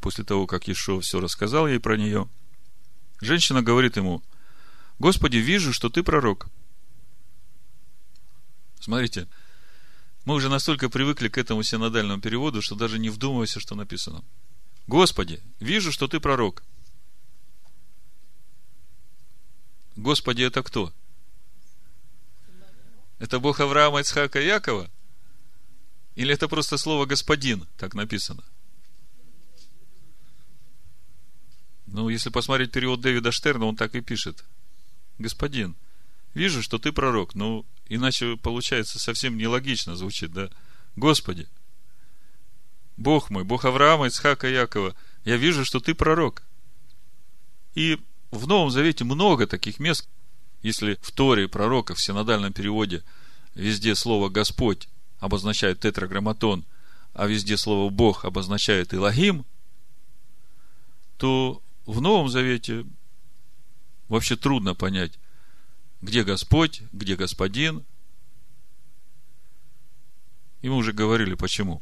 после 0.02 0.24
того, 0.24 0.48
как 0.48 0.68
Иешуа 0.68 1.02
все 1.02 1.20
рассказал 1.20 1.68
ей 1.68 1.80
про 1.80 1.98
нее, 1.98 2.28
женщина 3.22 3.62
говорит 3.62 3.98
ему, 3.98 4.24
Господи, 4.98 5.38
вижу, 5.38 5.74
что 5.74 5.90
ты 5.90 6.04
пророк. 6.04 6.48
Смотрите, 8.80 9.28
мы 10.26 10.34
уже 10.34 10.50
настолько 10.50 10.90
привыкли 10.90 11.28
к 11.28 11.38
этому 11.38 11.64
синодальному 11.64 12.20
переводу, 12.20 12.62
что 12.62 12.76
даже 12.76 12.98
не 13.00 13.10
вдумывайся, 13.10 13.60
что 13.60 13.76
написано. 13.76 14.24
Господи, 14.88 15.42
вижу, 15.60 15.92
что 15.92 16.08
ты 16.08 16.20
пророк. 16.20 16.64
Господи, 19.96 20.44
это 20.44 20.64
кто? 20.64 20.92
Это 23.20 23.40
Бог 23.40 23.60
Авраама, 23.60 24.02
Ицхака 24.02 24.42
и 24.42 24.46
Якова? 24.46 24.92
Или 26.16 26.34
это 26.34 26.48
просто 26.48 26.78
слово 26.78 27.06
«господин», 27.06 27.68
так 27.78 27.94
написано? 27.94 28.44
Ну, 31.86 32.10
если 32.10 32.30
посмотреть 32.30 32.72
перевод 32.72 33.00
Дэвида 33.00 33.32
Штерна, 33.32 33.66
он 33.66 33.76
так 33.76 33.96
и 33.96 34.02
пишет. 34.02 34.44
Господин, 35.18 35.76
вижу, 36.34 36.62
что 36.62 36.78
ты 36.78 36.92
пророк. 36.92 37.36
Ну, 37.36 37.66
иначе 37.88 38.38
получается 38.38 39.00
совсем 39.00 39.38
нелогично 39.38 39.96
звучит, 39.96 40.32
да? 40.32 40.50
Господи, 40.96 41.48
Бог 42.98 43.30
мой, 43.30 43.44
Бог 43.44 43.66
Авраама, 43.66 44.08
Ицхака 44.08 44.48
и 44.48 44.54
Якова, 44.54 44.96
я 45.24 45.38
вижу, 45.38 45.66
что 45.66 45.80
ты 45.80 45.94
пророк. 45.94 46.44
И 47.74 48.00
в 48.32 48.48
Новом 48.48 48.70
Завете 48.70 49.04
много 49.04 49.48
таких 49.48 49.80
мест. 49.80 50.08
Если 50.62 50.98
в 51.02 51.12
Торе 51.12 51.48
пророка 51.48 51.94
в 51.94 52.02
синодальном 52.02 52.54
переводе 52.54 53.04
везде 53.54 53.96
слово 53.96 54.30
Господь 54.30 54.88
обозначает 55.20 55.80
тетраграмматон, 55.80 56.66
а 57.14 57.28
везде 57.28 57.58
слово 57.58 57.90
Бог 57.90 58.26
обозначает 58.26 58.94
Илогим, 58.94 59.46
то 61.18 61.62
в 61.86 62.02
Новом 62.02 62.30
Завете 62.30 62.86
вообще 64.08 64.36
трудно 64.36 64.74
понять, 64.74 65.14
где 66.06 66.24
Господь, 66.24 66.82
где 66.94 67.16
Господин. 67.16 67.84
И 70.62 70.70
мы 70.70 70.78
уже 70.78 70.94
говорили, 70.94 71.36
почему. 71.36 71.82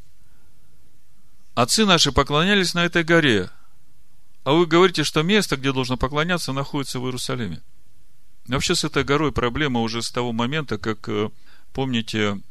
Отцы 1.54 1.86
наши 1.86 2.12
поклонялись 2.12 2.74
на 2.74 2.86
этой 2.86 3.04
горе– 3.04 3.50
а 4.44 4.52
вы 4.52 4.66
говорите, 4.66 5.04
что 5.04 5.24
место, 5.24 5.56
где 5.56 5.72
должно 5.72 5.96
поклоняться, 5.98 6.52
находится 6.52 7.00
в 7.00 7.06
Иерусалиме. 7.06 7.62
Вообще 8.48 8.76
с 8.76 8.84
этой 8.84 9.06
горой 9.06 9.32
проблема 9.32 9.80
уже 9.80 10.02
с 10.02 10.12
того 10.12 10.34
момента, 10.34 10.78
как, 10.78 11.08
э, 11.08 11.30
помните, 11.72 12.42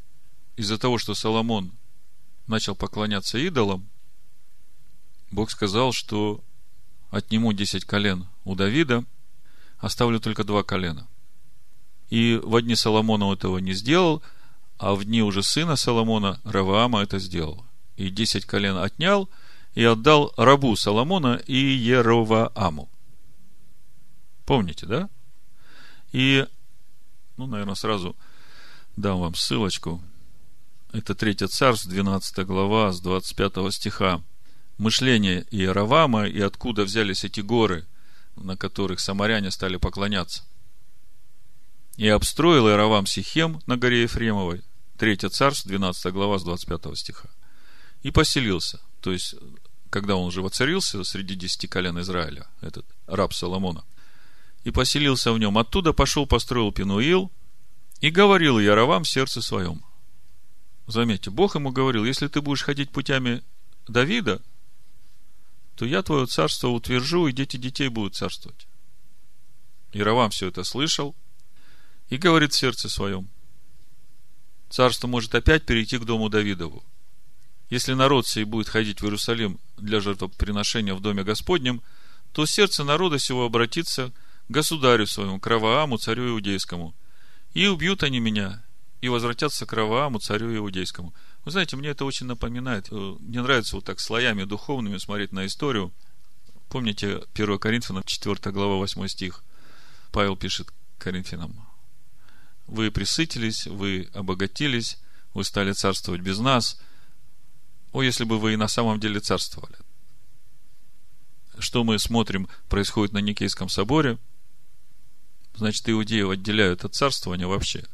из-за 0.57 0.79
того, 0.79 0.97
что 0.97 1.15
Соломон 1.15 1.73
начал 2.47 2.75
поклоняться 2.75 3.37
идолам, 3.39 3.87
Бог 5.31 5.51
сказал, 5.51 5.93
что 5.93 6.43
отниму 7.11 7.53
десять 7.53 7.85
колен 7.85 8.27
у 8.45 8.55
Давида, 8.55 9.05
оставлю 9.79 10.19
только 10.19 10.45
два 10.45 10.63
колена. 10.63 11.07
И 12.13 12.39
в 12.43 12.61
дни 12.61 12.77
Соломона 12.77 13.25
он 13.25 13.39
этого 13.39 13.57
не 13.57 13.73
сделал, 13.73 14.23
а 14.77 14.95
в 14.95 15.03
дни 15.03 15.23
уже 15.23 15.43
сына 15.43 15.77
Соломона, 15.77 16.43
Раваама, 16.45 17.01
это 17.01 17.19
сделал. 17.19 17.65
И 17.97 18.11
десять 18.11 18.45
колен 18.45 18.77
отнял 18.77 19.31
и 19.73 19.83
отдал 19.83 20.35
рабу 20.37 20.77
Соломона 20.77 21.41
и 21.47 21.57
Еровааму. 21.57 22.91
Помните, 24.45 24.85
да? 24.85 25.09
И, 26.13 26.47
ну, 27.39 27.47
наверное, 27.47 27.77
сразу 27.77 28.15
дам 28.95 29.19
вам 29.19 29.35
ссылочку. 29.35 30.03
Это 30.93 31.15
Третье 31.15 31.47
Царство, 31.47 31.91
12 31.91 32.45
глава, 32.45 32.93
с 32.93 33.01
25 33.01 33.73
стиха. 33.73 34.21
Мышление 34.77 35.47
Иеравама 35.51 36.27
и 36.27 36.43
откуда 36.43 36.85
взялись 36.85 37.25
эти 37.25 37.41
горы, 37.41 37.87
на 38.37 38.59
которых 38.59 39.01
самаряне 39.01 39.51
стали 39.51 39.79
поклоняться. 39.79 40.43
И 41.97 42.09
обстроил 42.09 42.69
Иеравам 42.69 43.07
Сихем 43.07 43.61
на 43.67 43.77
горе 43.77 44.03
Ефремовой, 44.03 44.63
Третье 44.97 45.29
Царство, 45.29 45.69
12 45.69 46.13
глава, 46.13 46.39
с 46.39 46.45
25 46.45 46.97
стиха. 46.97 47.29
И 48.03 48.11
поселился. 48.11 48.81
То 49.01 49.13
есть, 49.13 49.35
когда 49.91 50.17
он 50.17 50.27
уже 50.27 50.43
воцарился 50.43 51.05
среди 51.05 51.35
десяти 51.35 51.67
колен 51.67 52.01
Израиля, 52.01 52.47
этот 52.61 52.87
раб 53.07 53.35
Соломона, 53.35 53.85
и 54.65 54.71
поселился 54.71 55.33
в 55.33 55.39
нем. 55.39 55.59
Оттуда 55.59 55.93
пошел, 55.93 56.27
построил 56.27 56.73
Пинуил 56.73 57.31
и 58.01 58.11
говорил 58.11 58.59
Яровам 58.59 59.05
в 59.05 59.09
сердце 59.09 59.43
своем. 59.43 59.85
Заметьте, 60.87 61.31
Бог 61.31 61.55
ему 61.55 61.73
говорил, 61.73 62.05
если 62.05 62.29
ты 62.29 62.41
будешь 62.41 62.63
ходить 62.63 62.91
путями 62.91 63.43
Давида, 63.87 64.41
то 65.77 65.85
я 65.85 66.03
твое 66.03 66.27
царство 66.27 66.69
утвержу, 66.69 67.27
и 67.27 67.33
дети 67.33 67.57
детей 67.57 67.89
будут 67.89 68.15
царствовать. 68.15 68.67
Яровам 69.93 70.31
все 70.31 70.49
это 70.49 70.65
слышал 70.65 71.15
и 72.13 72.19
говорит 72.19 72.53
в 72.53 72.59
сердце 72.59 72.91
своем, 72.91 73.27
царство 74.69 75.07
может 75.07 75.35
опять 75.35 75.65
перейти 75.65 75.97
к 75.97 76.05
дому 76.05 76.29
Давидову. 76.29 76.85
Если 77.71 77.95
народ 77.95 78.27
сей 78.27 78.45
будет 78.45 78.69
ходить 78.69 79.01
в 79.01 79.05
Иерусалим 79.05 79.59
для 79.79 79.99
жертвоприношения 79.99 80.95
в 80.95 81.01
доме 81.01 81.25
Господнем, 81.25 81.81
то 82.35 82.45
сердце 82.45 82.85
народа 82.85 83.19
сего 83.19 83.47
обратится 83.47 84.13
государю 84.51 85.07
своему, 85.07 85.41
Кравааму, 85.41 85.97
царю 85.97 86.29
иудейскому. 86.29 86.95
И 87.55 87.67
убьют 87.67 88.03
они 88.03 88.21
меня, 88.21 88.63
и 89.01 89.09
возвратятся 89.09 89.65
к 89.65 89.73
Равааму, 89.73 90.19
царю 90.19 90.55
иудейскому. 90.55 91.15
Вы 91.47 91.51
знаете, 91.51 91.77
мне 91.77 91.89
это 91.89 92.05
очень 92.05 92.27
напоминает. 92.27 92.89
Э, 92.91 93.17
мне 93.21 93.41
нравится 93.41 93.77
вот 93.77 93.87
так 93.87 94.01
слоями 94.01 94.45
духовными 94.45 94.99
смотреть 94.99 95.33
на 95.33 95.47
историю. 95.47 95.95
Помните 96.69 97.23
1 97.33 97.59
Коринфянам, 97.59 98.03
4 98.05 98.53
глава, 98.53 98.75
8 98.75 99.07
стих. 99.09 99.43
Павел 100.11 100.37
пишет 100.37 100.69
Коринфянам. 100.99 101.72
Вы 102.67 102.91
присытились, 102.91 103.67
вы 103.67 104.09
обогатились, 104.13 104.99
вы 105.35 105.45
стали 105.45 105.73
царствовать 105.73 106.21
без 106.21 106.39
нас. 106.39 106.81
О, 107.93 108.03
если 108.03 108.25
бы 108.25 108.39
вы 108.39 108.55
и 108.55 108.57
на 108.57 108.69
самом 108.69 109.01
деле 109.01 109.21
царствовали. 109.21 109.77
Что 111.59 111.85
мы 111.85 111.99
смотрим, 111.99 112.49
происходит 112.69 113.13
на 113.13 113.19
Никейском 113.19 113.69
соборе– 113.69 114.19
Значит, 115.55 115.89
иудеев 115.89 116.31
отделяют 116.31 116.85
от 116.85 116.95
царствования 116.95 117.47
вообще. 117.47 117.85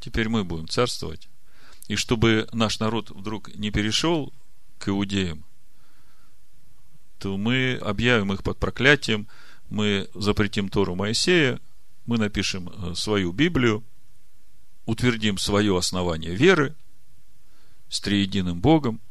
Теперь 0.00 0.28
мы 0.28 0.44
будем 0.44 0.68
царствовать. 0.68 1.28
И 1.86 1.96
чтобы 1.96 2.48
наш 2.52 2.80
народ 2.80 3.10
вдруг 3.10 3.54
не 3.54 3.70
перешел 3.70 4.32
к 4.78 4.88
иудеям, 4.88 5.44
то 7.18 7.36
мы 7.36 7.78
объявим 7.82 8.32
их 8.32 8.42
под 8.42 8.58
проклятием, 8.58 9.26
мы 9.70 10.08
запретим 10.14 10.68
Тору 10.68 10.94
Моисея, 10.94 11.60
мы 12.06 12.18
напишем 12.18 12.68
э, 12.68 12.94
свою 12.94 13.32
Библию, 13.32 13.84
утвердим 14.88 15.36
свое 15.36 15.76
основание 15.76 16.34
веры 16.34 16.74
с 17.90 18.00
триединым 18.00 18.58
Богом, 18.58 19.02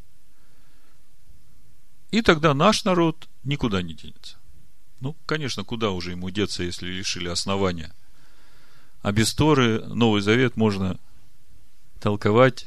и 2.10 2.24
тогда 2.24 2.56
наш 2.56 2.84
народ 2.84 3.30
никуда 3.44 3.84
не 3.84 3.94
денется. 3.94 4.38
Ну, 5.02 5.16
конечно, 5.28 5.64
куда 5.64 5.92
уже 5.92 6.12
ему 6.12 6.32
деться, 6.32 6.64
если 6.64 6.88
лишили 6.88 7.28
основания? 7.28 7.94
А 9.04 9.12
без 9.12 9.36
Торы 9.36 9.86
Новый 9.86 10.22
Завет 10.22 10.58
можно 10.58 11.00
толковать 12.00 12.66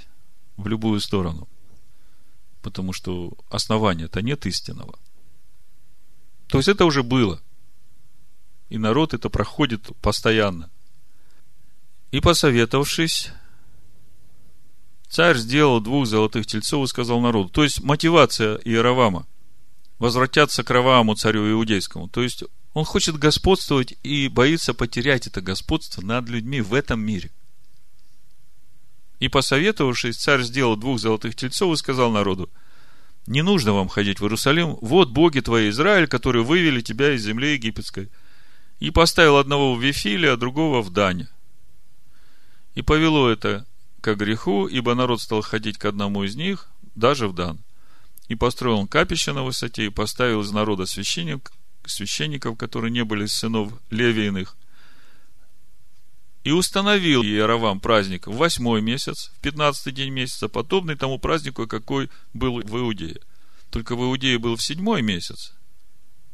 в 0.57 0.69
любую 0.69 1.01
сторону. 1.01 1.49
Потому 2.63 2.93
что 2.93 3.33
основания-то 3.51 4.23
нет 4.23 4.47
истинного. 4.47 4.97
То 6.47 6.59
есть 6.59 6.69
это 6.69 6.85
уже 6.85 7.03
было. 7.03 7.43
И 8.69 8.79
народ 8.79 9.15
это 9.15 9.31
проходит 9.31 9.91
постоянно. 10.01 10.71
И 12.11 12.21
посоветовавшись, 12.21 13.31
царь 15.09 15.37
сделал 15.37 15.81
двух 15.81 16.07
золотых 16.07 16.47
тельцов 16.47 16.85
и 16.85 16.89
сказал 16.89 17.21
народу. 17.21 17.51
То 17.51 17.63
есть 17.63 17.81
мотивация 17.83 18.57
Иеравама 18.65 19.27
возвратятся 19.99 20.65
к 20.65 20.71
Равааму, 20.71 21.15
царю 21.15 21.51
иудейскому. 21.51 22.09
То 22.09 22.23
есть, 22.23 22.43
он 22.73 22.85
хочет 22.85 23.17
господствовать 23.17 23.95
и 24.03 24.29
боится 24.29 24.75
потерять 24.75 25.27
это 25.27 25.41
господство 25.41 26.03
над 26.03 26.29
людьми 26.29 26.61
в 26.61 26.75
этом 26.75 27.01
мире. 27.01 27.31
И 29.19 29.29
посоветовавшись, 29.29 30.17
царь 30.17 30.43
сделал 30.43 30.77
двух 30.77 30.99
золотых 30.99 31.37
тельцов 31.37 31.75
и 31.75 31.77
сказал 31.77 32.11
народу, 32.11 32.49
не 33.27 33.43
нужно 33.43 33.75
вам 33.75 33.89
ходить 33.89 34.19
в 34.19 34.25
Иерусалим, 34.25 34.79
вот 34.81 35.11
боги 35.11 35.41
твои, 35.41 35.69
Израиль, 35.69 36.09
которые 36.09 36.43
вывели 36.43 36.81
тебя 36.81 37.13
из 37.13 37.23
земли 37.23 37.53
египетской. 37.53 38.09
И 38.79 38.91
поставил 38.91 39.37
одного 39.37 39.75
в 39.75 39.83
Вифиле, 39.83 40.33
а 40.33 40.37
другого 40.39 40.81
в 40.81 40.91
Дане. 40.91 41.29
И 42.75 42.83
повело 42.83 43.29
это 43.29 43.67
к 44.01 44.15
греху, 44.15 44.67
ибо 44.67 44.95
народ 44.95 45.21
стал 45.21 45.43
ходить 45.43 45.79
к 45.79 45.85
одному 45.85 46.25
из 46.25 46.37
них, 46.37 46.69
даже 46.95 47.29
в 47.29 47.35
Дан. 47.35 47.59
И 48.29 48.37
построил 48.37 48.79
он 48.79 48.89
капище 48.89 49.33
на 49.33 49.43
высоте, 49.43 49.87
и 49.87 49.91
поставил 49.91 50.41
из 50.43 50.53
народа 50.53 50.87
священник, 50.87 51.51
священников, 51.85 52.57
которые 52.57 52.93
не 52.93 53.05
были 53.05 53.27
сынов 53.27 53.73
Левииных. 53.91 54.57
И 56.45 56.53
установил 56.53 57.23
Иеровам 57.23 57.81
праздник 57.81 58.27
в 58.27 58.37
восьмой 58.37 58.81
месяц, 58.81 59.31
в 59.37 59.41
пятнадцатый 59.41 59.93
день 59.93 60.11
месяца, 60.11 60.49
подобный 60.49 60.97
тому 60.97 61.19
празднику, 61.19 61.67
какой 61.67 62.09
был 62.33 62.63
в 62.63 62.79
Иудее. 62.79 63.21
Только 63.71 63.95
в 63.95 64.01
Иудее 64.01 64.39
был 64.39 64.57
в 64.57 64.63
седьмой 64.63 65.03
месяц, 65.03 65.55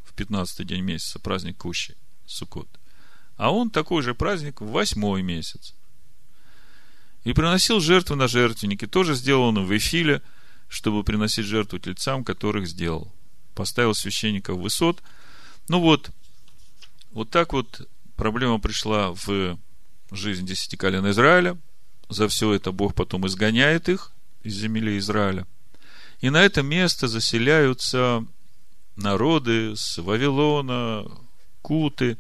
в 0.05 0.13
пятнадцатый 0.13 0.65
день 0.65 0.83
месяца, 0.83 1.19
праздник 1.19 1.57
Кущи, 1.57 1.97
Суккот. 2.25 2.69
А 3.37 3.51
он 3.51 3.71
такой 3.71 4.03
же 4.03 4.15
праздник 4.15 4.61
в 4.61 4.71
восьмой 4.71 5.23
месяц. 5.23 5.75
И 7.27 7.35
приносил 7.35 7.81
жертвы 7.81 8.17
на 8.17 8.27
жертвенники, 8.27 8.87
тоже 8.87 9.15
сделано 9.15 9.61
в 9.61 9.77
Эфиле– 9.77 10.23
чтобы 10.69 11.05
приносить 11.05 11.47
жертву 11.47 11.79
тельцам, 11.79 12.25
которых 12.25 12.67
сделал. 12.67 13.13
Поставил 13.55 13.95
священников 13.95 14.59
высот. 14.59 15.03
Ну 15.69 15.81
вот, 15.81 16.11
вот 17.13 17.31
так 17.31 17.53
вот 17.53 17.89
проблема 18.17 18.59
пришла 18.59 19.13
в 19.13 19.59
жизнь 20.11 20.47
десяти 20.47 20.77
колен 20.77 21.09
Израиля. 21.11 21.59
За 22.09 22.29
все 22.29 22.53
это 22.53 22.73
Бог 22.73 22.95
потом 22.95 23.27
изгоняет 23.27 23.89
их 23.89 24.13
из 24.43 24.55
земли 24.55 24.99
Израиля. 24.99 25.47
И 26.21 26.31
на 26.31 26.43
это 26.43 26.63
место 26.63 27.09
заселяются 27.09 28.25
народы 28.97 29.75
с 29.77 29.99
Вавилона, 29.99 31.05
Куты. 31.63 32.17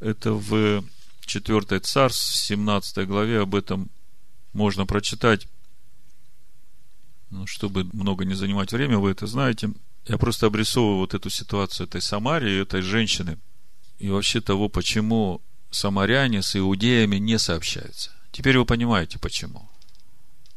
Это 0.00 0.32
в 0.32 0.82
4 1.26 1.80
царств, 1.80 2.36
17 2.36 3.06
главе 3.06 3.40
об 3.40 3.54
этом 3.54 3.90
можно 4.52 4.86
прочитать. 4.86 5.48
Ну, 7.30 7.46
чтобы 7.46 7.84
много 7.92 8.24
не 8.24 8.34
занимать 8.34 8.72
время, 8.72 8.98
вы 8.98 9.10
это 9.10 9.26
знаете. 9.26 9.70
Я 10.06 10.18
просто 10.18 10.46
обрисовываю 10.46 10.98
вот 10.98 11.14
эту 11.14 11.30
ситуацию 11.30 11.86
этой 11.86 12.02
Самарии, 12.02 12.60
этой 12.60 12.82
женщины. 12.82 13.38
И 13.98 14.10
вообще 14.10 14.40
того, 14.40 14.68
почему 14.68 15.40
самаряне 15.70 16.42
с 16.42 16.56
иудеями 16.56 17.16
не 17.16 17.38
сообщаются. 17.38 18.10
Теперь 18.30 18.58
вы 18.58 18.64
понимаете, 18.64 19.18
почему. 19.18 19.68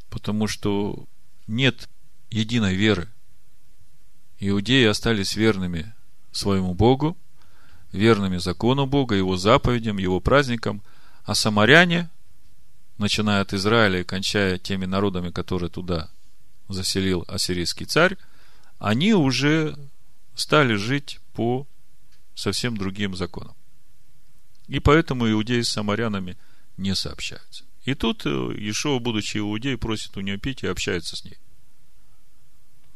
Потому 0.09 0.47
что 0.47 1.05
нет 1.47 1.89
единой 2.29 2.75
веры. 2.75 3.09
Иудеи 4.39 4.85
остались 4.85 5.35
верными 5.35 5.93
своему 6.31 6.73
Богу, 6.73 7.17
верными 7.91 8.37
закону 8.37 8.85
Бога, 8.85 9.15
Его 9.15 9.37
заповедям, 9.37 9.97
Его 9.97 10.19
праздникам, 10.19 10.81
а 11.23 11.35
самаряне, 11.35 12.09
начиная 12.97 13.41
от 13.41 13.53
Израиля 13.53 14.01
и 14.01 14.03
кончая 14.03 14.57
теми 14.57 14.85
народами, 14.85 15.31
которые 15.31 15.69
туда 15.69 16.09
заселил 16.67 17.25
ассирийский 17.27 17.85
царь, 17.85 18.17
они 18.79 19.13
уже 19.13 19.77
стали 20.35 20.75
жить 20.75 21.19
по 21.33 21.67
совсем 22.33 22.77
другим 22.77 23.15
законам. 23.15 23.55
И 24.67 24.79
поэтому 24.79 25.29
иудеи 25.29 25.61
с 25.61 25.69
самарянами 25.69 26.37
не 26.77 26.95
сообщаются. 26.95 27.63
И 27.83 27.93
тут 27.93 28.25
э, 28.25 28.29
Ишуа, 28.29 28.99
будучи 28.99 29.37
иудеей, 29.37 29.77
просит 29.77 30.17
у 30.17 30.21
нее 30.21 30.37
пить 30.37 30.63
и 30.63 30.67
общается 30.67 31.15
с 31.15 31.23
ней. 31.23 31.37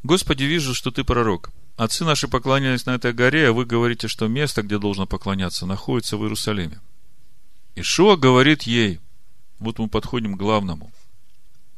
Господи, 0.02 0.44
вижу, 0.44 0.74
что 0.74 0.90
ты 0.90 1.04
пророк. 1.04 1.50
Отцы 1.76 2.04
наши 2.04 2.26
поклонялись 2.26 2.86
на 2.86 2.96
этой 2.96 3.12
горе, 3.12 3.48
а 3.48 3.52
вы 3.52 3.64
говорите, 3.64 4.08
что 4.08 4.26
место, 4.26 4.62
где 4.62 4.78
должно 4.78 5.06
поклоняться, 5.06 5.64
находится 5.64 6.16
в 6.16 6.22
Иерусалиме. 6.22 6.80
Ишуа 7.76 8.16
говорит 8.16 8.64
ей, 8.64 9.00
вот 9.60 9.78
мы 9.78 9.88
подходим 9.88 10.34
к 10.34 10.38
главному. 10.38 10.90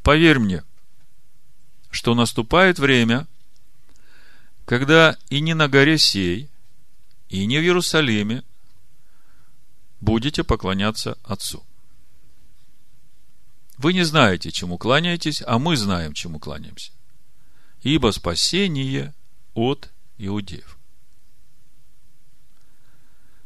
Поверь 0.02 0.38
мне, 0.38 0.64
что 1.90 2.14
наступает 2.14 2.78
время, 2.78 3.26
когда 4.64 5.18
и 5.28 5.40
не 5.40 5.54
на 5.54 5.68
горе 5.68 5.98
сей, 5.98 6.48
и 7.28 7.44
не 7.46 7.58
в 7.58 7.62
Иерусалиме 7.62 8.44
будете 10.00 10.44
поклоняться 10.44 11.18
Отцу. 11.22 11.64
Вы 13.78 13.94
не 13.94 14.04
знаете, 14.04 14.50
чему 14.52 14.78
кланяетесь, 14.78 15.42
а 15.44 15.58
мы 15.58 15.76
знаем, 15.76 16.12
чему 16.12 16.38
кланяемся. 16.38 16.92
Ибо 17.82 18.12
спасение 18.12 19.12
от 19.54 19.90
иудеев. 20.18 20.78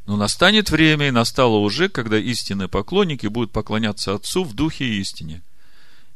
Но 0.07 0.17
настанет 0.17 0.71
время, 0.71 1.09
и 1.09 1.11
настало 1.11 1.57
уже, 1.57 1.89
когда 1.89 2.17
истинные 2.17 2.69
поклонники 2.69 3.27
будут 3.27 3.53
поклоняться 3.53 4.15
Отцу 4.15 4.45
в 4.45 4.55
духе 4.55 4.85
и 4.87 5.01
истине. 5.01 5.43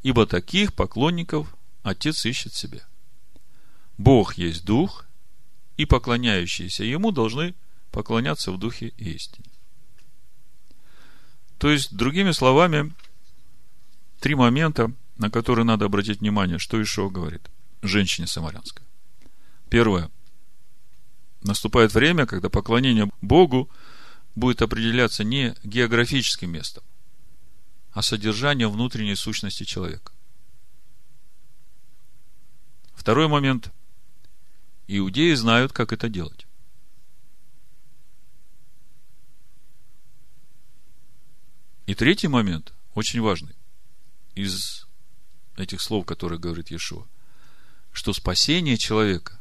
Ибо 0.03 0.27
таких 0.27 0.73
поклонников 0.75 1.55
Отец 1.83 2.25
ищет 2.25 2.55
себе. 2.55 2.83
Бог 3.99 4.35
есть 4.35 4.65
Дух, 4.65 5.07
и 5.77 5.87
поклоняющиеся 5.87 6.85
Ему 6.85 7.11
должны 7.11 7.55
поклоняться 7.91 8.53
в 8.53 8.59
Духе 8.59 8.93
и 8.99 9.13
истине. 9.13 9.49
То 11.59 11.71
есть, 11.71 11.95
другими 11.95 12.33
словами, 12.33 12.93
три 14.21 14.35
момента, 14.35 14.93
на 15.17 15.31
которые 15.31 15.65
надо 15.65 15.87
обратить 15.87 16.21
внимание, 16.21 16.59
что 16.59 16.81
Ишо 16.81 17.11
говорит 17.11 17.51
женщине 17.83 18.27
самарянской. 18.27 18.85
Первое. 19.69 20.11
Наступает 21.43 21.95
время, 21.95 22.27
когда 22.27 22.51
поклонение 22.51 23.11
Богу 23.23 23.71
будет 24.35 24.63
определяться 24.63 25.25
не 25.25 25.55
географическим 25.65 26.51
местом, 26.51 26.85
а 27.93 28.03
содержанием 28.03 28.71
внутренней 28.71 29.17
сущности 29.17 29.65
человека. 29.65 30.13
Второй 32.95 33.29
момент. 33.29 33.73
Иудеи 34.87 35.35
знают, 35.35 35.73
как 35.73 35.93
это 35.93 36.09
делать. 36.09 36.47
И 41.87 41.95
третий 41.95 42.29
момент, 42.29 42.73
очень 42.95 43.21
важный, 43.21 43.55
из 44.35 44.87
этих 45.57 45.81
слов, 45.81 46.07
которые 46.07 46.39
говорит 46.39 46.71
Иешуа, 46.71 47.07
что 47.93 48.13
спасение 48.13 48.77
человека 48.77 49.41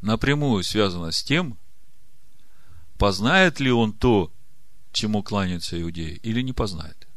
напрямую 0.00 0.62
связано 0.62 1.10
с 1.12 1.22
тем, 1.22 1.58
познает 3.00 3.60
ли 3.60 3.72
он 3.72 3.94
то, 3.94 4.30
чему 4.92 5.22
кланяется 5.22 5.80
иудеи, 5.80 6.20
или 6.22 6.42
не 6.42 6.52
познает. 6.52 7.08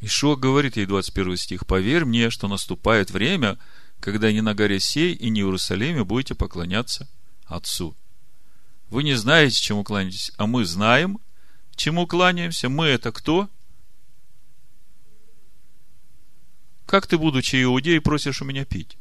Ишуа 0.00 0.34
говорит 0.34 0.76
ей 0.76 0.86
21 0.86 1.36
стих, 1.36 1.64
«Поверь 1.64 2.04
мне, 2.04 2.28
что 2.30 2.48
наступает 2.48 3.12
время, 3.12 3.56
когда 4.00 4.32
ни 4.32 4.40
на 4.40 4.52
горе 4.52 4.80
сей 4.80 5.14
и 5.14 5.30
ни 5.30 5.42
в 5.42 5.46
Иерусалиме 5.46 6.02
будете 6.02 6.34
поклоняться 6.34 7.08
Отцу. 7.44 7.96
Вы 8.90 9.04
не 9.04 9.14
знаете, 9.14 9.62
чему 9.62 9.84
кланяетесь, 9.84 10.32
а 10.38 10.48
мы 10.48 10.64
знаем, 10.64 11.20
чему 11.76 12.08
кланяемся. 12.08 12.68
Мы 12.68 12.86
это 12.86 13.12
кто? 13.12 13.48
Как 16.92 17.06
ты, 17.06 17.16
будучи 17.16 17.62
иудей, 17.62 18.02
просишь 18.02 18.42
у 18.42 18.44
меня 18.44 18.66
пить? 18.66 18.98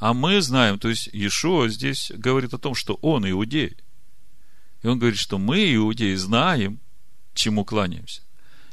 А 0.00 0.12
мы 0.12 0.42
знаем, 0.42 0.76
то 0.80 0.88
есть 0.88 1.06
Иешуа 1.12 1.68
здесь 1.68 2.10
говорит 2.12 2.52
о 2.52 2.58
том, 2.58 2.74
что 2.74 2.94
он 2.94 3.30
иудей. 3.30 3.76
И 4.82 4.88
он 4.88 4.98
говорит, 4.98 5.20
что 5.20 5.38
мы, 5.38 5.72
иудеи, 5.72 6.16
знаем, 6.16 6.80
чему 7.32 7.64
кланяемся. 7.64 8.22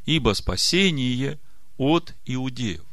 Ибо 0.08 0.34
спасение 0.34 1.40
от 1.78 2.16
иудеев. 2.26 2.84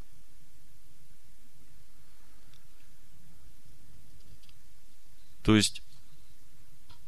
То 5.43 5.57
есть, 5.57 5.81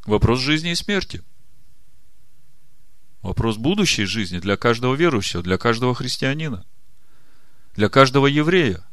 вопрос 0.06 0.40
жизни 0.40 0.70
и 0.70 0.74
смерти. 0.74 1.22
Вопрос 3.20 3.58
будущей 3.58 4.06
жизни 4.06 4.38
для 4.38 4.56
каждого 4.56 4.94
верующего, 4.94 5.42
для 5.42 5.58
каждого 5.58 5.94
христианина, 5.94 6.64
для 7.76 7.88
каждого 7.88 8.26
еврея. 8.26 8.84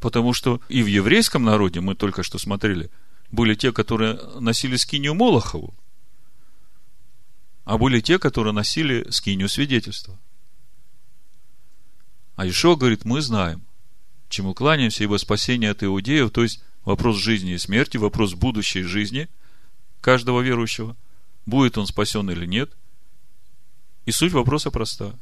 Потому 0.00 0.32
что 0.32 0.60
и 0.68 0.82
в 0.82 0.86
еврейском 0.86 1.44
народе, 1.44 1.80
мы 1.80 1.94
только 1.94 2.22
что 2.22 2.38
смотрели, 2.38 2.90
были 3.30 3.54
те, 3.54 3.72
которые 3.72 4.14
носили 4.40 4.76
скинию 4.76 5.14
Молохову, 5.14 5.74
а 7.64 7.78
были 7.78 8.00
те, 8.00 8.18
которые 8.18 8.52
носили 8.52 9.08
скинию 9.10 9.48
свидетельства. 9.48 10.18
А 12.36 12.46
еще 12.46 12.76
говорит, 12.76 13.04
мы 13.04 13.20
знаем, 13.20 13.62
чему 14.28 14.54
кланяемся, 14.54 15.04
ибо 15.04 15.16
спасение 15.16 15.72
от 15.72 15.82
иудеев, 15.82 16.30
то 16.30 16.42
есть 16.42 16.62
вопрос 16.84 17.16
жизни 17.16 17.52
и 17.52 17.58
смерти, 17.58 17.96
вопрос 17.96 18.34
будущей 18.34 18.82
жизни 18.82 19.28
каждого 20.00 20.40
верующего, 20.40 20.96
будет 21.46 21.76
он 21.76 21.86
спасен 21.86 22.30
или 22.30 22.46
нет. 22.46 22.70
И 24.06 24.12
суть 24.12 24.32
вопроса 24.32 24.70
проста. 24.70 25.18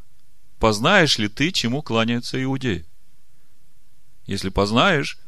Познаешь 0.59 1.19
ли 1.19 1.29
ты, 1.29 1.53
чему 1.53 1.83
кланяются 1.83 2.43
иудеи? 2.43 2.85
Если 4.27 4.49
познаешь, 4.49 5.19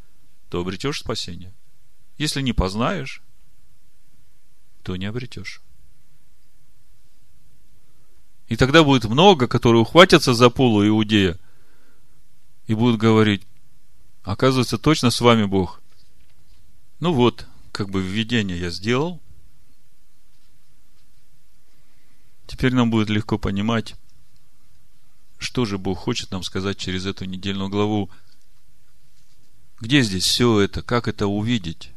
то 0.49 0.61
обретешь 0.61 1.01
спасение. 1.01 1.53
Если 2.17 2.43
не 2.43 2.53
познаешь, 2.53 3.23
то 4.83 4.97
не 4.97 5.07
обретешь. 5.07 5.61
И 8.49 8.57
тогда 8.57 8.83
будет 8.83 9.05
много, 9.05 9.47
которые 9.47 9.83
ухватятся 9.83 10.33
за 10.33 10.49
полу 10.49 10.87
иудея 10.87 11.39
и 12.67 12.75
будут 12.75 12.99
говорить, 12.99 13.47
Оказывается, 14.29 14.77
точно 14.77 15.11
с 15.11 15.23
вами 15.23 15.45
Бог. 15.45 15.81
Ну 17.01 17.15
вот, 17.15 17.47
как 17.73 17.89
бы 17.89 18.03
введение 18.03 18.61
я 18.61 18.69
сделал. 18.69 19.23
Теперь 22.47 22.75
нам 22.75 22.91
будет 22.91 23.09
легко 23.09 23.39
понимать, 23.39 23.95
что 25.39 25.65
же 25.65 25.79
Бог 25.79 25.99
хочет 25.99 26.31
нам 26.31 26.43
сказать 26.43 26.79
через 26.79 27.07
эту 27.07 27.25
недельную 27.25 27.71
главу. 27.71 28.11
Где 29.81 30.03
здесь 30.03 30.25
все 30.25 30.61
это? 30.61 30.83
Как 30.83 31.09
это 31.09 31.27
увидеть? 31.27 31.93